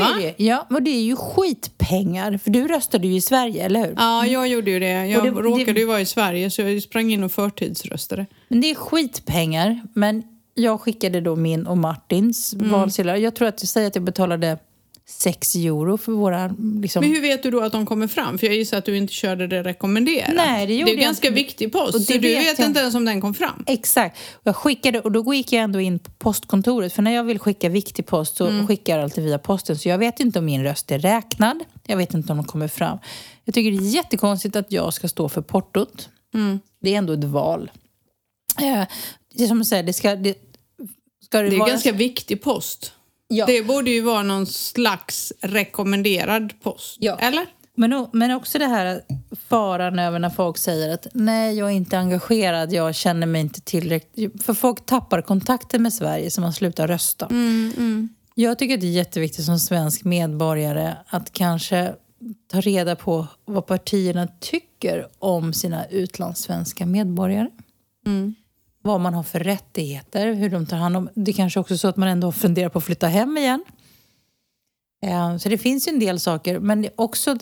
Va? 0.00 0.06
är 0.18 0.22
det, 0.22 0.44
ja, 0.44 0.66
och 0.70 0.82
det 0.82 0.90
är 0.90 1.02
ju 1.02 1.16
skitpengar. 1.16 2.38
För 2.38 2.50
du 2.50 2.68
röstade 2.68 3.06
ju 3.06 3.14
i 3.16 3.20
Sverige, 3.20 3.64
eller 3.64 3.80
hur? 3.86 3.94
Ja, 3.96 4.26
jag 4.26 4.48
gjorde 4.48 4.70
ju 4.70 4.78
det. 4.80 5.06
Jag 5.06 5.24
det- 5.24 5.30
råkade 5.30 5.72
det- 5.72 5.80
ju 5.80 5.86
vara 5.86 6.00
i 6.00 6.06
Sverige 6.06 6.50
så 6.50 6.62
jag 6.62 6.82
sprang 6.82 7.12
in 7.12 7.24
och 7.24 7.32
förtidsröstade. 7.32 8.26
Men 8.48 8.60
det 8.60 8.70
är 8.70 8.74
skitpengar. 8.74 9.80
Men 9.94 10.22
jag 10.54 10.80
skickade 10.80 11.20
då 11.20 11.36
min 11.36 11.66
och 11.66 11.78
Martins 11.78 12.54
Mm. 12.54 12.70
valsedlar. 12.70 13.16
Jag 13.16 13.34
tror 13.36 13.48
att 13.48 13.62
jag 13.62 13.68
säger 13.68 13.86
att 13.88 13.94
jag 13.94 14.04
betalade 14.04 14.58
6 15.08 15.54
euro 15.54 15.96
för 15.98 16.12
våra... 16.12 16.54
Liksom, 16.82 17.00
Men 17.04 17.10
hur 17.14 17.20
vet 17.20 17.42
du 17.42 17.50
då 17.50 17.60
att 17.60 17.72
de 17.72 17.86
kommer 17.86 18.06
fram? 18.06 18.38
För 18.38 18.46
jag 18.46 18.56
gissar 18.56 18.78
att 18.78 18.84
du 18.84 18.96
inte 18.96 19.12
körde 19.12 19.46
det 19.46 19.62
rekommenderat. 19.62 20.30
Nej, 20.34 20.66
det 20.66 20.74
gjorde 20.74 20.84
Det 20.84 20.94
är 20.94 20.96
jag 20.96 21.02
ganska 21.04 21.26
inte. 21.28 21.34
viktig 21.34 21.72
post, 21.72 21.94
Och 21.94 22.00
så 22.00 22.12
det 22.12 22.18
du 22.18 22.28
vet 22.28 22.38
vet 22.46 22.58
jag. 22.58 22.68
inte 22.68 22.80
ens 22.80 22.94
om 22.94 23.04
den 23.04 23.20
kom 23.20 23.34
fram. 23.34 23.64
Exakt. 23.66 24.18
Jag 24.42 24.56
skickade, 24.56 25.00
och 25.00 25.12
då 25.12 25.34
gick 25.34 25.52
jag 25.52 25.62
ändå 25.62 25.80
in 25.80 25.98
på 25.98 26.10
postkontoret. 26.18 26.92
För 26.92 27.02
när 27.02 27.10
jag 27.10 27.24
vill 27.24 27.38
skicka 27.38 27.68
viktig 27.68 28.06
post 28.06 28.36
så 28.36 28.46
Mm. 28.46 28.66
skickar 28.66 28.96
jag 28.96 29.04
alltid 29.04 29.24
via 29.24 29.38
posten. 29.38 29.78
Så 29.78 29.88
jag 29.88 29.98
vet 29.98 30.20
inte 30.20 30.38
om 30.38 30.44
min 30.44 30.62
röst 30.62 30.90
är 30.90 30.98
räknad. 30.98 31.58
Jag 31.86 31.96
vet 31.96 32.14
inte 32.14 32.32
om 32.32 32.38
de 32.38 32.46
kommer 32.46 32.68
fram. 32.68 32.98
Jag 33.44 33.54
tycker 33.54 33.70
det 33.80 33.86
är 33.86 33.90
jättekonstigt 33.90 34.56
att 34.56 34.72
jag 34.72 34.94
ska 34.94 35.08
stå 35.08 35.28
för 35.28 35.40
portot. 35.42 36.08
Mm. 36.34 36.60
Det 36.80 36.94
är 36.94 36.98
ändå 36.98 37.12
ett 37.12 37.24
val. 37.24 37.70
Eh, 38.60 38.84
det 39.34 39.44
är 39.44 39.48
som 39.48 39.56
jag 39.58 39.66
säger, 39.66 39.82
det 39.82 39.92
ska... 39.92 40.16
Det, 40.16 40.34
ska 41.24 41.38
det 41.42 41.48
Det 41.50 41.56
är 41.56 41.58
vara... 41.58 41.68
ganska 41.70 41.92
viktig 41.92 42.42
post. 42.42 42.92
Ja. 43.28 43.46
Det 43.46 43.62
borde 43.62 43.90
ju 43.90 44.00
vara 44.00 44.22
någon 44.22 44.46
slags 44.46 45.32
rekommenderad 45.40 46.52
post. 46.62 46.96
Ja. 47.00 47.18
Eller? 47.18 47.46
Men, 47.74 48.08
men 48.12 48.30
också 48.30 48.58
det 48.58 48.66
här 48.66 49.02
faran 49.48 49.98
över 49.98 50.18
när 50.18 50.30
folk 50.30 50.58
säger 50.58 50.94
att 50.94 51.06
nej, 51.14 51.58
jag 51.58 51.68
är 51.68 51.72
inte 51.72 51.98
engagerad, 51.98 52.72
jag 52.72 52.94
känner 52.94 53.26
mig 53.26 53.40
inte 53.40 53.60
tillräckligt... 53.60 54.42
För 54.42 54.54
folk 54.54 54.86
tappar 54.86 55.22
kontakten 55.22 55.82
med 55.82 55.92
Sverige 55.92 56.30
så 56.30 56.40
man 56.40 56.52
slutar 56.52 56.88
rösta. 56.88 57.28
Jag 58.34 58.58
tycker 58.58 58.76
det 58.76 58.86
är 58.86 58.90
jätteviktigt 58.90 59.44
som 59.44 59.58
svensk 59.58 60.04
medborgare 60.04 60.94
att 61.06 61.32
kanske 61.32 61.94
ta 62.52 62.60
reda 62.60 62.96
på 62.96 63.26
vad 63.44 63.66
partierna 63.66 64.28
tycker 64.40 65.08
om 65.18 65.52
sina 65.52 65.86
utlandssvenska 65.86 66.86
medborgare. 66.86 67.48
Vad 68.86 69.00
man 69.00 69.14
har 69.14 69.22
för 69.22 69.40
rättigheter, 69.40 70.32
hur 70.34 70.50
de 70.50 70.66
tar 70.66 70.76
hand 70.76 70.96
om... 70.96 71.08
Det 71.14 71.30
är 71.30 71.32
kanske 71.32 71.60
också 71.60 71.78
så 71.78 71.88
att 71.88 71.96
man 71.96 72.08
ändå 72.08 72.32
funderar 72.32 72.68
på 72.68 72.78
att 72.78 72.84
flytta 72.84 73.06
hem 73.08 73.36
igen. 73.38 73.64
Eh, 75.06 75.36
Så 75.36 75.48
det 75.48 75.58
finns 75.58 75.88
ju 75.88 75.92
en 75.92 75.98
del 76.00 76.20
saker, 76.20 76.58
men 76.60 76.84
är 76.84 76.90
också 76.96 77.36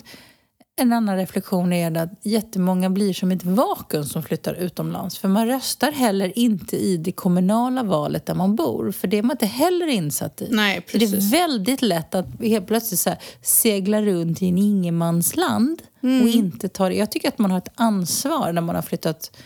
en 0.81 0.93
annan 0.93 1.17
reflektion 1.17 1.73
är 1.73 1.97
att 1.97 2.09
jättemånga 2.23 2.89
blir 2.89 3.13
som 3.13 3.31
ett 3.31 3.43
vakuum 3.43 4.03
som 4.05 4.23
flyttar 4.23 4.53
utomlands. 4.53 5.17
För 5.17 5.27
man 5.27 5.47
röstar 5.47 5.91
heller 5.91 6.37
inte 6.39 6.77
i 6.77 6.97
det 6.97 7.11
kommunala 7.11 7.83
valet 7.83 8.25
där 8.25 8.33
man 8.33 8.55
bor, 8.55 8.91
för 8.91 9.07
det 9.07 9.17
är 9.17 9.23
man 9.23 9.31
inte 9.31 9.45
heller 9.45 9.87
insatt 9.87 10.41
i. 10.41 10.47
Nej, 10.51 10.85
Så 10.91 10.97
det 10.97 11.05
är 11.05 11.09
precis. 11.11 11.33
väldigt 11.33 11.81
lätt 11.81 12.15
att 12.15 12.25
helt 12.41 12.67
plötsligt 12.67 12.99
så 12.99 13.09
här, 13.09 13.19
segla 13.41 14.01
runt 14.01 14.41
i 14.41 14.47
en 14.47 14.57
ingenmansland 14.57 15.81
Mm. 16.03 16.21
och 16.21 16.27
inte 16.29 16.69
ta 16.69 16.89
det. 16.89 16.95
Jag 16.95 17.11
tycker 17.11 17.27
att 17.27 17.37
man 17.39 17.51
har 17.51 17.57
ett 17.57 17.71
ansvar 17.75 18.51
när 18.53 18.61
man 18.61 18.75
har 18.75 18.81
flyttat, 18.81 19.37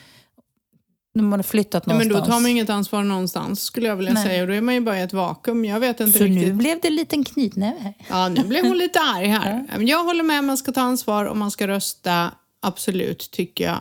när 1.13 1.23
man 1.23 1.39
har 1.39 1.43
flyttat 1.43 1.83
Ja, 1.85 1.93
men 1.93 2.07
någonstans. 2.07 2.27
då 2.27 2.33
tar 2.33 2.41
man 2.41 2.51
inget 2.51 2.69
ansvar 2.69 3.03
någonstans 3.03 3.61
skulle 3.63 3.87
jag 3.87 3.95
vilja 3.95 4.13
Nej. 4.13 4.23
säga. 4.25 4.41
Och 4.41 4.47
då 4.47 4.53
är 4.53 4.61
man 4.61 4.73
ju 4.75 4.81
bara 4.81 4.99
i 4.99 5.01
ett 5.01 5.13
vakuum. 5.13 5.65
Jag 5.65 5.79
vet 5.79 5.99
inte 5.99 6.17
Så 6.17 6.23
riktigt. 6.23 6.47
nu 6.47 6.53
blev 6.53 6.79
det 6.81 6.87
en 6.87 6.95
liten 6.95 7.23
knytnäve 7.23 7.79
här. 7.79 7.93
Ja, 8.09 8.29
nu 8.29 8.43
blev 8.43 8.65
hon 8.67 8.77
lite 8.77 8.99
arg 8.99 9.27
här. 9.27 9.67
Men 9.77 9.87
Jag 9.87 10.03
håller 10.03 10.23
med, 10.23 10.43
man 10.43 10.57
ska 10.57 10.71
ta 10.71 10.81
ansvar 10.81 11.25
och 11.25 11.37
man 11.37 11.51
ska 11.51 11.67
rösta. 11.67 12.31
Absolut, 12.61 13.31
tycker 13.31 13.63
jag. 13.63 13.79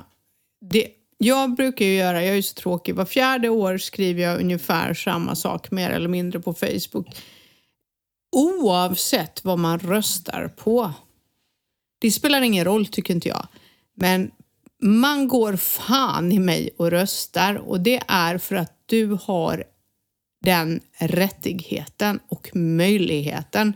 Det, 0.71 0.89
jag 1.19 1.55
brukar 1.55 1.85
ju 1.85 1.95
göra, 1.95 2.23
jag 2.25 2.31
är 2.31 2.37
ju 2.37 2.43
så 2.43 2.55
tråkig, 2.55 2.95
var 2.95 3.05
fjärde 3.05 3.49
år 3.49 3.79
skriver 3.79 4.23
jag 4.23 4.41
ungefär 4.41 4.95
samma 4.95 5.35
sak 5.35 5.71
mer 5.71 5.91
eller 5.91 6.09
mindre 6.09 6.41
på 6.41 6.55
Facebook. 6.55 7.07
Oavsett 8.37 9.45
vad 9.45 9.59
man 9.59 9.79
röstar 9.79 10.49
på. 10.57 10.93
Det 11.99 12.11
spelar 12.11 12.41
ingen 12.43 12.65
roll 12.65 12.87
tycker 12.87 13.15
inte 13.15 13.29
jag. 13.29 13.47
Men 13.97 14.31
man 14.83 15.29
går 15.29 15.57
fan 15.57 16.33
i 16.33 16.39
mig 16.39 16.71
och 16.77 16.91
röstar 16.91 17.55
och 17.55 17.81
det 17.81 18.03
är 18.09 18.39
för 18.39 18.57
att 18.57 18.73
du 18.87 19.19
har 19.23 19.65
den 20.45 20.81
rättigheten 20.99 22.21
och 22.29 22.51
möjligheten. 22.57 23.73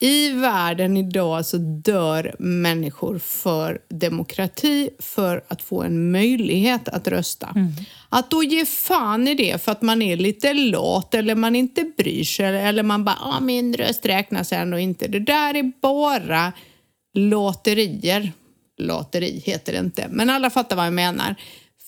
I 0.00 0.30
världen 0.30 0.96
idag 0.96 1.46
så 1.46 1.56
dör 1.58 2.36
människor 2.38 3.18
för 3.18 3.78
demokrati, 3.88 4.90
för 4.98 5.44
att 5.48 5.62
få 5.62 5.82
en 5.82 6.10
möjlighet 6.10 6.88
att 6.88 7.08
rösta. 7.08 7.54
Att 8.08 8.30
då 8.30 8.42
ge 8.42 8.66
fan 8.66 9.28
i 9.28 9.34
det 9.34 9.62
för 9.62 9.72
att 9.72 9.82
man 9.82 10.02
är 10.02 10.16
lite 10.16 10.52
lat 10.52 11.14
eller 11.14 11.34
man 11.34 11.56
inte 11.56 11.92
bryr 11.96 12.24
sig 12.24 12.46
eller 12.46 12.82
man 12.82 13.04
bara 13.04 13.18
ah, 13.20 13.40
min 13.40 13.74
röst 13.74 14.06
räknas 14.06 14.52
ändå 14.52 14.78
inte. 14.78 15.08
Det 15.08 15.20
där 15.20 15.56
är 15.56 15.72
bara 15.80 16.52
lotterier. 17.14 18.32
Lateri 18.78 19.42
heter 19.44 19.72
det 19.72 19.78
inte, 19.78 20.08
men 20.10 20.30
alla 20.30 20.50
fattar 20.50 20.76
vad 20.76 20.86
jag 20.86 20.92
menar. 20.92 21.34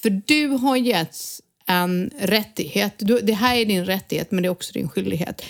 För 0.02 0.10
du 0.10 0.48
har 0.48 0.76
getts 0.76 1.42
en 1.66 2.10
rättighet. 2.18 2.94
Du, 2.98 3.20
det 3.20 3.32
här 3.32 3.56
är 3.56 3.64
din 3.64 3.84
rättighet, 3.84 4.30
men 4.30 4.42
det 4.42 4.46
är 4.46 4.50
också 4.50 4.72
din 4.72 4.88
skyldighet. 4.88 5.42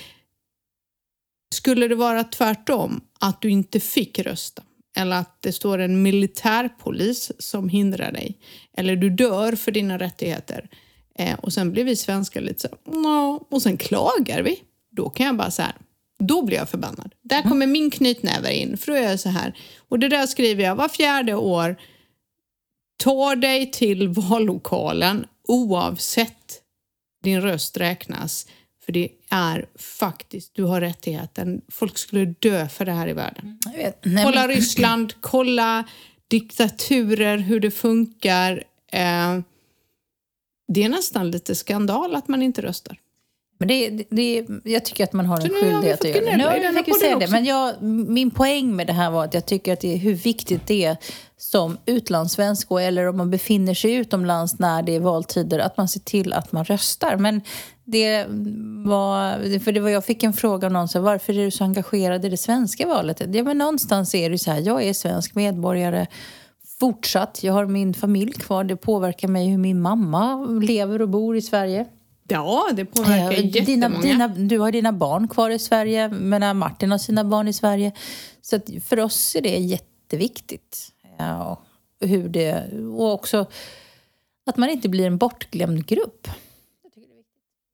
Skulle 1.54 1.88
det 1.88 1.94
vara 1.94 2.24
tvärtom, 2.24 3.00
att 3.20 3.42
du 3.42 3.50
inte 3.50 3.80
fick 3.80 4.18
rösta 4.18 4.62
eller 4.96 5.16
att 5.16 5.42
det 5.42 5.52
står 5.52 5.78
en 5.78 6.02
militärpolis 6.02 7.32
som 7.38 7.68
hindrar 7.68 8.12
dig 8.12 8.38
eller 8.76 8.96
du 8.96 9.10
dör 9.10 9.52
för 9.52 9.72
dina 9.72 9.98
rättigheter 9.98 10.68
eh, 11.18 11.34
och 11.38 11.52
sen 11.52 11.72
blir 11.72 11.84
vi 11.84 11.96
svenskar 11.96 12.40
lite 12.40 12.60
så 12.60 12.68
"Nå", 12.92 13.46
och 13.50 13.62
sen 13.62 13.76
klagar 13.76 14.42
vi. 14.42 14.60
Då 14.90 15.10
kan 15.10 15.26
jag 15.26 15.36
bara 15.36 15.50
så 15.50 15.62
här, 15.62 15.74
då 16.18 16.42
blir 16.42 16.56
jag 16.56 16.68
förbannad. 16.68 17.14
Där 17.22 17.42
kommer 17.42 17.66
min 17.66 17.90
knytnäve 17.90 18.54
in, 18.54 18.76
för 18.76 18.92
då 18.92 18.98
är 18.98 19.02
jag 19.10 19.20
så 19.20 19.28
här. 19.28 19.58
Och 19.88 19.98
det 19.98 20.08
där 20.08 20.26
skriver 20.26 20.64
jag 20.64 20.76
var 20.76 20.88
fjärde 20.88 21.34
år. 21.34 21.76
Ta 22.98 23.34
dig 23.36 23.70
till 23.70 24.08
vallokalen 24.08 25.26
oavsett 25.48 26.62
din 27.22 27.40
röst 27.40 27.76
räknas. 27.76 28.46
För 28.84 28.92
det 28.92 29.08
är 29.30 29.66
faktiskt, 29.78 30.54
du 30.54 30.62
har 30.64 30.80
rättigheten. 30.80 31.60
Folk 31.68 31.98
skulle 31.98 32.24
dö 32.24 32.68
för 32.68 32.84
det 32.84 32.92
här 32.92 33.08
i 33.08 33.12
världen. 33.12 33.58
Vet. 33.76 34.04
Nej, 34.04 34.24
Kolla 34.24 34.40
men- 34.46 34.48
Ryssland, 34.56 35.14
kolla 35.20 35.84
diktaturer, 36.28 37.38
hur 37.38 37.60
det 37.60 37.70
funkar. 37.70 38.64
Eh, 38.92 39.38
det 40.72 40.82
är 40.84 40.88
nästan 40.88 41.30
lite 41.30 41.54
skandal 41.54 42.14
att 42.14 42.28
man 42.28 42.42
inte 42.42 42.62
röstar. 42.62 42.98
Men 43.58 43.68
det, 43.68 43.90
det, 44.10 44.46
jag 44.64 44.84
tycker 44.84 45.04
att 45.04 45.12
man 45.12 45.26
har 45.26 45.36
en 45.40 45.48
skyldighet 45.48 46.00
att 46.00 46.06
göra 46.08 46.20
det. 46.50 46.56
i 46.56 46.60
denna 46.62 46.82
fick 46.84 47.00
säga 47.00 47.18
det. 47.18 47.30
Men 47.30 47.44
jag, 47.44 47.82
min 48.08 48.30
poäng 48.30 48.76
med 48.76 48.86
det 48.86 48.92
här 48.92 49.10
var 49.10 49.24
att 49.24 49.34
jag 49.34 49.46
tycker 49.46 49.72
att 49.72 49.80
det 49.80 49.92
är 49.94 49.96
hur 49.98 50.14
viktigt 50.14 50.66
det 50.66 50.84
är 50.84 50.96
som 51.36 51.78
utlandssvensk 51.86 52.70
och- 52.70 52.82
eller 52.82 53.08
om 53.08 53.16
man 53.16 53.30
befinner 53.30 53.74
sig 53.74 53.92
utomlands 53.94 54.58
när 54.58 54.82
det 54.82 54.96
är 54.96 55.00
valtider 55.00 55.58
att 55.58 55.76
man 55.76 55.88
ser 55.88 56.00
till 56.00 56.32
att 56.32 56.52
man 56.52 56.64
röstar. 56.64 57.16
Men 57.16 57.40
det 57.84 58.24
var, 58.86 59.58
för 59.58 59.72
det 59.72 59.80
var, 59.80 59.88
jag 59.90 60.04
fick 60.04 60.22
en 60.22 60.32
fråga 60.32 60.66
av 60.66 60.72
någon, 60.72 60.88
så 60.88 60.98
här, 60.98 61.04
varför 61.04 61.32
är 61.38 61.44
du 61.44 61.50
så 61.50 61.64
engagerad 61.64 62.24
i 62.24 62.28
det 62.28 62.36
svenska 62.36 62.86
valet? 62.86 63.22
Ja, 63.34 63.42
men 63.42 63.58
någonstans 63.58 64.14
är 64.14 64.30
det 64.30 64.38
så 64.38 64.50
här, 64.50 64.60
jag 64.60 64.82
är 64.82 64.92
svensk 64.92 65.34
medborgare 65.34 66.06
fortsatt. 66.80 67.42
Jag 67.42 67.52
har 67.52 67.66
min 67.66 67.94
familj 67.94 68.32
kvar. 68.32 68.64
Det 68.64 68.76
påverkar 68.76 69.28
mig 69.28 69.48
hur 69.48 69.58
min 69.58 69.80
mamma 69.80 70.44
lever 70.62 71.02
och 71.02 71.08
bor 71.08 71.36
i 71.36 71.42
Sverige. 71.42 71.86
Ja, 72.28 72.68
det 72.72 72.84
påverkar 72.84 73.32
Eh, 73.32 73.46
jättemånga. 73.46 74.00
dina, 74.00 74.28
dina, 74.28 74.28
du 74.28 74.58
har 74.58 74.72
dina 74.72 74.92
barn 74.92 75.28
kvar 75.28 75.50
i 75.50 75.58
Sverige, 75.58 76.08
men 76.08 76.56
Martin 76.56 76.90
har 76.90 76.98
sina 76.98 77.24
barn 77.24 77.48
i 77.48 77.52
Sverige. 77.52 77.92
Så 78.42 78.56
att 78.56 78.70
för 78.84 79.00
oss 79.00 79.36
är 79.36 79.40
det 79.40 79.48
jätteviktigt. 79.58 80.88
Ja, 81.18 81.62
och 82.00 82.08
hur 82.08 82.28
det, 82.28 82.64
och 82.98 83.12
också 83.12 83.46
att 84.46 84.56
man 84.56 84.68
inte 84.70 84.88
blir 84.88 85.06
en 85.06 85.18
bortglömd 85.18 85.86
grupp. 85.86 86.28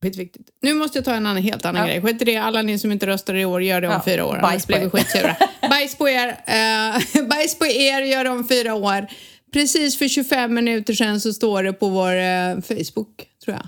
Skitviktigt. 0.02 0.48
Nu 0.62 0.74
måste 0.74 0.98
jag 0.98 1.04
ta 1.04 1.14
en 1.14 1.26
annan, 1.26 1.42
helt 1.42 1.64
annan 1.64 1.80
Ja. 1.82 1.86
grej. 1.88 2.02
Skit 2.02 2.22
i 2.22 2.24
det, 2.24 2.36
alla 2.36 2.62
ni 2.62 2.78
som 2.78 2.92
inte 2.92 3.06
röstar 3.06 3.34
i 3.34 3.44
år, 3.44 3.62
gör 3.62 3.80
det 3.80 3.86
om 3.86 3.92
Ja, 3.92 4.02
fyra 4.04 4.26
år. 4.26 4.38
bajs 4.42 4.66
på 4.66 4.72
blir 4.72 4.82
er. 4.82 4.90
skitsura. 4.90 5.36
bajs 5.70 5.94
på 5.96 6.08
er! 6.08 6.28
Uh, 6.28 7.26
bajs 7.28 7.58
på 7.58 7.66
er, 7.66 8.02
gör 8.02 8.24
det 8.24 8.30
om 8.30 8.48
fyra 8.48 8.74
år. 8.74 9.06
Precis 9.52 9.98
för 9.98 10.08
25 10.08 10.54
minuter 10.54 10.94
sedan 10.94 11.20
så 11.20 11.32
står 11.32 11.62
det 11.62 11.72
på 11.72 11.88
vår 11.88 12.12
eh, 12.16 12.60
Facebook, 12.60 13.26
tror 13.44 13.56
jag. 13.56 13.66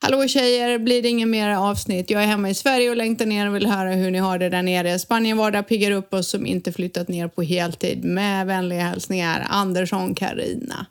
Hallå 0.00 0.28
tjejer, 0.28 0.78
blir 0.78 1.02
det 1.02 1.08
ingen 1.08 1.30
mer 1.30 1.50
avsnitt? 1.50 2.10
Jag 2.10 2.22
är 2.22 2.26
hemma 2.26 2.50
i 2.50 2.54
Sverige 2.54 2.90
och 2.90 2.96
längtar 2.96 3.26
ner 3.26 3.48
och 3.48 3.56
vill 3.56 3.66
höra 3.66 3.90
hur 3.90 4.10
ni 4.10 4.18
har 4.18 4.38
det 4.38 4.48
där 4.48 4.62
nere. 4.62 4.98
Spanien 4.98 5.36
vardag 5.36 5.68
piggar 5.68 5.90
upp 5.90 6.14
oss 6.14 6.30
som 6.30 6.46
inte 6.46 6.72
flyttat 6.72 7.08
ner 7.08 7.28
på 7.28 7.42
heltid. 7.42 8.04
Med 8.04 8.46
vänliga 8.46 8.80
hälsningar, 8.80 9.46
Andersson 9.50 10.14
Karina. 10.14 10.86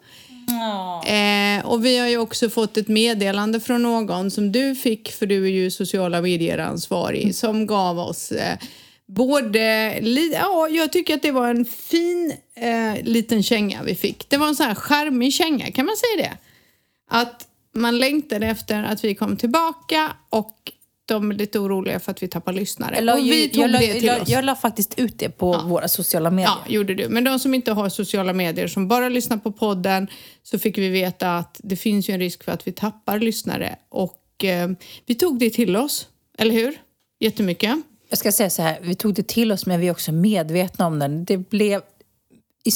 Eh, 1.06 1.66
och 1.66 1.86
vi 1.86 1.98
har 1.98 2.08
ju 2.08 2.18
också 2.18 2.50
fått 2.50 2.78
ett 2.78 2.88
meddelande 2.88 3.60
från 3.60 3.84
någon 3.84 4.32
som 4.32 4.52
du 4.52 4.76
fick, 4.76 5.12
för 5.12 5.26
du 5.26 5.46
är 5.46 5.52
ju 5.52 5.72
sociala 5.72 6.22
medier-ansvarig, 6.22 7.36
som 7.36 7.68
gav 7.68 8.00
oss 8.00 8.32
eh, 8.32 8.58
både... 9.06 9.60
Ja, 10.34 10.68
jag 10.72 10.92
tycker 10.92 11.14
att 11.14 11.22
det 11.22 11.32
var 11.32 11.50
en 11.50 11.66
fin 11.66 12.34
eh, 12.56 13.04
liten 13.04 13.44
känga 13.44 13.84
vi 13.84 13.96
fick. 13.96 14.30
Det 14.30 14.38
var 14.38 14.48
en 14.48 14.56
sån 14.56 14.66
här 14.66 14.76
charmig 14.76 15.34
känga, 15.34 15.72
kan 15.72 15.86
man 15.86 15.96
säga 15.96 16.30
det? 16.30 16.38
Att 17.10 17.47
man 17.78 17.98
längtade 17.98 18.48
efter 18.48 18.84
att 18.84 19.04
vi 19.04 19.16
kom 19.16 19.38
tillbaka 19.38 20.12
och 20.30 20.72
de 21.06 21.32
är 21.32 21.36
lite 21.36 21.60
oroliga 21.60 22.00
för 22.00 22.12
att 22.12 22.24
vi 22.24 22.28
tappar 22.28 22.54
lyssnare. 22.54 22.96
Jag 22.96 23.04
la, 23.04 23.14
och 23.14 23.20
vi 23.20 23.50
tog 23.50 23.64
jag, 23.64 23.72
la, 23.72 23.80
det 23.80 23.94
till 23.94 24.06
jag, 24.06 24.22
oss. 24.22 24.30
jag 24.30 24.46
la 24.46 24.56
faktiskt 24.56 25.00
ut 25.00 25.20
det 25.20 25.30
på 25.30 25.58
våra 25.58 25.88
sociala 25.88 26.32
medier. 26.32 26.52
Ja, 26.66 26.74
gjorde 26.74 26.94
du. 26.94 27.10
Men 27.10 27.24
de 27.24 27.40
som 27.40 27.54
inte 27.54 27.72
har 27.72 27.90
sociala 27.90 28.34
medier, 28.34 28.68
som 28.68 28.88
bara 28.88 29.10
lyssnar 29.10 29.38
på 29.38 29.52
podden, 29.52 30.08
så 30.44 30.60
fick 30.60 30.78
vi 30.78 30.90
veta 30.90 31.38
att 31.38 31.60
det 31.64 31.76
finns 31.76 32.10
ju 32.10 32.14
en 32.14 32.20
risk 32.20 32.44
för 32.44 32.52
att 32.52 32.68
vi 32.68 32.72
tappar 32.72 33.20
lyssnare. 33.20 33.76
Och 33.90 34.46
eh, 34.46 34.70
vi 35.06 35.16
tog 35.16 35.40
det 35.40 35.50
till 35.50 35.78
oss, 35.78 36.08
eller 36.38 36.54
hur? 36.54 36.78
Jättemycket. 37.20 37.78
Jag 38.10 38.20
ska 38.20 38.32
säga 38.32 38.50
så 38.50 38.62
här, 38.62 38.80
vi 38.82 38.96
tog 38.96 39.14
det 39.14 39.28
till 39.28 39.52
oss 39.52 39.66
men 39.66 39.80
vi 39.80 39.88
är 39.88 39.92
också 39.92 40.12
medvetna 40.12 40.88
om 40.88 41.00
den. 41.00 41.26
Det 41.26 41.38
blev, 41.38 41.82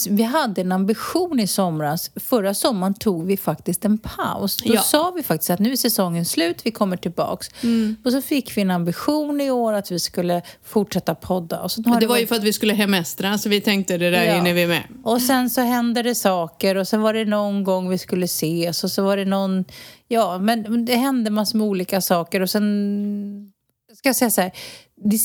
vi 0.09 0.23
hade 0.23 0.61
en 0.61 0.71
ambition 0.71 1.39
i 1.39 1.47
somras. 1.47 2.11
Förra 2.15 2.53
sommaren 2.53 2.93
tog 2.93 3.25
vi 3.25 3.37
faktiskt 3.37 3.85
en 3.85 3.97
paus. 3.97 4.57
Då 4.57 4.73
Ja. 4.73 4.81
sa 4.81 5.11
vi 5.15 5.23
faktiskt 5.23 5.49
att 5.49 5.59
nu 5.59 5.71
är 5.71 5.75
säsongen 5.75 6.25
slut, 6.25 6.61
vi 6.63 6.71
kommer 6.71 6.97
tillbaks. 6.97 7.49
Mm. 7.63 7.95
Och 8.05 8.11
så 8.11 8.21
fick 8.21 8.57
vi 8.57 8.61
en 8.61 8.71
ambition 8.71 9.41
i 9.41 9.51
år 9.51 9.73
att 9.73 9.91
vi 9.91 9.99
skulle 9.99 10.41
fortsätta 10.63 11.15
podda. 11.15 11.59
Och 11.61 11.71
så 11.71 11.81
Men 11.81 11.99
det 11.99 12.07
var 12.07 12.17
ju 12.17 12.27
för 12.27 12.35
att 12.35 12.43
vi 12.43 12.53
skulle 12.53 12.73
hemestra, 12.73 13.37
så 13.37 13.49
vi 13.49 13.61
tänkte 13.61 13.97
det 13.97 14.09
där 14.09 14.23
Ja. 14.23 14.33
hinner 14.33 14.53
vi 14.53 14.67
med. 14.67 14.83
Och 15.03 15.21
sen 15.21 15.49
så 15.49 15.61
hände 15.61 16.01
det 16.01 16.15
saker 16.15 16.75
och 16.77 16.87
sen 16.87 17.01
var 17.01 17.13
det 17.13 17.25
någon 17.25 17.63
gång 17.63 17.89
vi 17.89 17.97
skulle 17.97 18.25
ses 18.25 18.83
och 18.83 18.91
så 18.91 19.03
var 19.03 19.17
det 19.17 19.25
någon... 19.25 19.65
Ja, 20.07 20.37
men 20.37 20.85
det 20.85 20.95
hände 20.95 21.29
massor 21.29 21.57
med 21.57 21.67
olika 21.67 22.01
saker 22.01 22.41
och 22.41 22.49
sen... 22.49 23.51
Ska 23.97 24.09
jag 24.09 24.15
säga 24.15 24.31
så 24.31 24.41
här, 24.41 24.51
det 24.95 25.15
är 25.15 25.21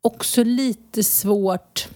också 0.00 0.44
lite 0.44 1.02
svårt... 1.04 1.88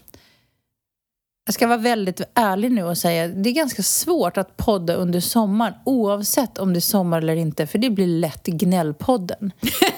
Jag 1.51 1.55
ska 1.55 1.67
vara 1.67 1.79
väldigt 1.79 2.21
ärlig 2.35 2.73
nu 2.73 2.83
och 2.85 2.99
säga 2.99 3.29
det 3.29 3.49
är 3.49 3.53
ganska 3.53 3.83
svårt 3.83 4.37
att 4.37 4.57
podda 4.57 4.95
under 4.95 5.21
sommaren 5.21 5.75
oavsett 5.85 6.59
om 6.59 6.73
det 6.73 6.79
är 6.79 6.81
sommar 6.81 7.19
eller 7.19 7.37
inte 7.37 7.67
för 7.67 7.79
det 7.79 7.91
blir 7.91 8.07
lätt 8.07 8.47
gnällpodden. 8.47 9.53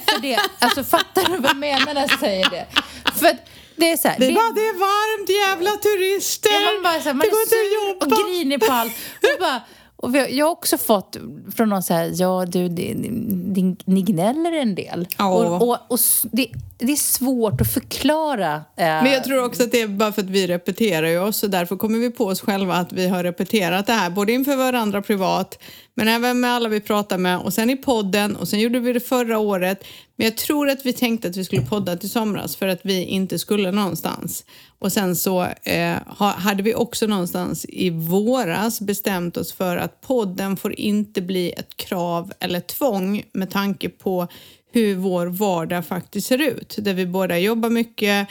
för 0.06 0.22
det, 0.22 0.38
alltså 0.58 0.84
fattar 0.84 1.22
du 1.32 1.36
vad 1.38 1.50
jag 1.50 1.56
menar 1.56 1.94
när 1.94 2.00
jag 2.00 2.18
säger 2.20 2.50
det? 2.50 2.66
För 3.14 3.30
det 3.76 3.92
är 3.92 3.96
så 3.96 4.08
här, 4.08 4.18
Det 4.18 4.26
det- 4.26 4.34
var 4.34 4.54
det 4.54 4.60
är 4.60 4.78
varmt, 4.78 5.28
jävla 5.48 5.70
turister! 5.70 6.50
Ja, 6.52 6.72
man 6.72 6.82
bara, 6.82 7.00
så 7.02 7.08
här, 7.08 7.14
man 7.14 7.26
det 7.26 7.30
går 7.30 7.38
är 7.38 7.42
inte 7.42 8.04
att 8.04 8.12
och 8.12 8.18
jobba! 8.18 8.28
grinig 8.28 8.60
på 8.66 8.72
allt. 8.72 8.92
Och 9.34 9.40
bara, 9.40 9.60
och 10.02 10.14
vi 10.14 10.38
jag 10.38 10.46
har 10.46 10.52
också 10.52 10.78
fått 10.78 11.16
från 11.56 11.68
någon 11.68 11.82
så 11.82 11.94
här, 11.94 12.10
ja 12.14 12.44
du, 12.46 12.68
det, 12.68 12.94
det, 12.94 13.76
ni 13.84 14.02
gnäller 14.02 14.52
en 14.52 14.74
del. 14.74 15.06
Ja. 15.18 15.28
Och, 15.28 15.68
och, 15.68 15.78
och 15.88 15.98
det, 16.22 16.46
det 16.78 16.92
är 16.92 16.96
svårt 16.96 17.60
att 17.60 17.72
förklara. 17.72 18.54
eh, 18.54 18.62
Men 18.76 19.12
jag 19.12 19.24
tror 19.24 19.44
också 19.44 19.62
att 19.62 19.70
det 19.72 19.80
är 19.80 19.88
bara 19.88 20.12
för 20.12 20.22
att 20.22 20.30
vi 20.30 20.46
repeterar 20.46 21.06
ju 21.06 21.18
oss 21.18 21.42
och 21.42 21.50
därför 21.50 21.76
kommer 21.76 21.98
vi 21.98 22.10
på 22.10 22.24
oss 22.26 22.40
själva 22.40 22.74
att 22.74 22.92
vi 22.92 23.08
har 23.08 23.24
repeterat 23.24 23.86
det 23.86 23.92
här 23.92 24.10
både 24.10 24.32
inför 24.32 24.56
varandra 24.56 25.02
privat 25.02 25.58
men 25.94 26.08
även 26.08 26.40
med 26.40 26.50
alla 26.50 26.68
vi 26.68 26.80
pratar 26.80 27.18
med 27.18 27.38
och 27.38 27.54
sen 27.54 27.70
i 27.70 27.76
podden 27.76 28.36
och 28.36 28.48
sen 28.48 28.60
gjorde 28.60 28.80
vi 28.80 28.92
det 28.92 29.00
förra 29.00 29.38
året. 29.38 29.84
Men 30.16 30.24
jag 30.24 30.36
tror 30.36 30.70
att 30.70 30.86
vi 30.86 30.92
tänkte 30.92 31.28
att 31.28 31.36
vi 31.36 31.44
skulle 31.44 31.62
podda 31.62 31.96
till 31.96 32.10
somras 32.10 32.56
för 32.56 32.68
att 32.68 32.80
vi 32.82 33.04
inte 33.04 33.38
skulle 33.38 33.70
någonstans. 33.70 34.44
Och 34.78 34.92
sen 34.92 35.16
så 35.16 35.46
eh, 35.62 35.96
hade 36.16 36.62
vi 36.62 36.74
också 36.74 37.06
någonstans 37.06 37.66
i 37.68 37.90
våras 37.90 38.80
bestämt 38.80 39.36
oss 39.36 39.52
för 39.52 39.76
att 39.76 40.00
podden 40.00 40.56
får 40.56 40.80
inte 40.80 41.22
bli 41.22 41.50
ett 41.50 41.76
krav 41.76 42.32
eller 42.40 42.60
tvång 42.60 43.22
med 43.32 43.50
tanke 43.50 43.88
på 43.88 44.28
hur 44.72 44.96
vår 44.96 45.26
vardag 45.26 45.86
faktiskt 45.86 46.28
ser 46.28 46.42
ut. 46.42 46.76
Där 46.78 46.94
vi 46.94 47.06
båda 47.06 47.38
jobbar 47.38 47.70
mycket. 47.70 48.28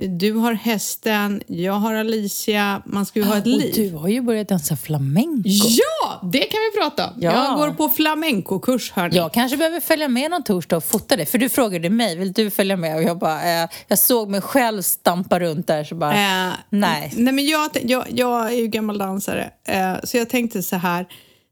Du 0.00 0.32
har 0.32 0.52
hästen, 0.52 1.42
jag 1.46 1.72
har 1.72 1.94
Alicia. 1.94 2.82
Man 2.86 3.06
ska 3.06 3.18
ju 3.18 3.24
ha 3.24 3.36
ett 3.36 3.42
och 3.42 3.48
liv. 3.48 3.72
du 3.74 3.96
har 3.96 4.08
ju 4.08 4.20
börjat 4.20 4.48
dansa 4.48 4.76
flamenco. 4.76 5.48
Ja, 5.48 6.20
det 6.32 6.38
kan 6.38 6.60
vi 6.72 6.80
prata 6.80 7.06
om. 7.06 7.12
Ja. 7.20 7.32
Jag 7.32 7.56
går 7.56 7.70
på 7.70 7.88
flamenco-kurs, 7.88 8.92
hörni. 8.92 9.16
Jag 9.16 9.32
kanske 9.32 9.56
behöver 9.56 9.80
följa 9.80 10.08
med 10.08 10.30
någon 10.30 10.44
torsdag 10.44 10.76
och 10.76 10.84
fota 10.84 11.16
det. 11.16 11.26
För 11.26 11.38
du 11.38 11.48
frågade 11.48 11.90
mig, 11.90 12.16
vill 12.16 12.32
du 12.32 12.50
följa 12.50 12.76
med? 12.76 12.96
Och 12.96 13.02
jag 13.02 13.18
bara, 13.18 13.62
eh, 13.62 13.68
jag 13.88 13.98
såg 13.98 14.30
mig 14.30 14.40
själv 14.40 14.82
stampa 14.82 15.40
runt 15.40 15.66
där 15.66 15.84
så 15.84 15.94
bara, 15.94 16.12
Eh, 16.14 16.52
nej. 16.70 17.12
Nej, 17.16 17.34
men 17.34 17.46
jag, 17.46 17.70
jag, 17.82 18.04
jag 18.10 18.52
är 18.52 18.56
ju 18.56 18.66
gammal 18.66 18.98
dansare, 18.98 19.50
eh, 19.68 19.94
så 20.04 20.16
jag 20.16 20.28
tänkte 20.30 20.62
så 20.62 20.76
här. 20.76 21.06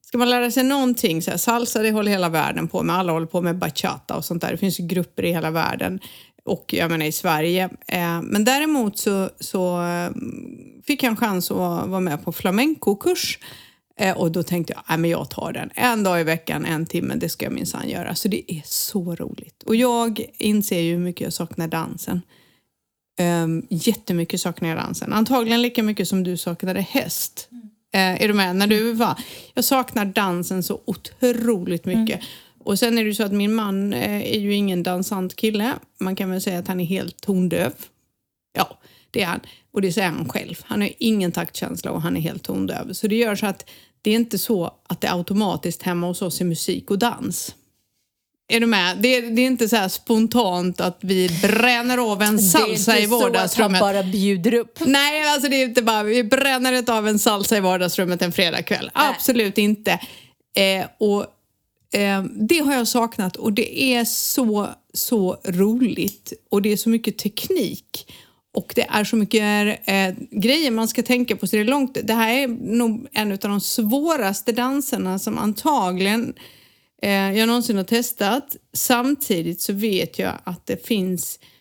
Ska 0.06 0.18
man 0.18 0.30
lära 0.30 0.50
sig 0.50 0.64
någonting, 0.64 1.22
så 1.22 1.30
här, 1.30 1.38
salsa 1.38 1.82
det 1.82 1.90
håller 1.90 2.10
hela 2.10 2.28
världen 2.28 2.68
på 2.68 2.82
med, 2.82 2.96
alla 2.96 3.12
håller 3.12 3.26
på 3.26 3.40
med 3.42 3.58
bachata 3.58 4.16
och 4.16 4.24
sånt 4.24 4.42
där. 4.42 4.50
Det 4.50 4.56
finns 4.56 4.80
ju 4.80 4.86
grupper 4.86 5.22
i 5.24 5.32
hela 5.32 5.50
världen 5.50 6.00
och 6.44 6.74
jag 6.74 6.90
menar 6.90 7.06
i 7.06 7.12
Sverige. 7.12 7.70
Eh, 7.86 8.22
men 8.22 8.44
däremot 8.44 8.98
så, 8.98 9.30
så 9.40 9.82
eh, 9.82 10.10
fick 10.86 11.02
jag 11.02 11.10
en 11.10 11.16
chans 11.16 11.50
att 11.50 11.88
vara 11.88 12.00
med 12.00 12.24
på 12.24 12.32
flamenco-kurs. 12.32 13.38
Eh, 13.96 14.16
och 14.16 14.32
då 14.32 14.42
tänkte 14.42 14.72
jag, 14.72 14.82
nej 14.88 14.98
men 14.98 15.10
jag 15.10 15.30
tar 15.30 15.52
den. 15.52 15.70
En 15.74 16.02
dag 16.02 16.20
i 16.20 16.24
veckan, 16.24 16.64
en 16.64 16.86
timme, 16.86 17.14
det 17.14 17.28
ska 17.28 17.44
jag 17.44 17.52
minsann 17.52 17.88
göra. 17.88 18.14
Så 18.14 18.28
det 18.28 18.52
är 18.52 18.62
så 18.64 19.14
roligt. 19.14 19.62
Och 19.62 19.76
jag 19.76 20.24
inser 20.38 20.80
ju 20.80 20.92
hur 20.92 21.04
mycket 21.04 21.20
jag 21.20 21.32
saknar 21.32 21.68
dansen. 21.68 22.20
Um, 23.20 23.66
jättemycket 23.70 24.40
saknar 24.40 24.68
jag 24.68 24.78
dansen. 24.78 25.12
Antagligen 25.12 25.62
lika 25.62 25.82
mycket 25.82 26.08
som 26.08 26.22
du 26.22 26.36
saknade 26.36 26.80
häst. 26.80 27.48
Eh, 27.94 28.22
är 28.22 28.28
du 28.28 28.34
med? 28.34 28.56
När 28.56 28.66
du 28.66 28.92
var. 28.92 29.18
Jag 29.54 29.64
saknar 29.64 30.04
dansen 30.04 30.62
så 30.62 30.80
otroligt 30.84 31.84
mycket. 31.84 32.20
Och 32.64 32.78
sen 32.78 32.98
är 32.98 33.02
det 33.02 33.08
ju 33.08 33.14
så 33.14 33.22
att 33.22 33.32
min 33.32 33.54
man 33.54 33.92
eh, 33.92 34.34
är 34.34 34.40
ju 34.40 34.54
ingen 34.54 34.82
dansant 34.82 35.36
kille. 35.36 35.72
Man 36.00 36.16
kan 36.16 36.30
väl 36.30 36.40
säga 36.40 36.58
att 36.58 36.68
han 36.68 36.80
är 36.80 36.84
helt 36.84 37.20
tondöv. 37.20 37.72
Ja, 38.52 38.78
det 39.10 39.22
är 39.22 39.26
han. 39.26 39.40
Och 39.72 39.82
det 39.82 39.92
säger 39.92 40.08
han 40.08 40.28
själv. 40.28 40.54
Han 40.64 40.80
har 40.80 40.90
ingen 40.98 41.32
taktkänsla 41.32 41.90
och 41.90 42.02
han 42.02 42.16
är 42.16 42.20
helt 42.20 42.42
tondöv. 42.42 42.92
Så 42.92 43.08
det 43.08 43.16
gör 43.16 43.36
så 43.36 43.46
att 43.46 43.70
det 44.02 44.10
är 44.10 44.14
inte 44.14 44.38
så 44.38 44.74
att 44.88 45.00
det 45.00 45.12
automatiskt 45.12 45.82
hemma 45.82 46.06
hos 46.06 46.22
oss 46.22 46.40
är 46.40 46.44
musik 46.44 46.90
och 46.90 46.98
dans. 46.98 47.54
Är 48.48 48.60
du 48.60 48.66
med? 48.66 48.98
Det 48.98 49.08
är, 49.08 49.22
det 49.22 49.42
är 49.42 49.46
inte 49.46 49.68
så 49.68 49.88
spontant 49.88 50.80
att 50.80 50.98
vi 51.00 51.28
bränner 51.42 52.12
av 52.12 52.22
en 52.22 52.38
salsa 52.38 52.92
det 52.92 52.98
är 52.98 53.00
i 53.00 53.04
inte 53.04 53.10
så 53.10 53.16
att 53.16 53.22
han 53.22 53.32
vardagsrummet. 53.32 53.80
bara 53.80 54.02
bjuder 54.02 54.54
upp. 54.54 54.78
Nej, 54.86 55.28
alltså 55.28 55.48
det 55.48 55.56
är 55.56 55.64
inte 55.64 55.82
bara 55.82 56.02
vi 56.02 56.24
bränner 56.24 56.72
inte 56.72 56.94
av 56.94 57.08
en 57.08 57.18
salsa 57.18 57.56
i 57.56 57.60
vardagsrummet 57.60 58.22
en 58.22 58.32
fredagkväll. 58.32 58.90
Absolut 58.94 59.58
inte. 59.58 60.00
Eh, 60.56 60.86
och 60.98 61.26
Eh, 61.92 62.22
det 62.22 62.58
har 62.58 62.74
jag 62.74 62.88
saknat 62.88 63.36
och 63.36 63.52
det 63.52 63.94
är 63.94 64.04
så, 64.04 64.68
så 64.94 65.36
roligt 65.44 66.32
och 66.50 66.62
det 66.62 66.72
är 66.72 66.76
så 66.76 66.88
mycket 66.88 67.18
teknik. 67.18 68.12
Och 68.54 68.72
det 68.76 68.86
är 68.90 69.04
så 69.04 69.16
mycket 69.16 69.78
eh, 69.88 70.14
grejer 70.30 70.70
man 70.70 70.88
ska 70.88 71.02
tänka 71.02 71.36
på 71.36 71.46
så 71.46 71.56
det 71.56 71.62
är 71.62 71.64
långt. 71.66 71.98
Det 72.04 72.14
här 72.14 72.34
är 72.34 72.48
nog 72.76 73.06
en 73.12 73.32
av 73.32 73.38
de 73.38 73.60
svåraste 73.60 74.52
danserna 74.52 75.18
som 75.18 75.38
antagligen 75.38 76.34
eh, 77.02 77.38
jag 77.38 77.46
någonsin 77.46 77.76
har 77.76 77.84
testat. 77.84 78.56
Samtidigt 78.72 79.60
så 79.60 79.72
vet 79.72 80.18
jag 80.18 80.32
att 80.44 80.66
det 80.66 80.86
finns 80.86 81.38
eh, 81.38 81.51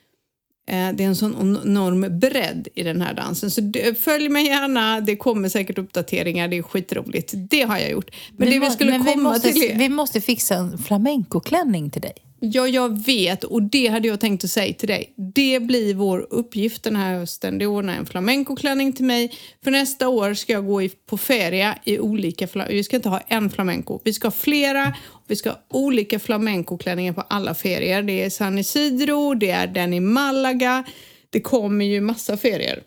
det 0.65 1.03
är 1.03 1.07
en 1.07 1.15
sån 1.15 1.59
enorm 1.63 2.19
bredd 2.19 2.67
i 2.75 2.83
den 2.83 3.01
här 3.01 3.13
dansen. 3.13 3.51
Så 3.51 3.71
följ 3.99 4.29
mig 4.29 4.45
gärna, 4.45 5.01
det 5.01 5.15
kommer 5.15 5.49
säkert 5.49 5.77
uppdateringar, 5.77 6.47
det 6.47 6.57
är 6.57 6.61
skitroligt. 6.61 7.33
Det 7.35 7.61
har 7.61 7.77
jag 7.77 7.91
gjort. 7.91 8.11
Men 8.37 8.47
vi 8.47 8.53
det 8.53 8.59
vi 8.59 8.71
skulle 8.71 8.97
komma 8.97 9.11
vi 9.15 9.21
måste, 9.21 9.51
till... 9.53 9.75
Vi 9.77 9.89
måste 9.89 10.21
fixa 10.21 10.55
en 10.55 10.77
flamencoklänning 10.77 11.89
till 11.89 12.01
dig. 12.01 12.13
Ja, 12.43 12.67
jag 12.67 13.05
vet 13.05 13.43
och 13.43 13.63
det 13.63 13.87
hade 13.87 14.07
jag 14.07 14.19
tänkt 14.19 14.43
att 14.43 14.49
säga 14.49 14.73
till 14.73 14.87
dig. 14.87 15.13
Det 15.35 15.59
blir 15.59 15.93
vår 15.95 16.27
uppgift 16.29 16.83
den 16.83 16.95
här 16.95 17.19
hösten. 17.19 17.57
Det 17.57 17.65
ordnar 17.65 17.93
en 17.95 18.05
flamencoklänning 18.05 18.93
till 18.93 19.05
mig. 19.05 19.31
För 19.63 19.71
nästa 19.71 20.09
år 20.09 20.33
ska 20.33 20.53
jag 20.53 20.65
gå 20.65 20.81
på 21.05 21.17
ferie 21.17 21.79
i 21.83 21.99
olika... 21.99 22.47
Vi 22.69 22.83
ska 22.83 22.95
inte 22.95 23.09
ha 23.09 23.19
en 23.27 23.49
flamenco. 23.49 23.99
Vi 24.03 24.13
ska 24.13 24.27
ha 24.27 24.31
flera. 24.31 24.95
Vi 25.27 25.35
ska 25.35 25.49
ha 25.49 25.59
olika 25.69 26.19
flamencoklänningar 26.19 27.13
på 27.13 27.21
alla 27.21 27.53
ferier. 27.53 28.03
Det 28.03 28.23
är 28.23 28.29
San 28.29 28.57
Isidro, 28.57 29.33
det 29.33 29.51
är 29.51 29.67
den 29.67 29.93
i 29.93 29.99
Malaga. 29.99 30.83
Det 31.29 31.41
kommer 31.41 31.85
ju 31.85 32.01
massa 32.01 32.37
ferier. 32.37 32.83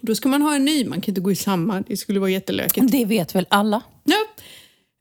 Då 0.00 0.14
ska 0.14 0.28
man 0.28 0.42
ha 0.42 0.54
en 0.54 0.64
ny. 0.64 0.84
Man 0.84 1.00
kan 1.00 1.12
inte 1.12 1.20
gå 1.20 1.32
i 1.32 1.36
samma. 1.36 1.80
Det 1.80 1.96
skulle 1.96 2.20
vara 2.20 2.30
jättelökigt. 2.30 2.92
Det 2.92 3.04
vet 3.04 3.34
väl 3.34 3.46
alla? 3.48 3.82
Ja. 4.04 4.26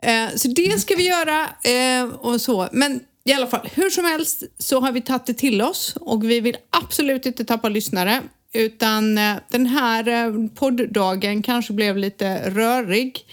Eh, 0.04 0.36
så 0.36 0.48
det 0.48 0.82
ska 0.82 0.96
vi 0.96 1.08
göra. 1.08 1.50
Eh, 1.64 2.10
och 2.14 2.42
så. 2.42 2.70
Men 2.72 3.00
i 3.32 3.34
alla 3.34 3.48
fall, 3.48 3.70
hur 3.74 3.90
som 3.90 4.06
helst 4.06 4.44
så 4.58 4.80
har 4.80 4.92
vi 4.92 5.02
tagit 5.02 5.26
det 5.26 5.34
till 5.34 5.62
oss 5.62 5.96
och 6.02 6.30
vi 6.30 6.40
vill 6.40 6.58
absolut 6.70 7.26
inte 7.26 7.46
tappa 7.46 7.70
lyssnare. 7.70 8.22
Utan 8.54 9.18
eh, 9.18 9.36
den 9.50 9.66
här 9.66 10.08
eh, 10.08 10.48
podddagen 10.56 11.42
kanske 11.42 11.74
blev 11.74 11.98
lite 11.98 12.50
rörig 12.50 13.26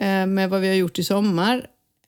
eh, 0.00 0.26
med 0.26 0.50
vad 0.50 0.60
vi 0.60 0.68
har 0.68 0.74
gjort 0.74 0.98
i 0.98 1.04
sommar. 1.04 1.66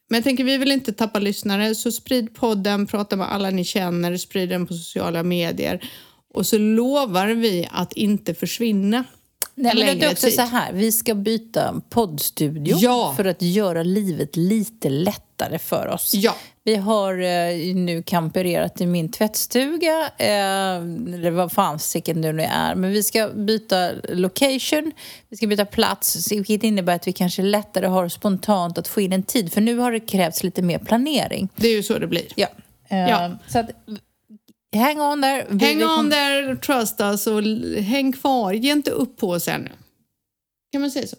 Men 0.09 0.17
jag 0.17 0.25
tänker, 0.25 0.45
vi 0.45 0.57
vill 0.57 0.73
inte 0.73 0.93
tappa 0.93 1.19
lyssnare, 1.19 1.75
så 1.75 1.93
sprid 1.93 2.35
podden, 2.35 2.87
prata 2.87 3.17
med 3.17 3.33
alla 3.33 3.51
ni 3.51 3.65
känner, 3.65 4.17
sprid 4.17 4.49
den 4.49 4.67
på 4.67 4.75
sociala 4.75 5.23
medier. 5.23 5.91
Och 6.35 6.47
så 6.47 6.59
lovar 6.59 7.27
vi 7.27 7.69
att 7.71 7.93
inte 7.93 8.35
försvinna. 8.35 9.05
Nej, 9.55 9.75
men 9.77 9.99
det 9.99 10.07
är 10.07 10.13
också 10.13 10.27
tid. 10.27 10.35
så 10.35 10.43
här, 10.43 10.73
vi 10.73 10.93
ska 10.93 11.15
byta 11.15 11.81
poddstudio 11.91 12.77
ja. 12.79 13.15
för 13.17 13.25
att 13.25 13.43
göra 13.43 13.83
livet 13.83 14.37
lite 14.37 14.89
lättare 14.89 15.59
för 15.59 15.87
oss. 15.87 16.15
Ja. 16.15 16.37
Vi 16.71 16.77
har 16.77 17.19
eh, 17.19 17.75
nu 17.75 18.03
kampererat 18.03 18.81
i 18.81 18.87
min 18.87 19.11
tvättstuga, 19.13 20.11
eh, 20.19 20.77
eller 20.77 21.31
vad 21.31 21.53
fan 21.53 21.79
sicken 21.79 22.21
nu 22.21 22.43
är. 22.43 22.75
Men 22.75 22.91
vi 22.91 23.03
ska 23.03 23.29
byta 23.29 23.91
location, 24.09 24.93
vi 25.29 25.37
ska 25.37 25.47
byta 25.47 25.65
plats, 25.65 26.33
vilket 26.33 26.63
innebär 26.63 26.95
att 26.95 27.07
vi 27.07 27.13
kanske 27.13 27.43
lättare 27.43 27.87
har 27.87 28.09
spontant 28.09 28.79
att 28.79 28.89
få 28.89 29.01
in 29.01 29.13
en 29.13 29.23
tid. 29.23 29.53
För 29.53 29.61
nu 29.61 29.79
har 29.79 29.93
det 29.93 30.01
krävts 30.01 30.43
lite 30.43 30.63
mer 30.63 30.79
planering. 30.79 31.49
Det 31.57 31.69
är 31.69 31.73
ju 31.73 31.83
så 31.83 31.99
det 31.99 32.07
blir. 32.07 32.27
Ja. 32.35 32.49
Eh, 32.89 32.99
ja. 32.99 33.31
Så 33.49 33.59
att, 33.59 33.71
Hang 34.77 35.01
on 35.01 35.23
there. 35.23 35.47
Hang 35.61 35.99
on 35.99 36.11
there, 36.11 36.57
trust 36.57 37.01
us 37.01 37.27
och 37.27 37.43
häng 37.83 38.13
kvar. 38.13 38.53
Ge 38.53 38.73
inte 38.73 38.91
upp 38.91 39.17
på 39.17 39.31
oss 39.31 39.49
ännu. 39.49 39.71
Kan 40.73 40.81
man 40.81 40.91
säga 40.91 41.07
så? 41.07 41.17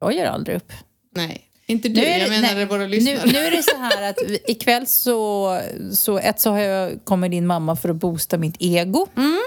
Jag 0.00 0.12
ger 0.12 0.26
aldrig 0.26 0.56
upp. 0.56 0.72
Nej, 1.16 1.49
inte 1.70 1.88
du. 1.88 1.94
Det, 1.94 2.18
jag 2.18 2.30
menar 2.30 2.66
våra 2.66 2.86
lyssnare. 2.86 3.18
Nu, 3.26 3.32
nu 3.32 3.38
är 3.38 3.50
det 3.50 3.62
så 3.62 3.76
här 3.76 4.10
att 4.10 4.16
ikväll 4.50 4.86
så, 4.86 5.60
så, 5.92 6.18
ett 6.18 6.40
så 6.40 6.50
har 6.50 6.58
jag, 6.58 7.04
kommer 7.04 7.28
din 7.28 7.46
mamma 7.46 7.76
för 7.76 7.88
att 7.88 7.96
boosta 7.96 8.38
mitt 8.38 8.56
ego. 8.58 9.06
Mm. 9.16 9.40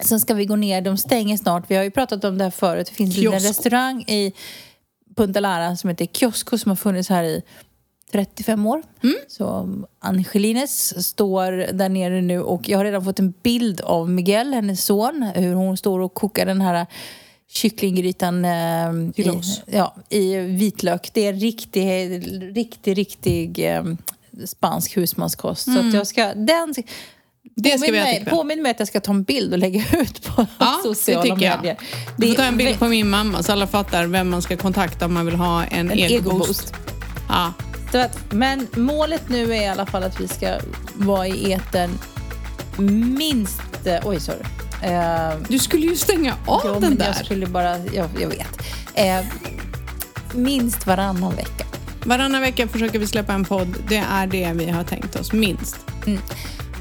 Sen 0.00 0.20
ska 0.20 0.34
vi 0.34 0.46
gå 0.46 0.56
ner, 0.56 0.80
de 0.80 0.98
stänger 0.98 1.36
snart. 1.36 1.64
Vi 1.68 1.76
har 1.76 1.84
ju 1.84 1.90
pratat 1.90 2.24
om 2.24 2.38
det 2.38 2.44
här 2.44 2.50
förut. 2.50 2.86
Det 2.86 2.94
finns 2.94 3.14
Kiosk. 3.14 3.36
en 3.36 3.42
restaurang 3.42 4.02
i 4.02 4.32
Punta 5.16 5.40
Lara 5.40 5.76
som 5.76 5.90
heter 5.90 6.06
Kiosko 6.06 6.58
som 6.58 6.70
har 6.70 6.76
funnits 6.76 7.08
här 7.08 7.24
i 7.24 7.42
35 8.12 8.66
år. 8.66 8.82
Mm. 9.02 9.16
Så 9.28 9.68
Angelines 9.98 11.06
står 11.06 11.52
där 11.72 11.88
nere 11.88 12.20
nu 12.20 12.40
och 12.40 12.68
jag 12.68 12.78
har 12.78 12.84
redan 12.84 13.04
fått 13.04 13.18
en 13.18 13.34
bild 13.42 13.80
av 13.80 14.10
Miguel, 14.10 14.54
hennes 14.54 14.84
son, 14.84 15.30
hur 15.34 15.54
hon 15.54 15.76
står 15.76 16.00
och 16.00 16.14
kokar 16.14 16.46
den 16.46 16.60
här 16.60 16.86
kycklinggrytan 17.50 18.44
eh, 18.44 18.92
i, 19.16 19.40
ja, 19.66 19.94
i 20.08 20.36
vitlök. 20.36 21.10
Det 21.12 21.26
är 21.26 21.32
riktig, 21.32 21.86
riktig, 22.56 22.98
riktig 22.98 23.74
eh, 23.74 23.84
spansk 24.46 24.96
husmanskost. 24.96 25.66
Mm. 25.66 25.76
Så 25.76 25.80
att 25.80 25.84
mm. 25.84 25.96
jag 25.96 26.06
ska, 26.06 26.34
den, 26.34 26.74
det 27.56 27.78
ska 27.78 27.92
vi 27.92 28.00
mig, 28.00 28.24
påminn 28.30 28.62
mig 28.62 28.70
att 28.70 28.78
jag 28.78 28.88
ska 28.88 29.00
ta 29.00 29.12
en 29.12 29.22
bild 29.22 29.52
och 29.52 29.58
lägga 29.58 29.84
ut 30.00 30.24
på 30.24 30.46
ja, 30.58 30.80
sociala 30.82 31.34
medier. 31.34 31.60
Jag. 31.64 31.76
Du 32.16 32.28
får 32.28 32.34
ta 32.34 32.44
en 32.44 32.56
bild 32.56 32.78
på 32.78 32.88
min 32.88 33.10
mamma 33.10 33.42
så 33.42 33.52
alla 33.52 33.66
fattar 33.66 34.06
vem 34.06 34.28
man 34.28 34.42
ska 34.42 34.56
kontakta 34.56 35.06
om 35.06 35.14
man 35.14 35.26
vill 35.26 35.36
ha 35.36 35.64
en, 35.64 35.90
en 35.90 35.98
egoboost. 35.98 36.74
Ja. 37.28 37.52
Men 38.30 38.66
målet 38.76 39.28
nu 39.28 39.54
är 39.54 39.62
i 39.62 39.66
alla 39.66 39.86
fall 39.86 40.02
att 40.02 40.20
vi 40.20 40.28
ska 40.28 40.58
vara 40.94 41.26
i 41.26 41.52
eten 41.52 41.90
minst... 42.78 43.62
Oj, 44.04 44.20
sorry. 44.20 44.67
Eh, 44.82 45.30
du 45.48 45.58
skulle 45.58 45.86
ju 45.86 45.96
stänga 45.96 46.34
av 46.46 46.62
jo, 46.64 46.80
den 46.80 46.96
där. 46.96 47.06
Jag 47.06 47.24
skulle 47.24 47.46
bara... 47.46 47.78
Jag, 47.78 48.08
jag 48.20 48.28
vet. 48.28 48.62
Eh, 48.94 49.20
minst 50.34 50.86
varannan 50.86 51.36
vecka. 51.36 51.64
Varannan 52.04 52.40
vecka 52.40 52.68
försöker 52.68 52.98
vi 52.98 53.06
släppa 53.06 53.32
en 53.32 53.44
podd. 53.44 53.74
Det 53.88 53.96
är 53.96 54.26
det 54.26 54.52
vi 54.54 54.70
har 54.70 54.84
tänkt 54.84 55.16
oss, 55.16 55.32
minst. 55.32 55.76
Mm. 56.06 56.20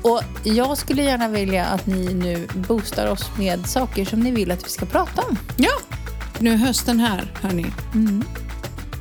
Och 0.01 0.21
jag 0.43 0.77
skulle 0.77 1.03
gärna 1.03 1.27
vilja 1.27 1.65
att 1.65 1.87
ni 1.87 2.13
nu 2.13 2.47
boostar 2.53 3.07
oss 3.07 3.29
med 3.37 3.67
saker 3.67 4.05
som 4.05 4.19
ni 4.19 4.31
vill 4.31 4.51
att 4.51 4.65
vi 4.65 4.69
ska 4.69 4.85
prata 4.85 5.21
om. 5.21 5.37
Ja, 5.57 5.71
nu 6.39 6.53
är 6.53 6.57
hösten 6.57 6.99
här, 6.99 7.31
hörni. 7.41 7.65
Mm. 7.93 8.23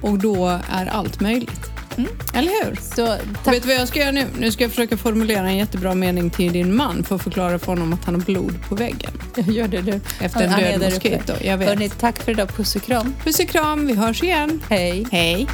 Och 0.01 0.19
då 0.19 0.61
är 0.71 0.87
allt 0.87 1.21
möjligt. 1.21 1.76
Mm. 1.97 2.11
Eller 2.35 2.65
hur? 2.65 2.77
Så, 2.95 3.07
Vet 3.51 3.63
du 3.63 3.69
vad 3.69 3.77
jag 3.77 3.89
ska 3.89 4.01
göra 4.01 4.11
nu? 4.11 4.27
Nu 4.39 4.53
ska 4.53 4.65
jag 4.65 4.71
försöka 4.71 4.97
formulera 4.97 5.49
en 5.49 5.57
jättebra 5.57 5.95
mening 5.95 6.31
till 6.31 6.53
din 6.53 6.77
man 6.77 7.05
för 7.05 7.15
att 7.17 7.23
förklara 7.23 7.59
för 7.59 7.67
honom 7.67 7.93
att 7.93 8.05
han 8.05 8.15
har 8.15 8.23
blod 8.23 8.55
på 8.69 8.75
väggen. 8.75 9.13
Gör 9.37 9.69
det 9.69 9.81
du. 9.81 10.01
Efter 10.21 10.41
en 10.41 10.81
död 10.81 10.93
mosquito. 10.93 11.33
Jag 11.41 11.59
vet. 11.59 11.69
Hörrni, 11.69 11.89
tack 11.89 12.23
för 12.23 12.33
idag. 12.33 12.49
Puss 12.57 12.77
och 12.77 12.83
kram. 12.83 13.15
Puss 13.25 13.41
och 13.41 13.49
kram. 13.49 13.87
Vi 13.87 13.95
hörs 13.95 14.23
igen. 14.23 14.63
Hej. 14.69 15.07
Hej. 15.13 15.47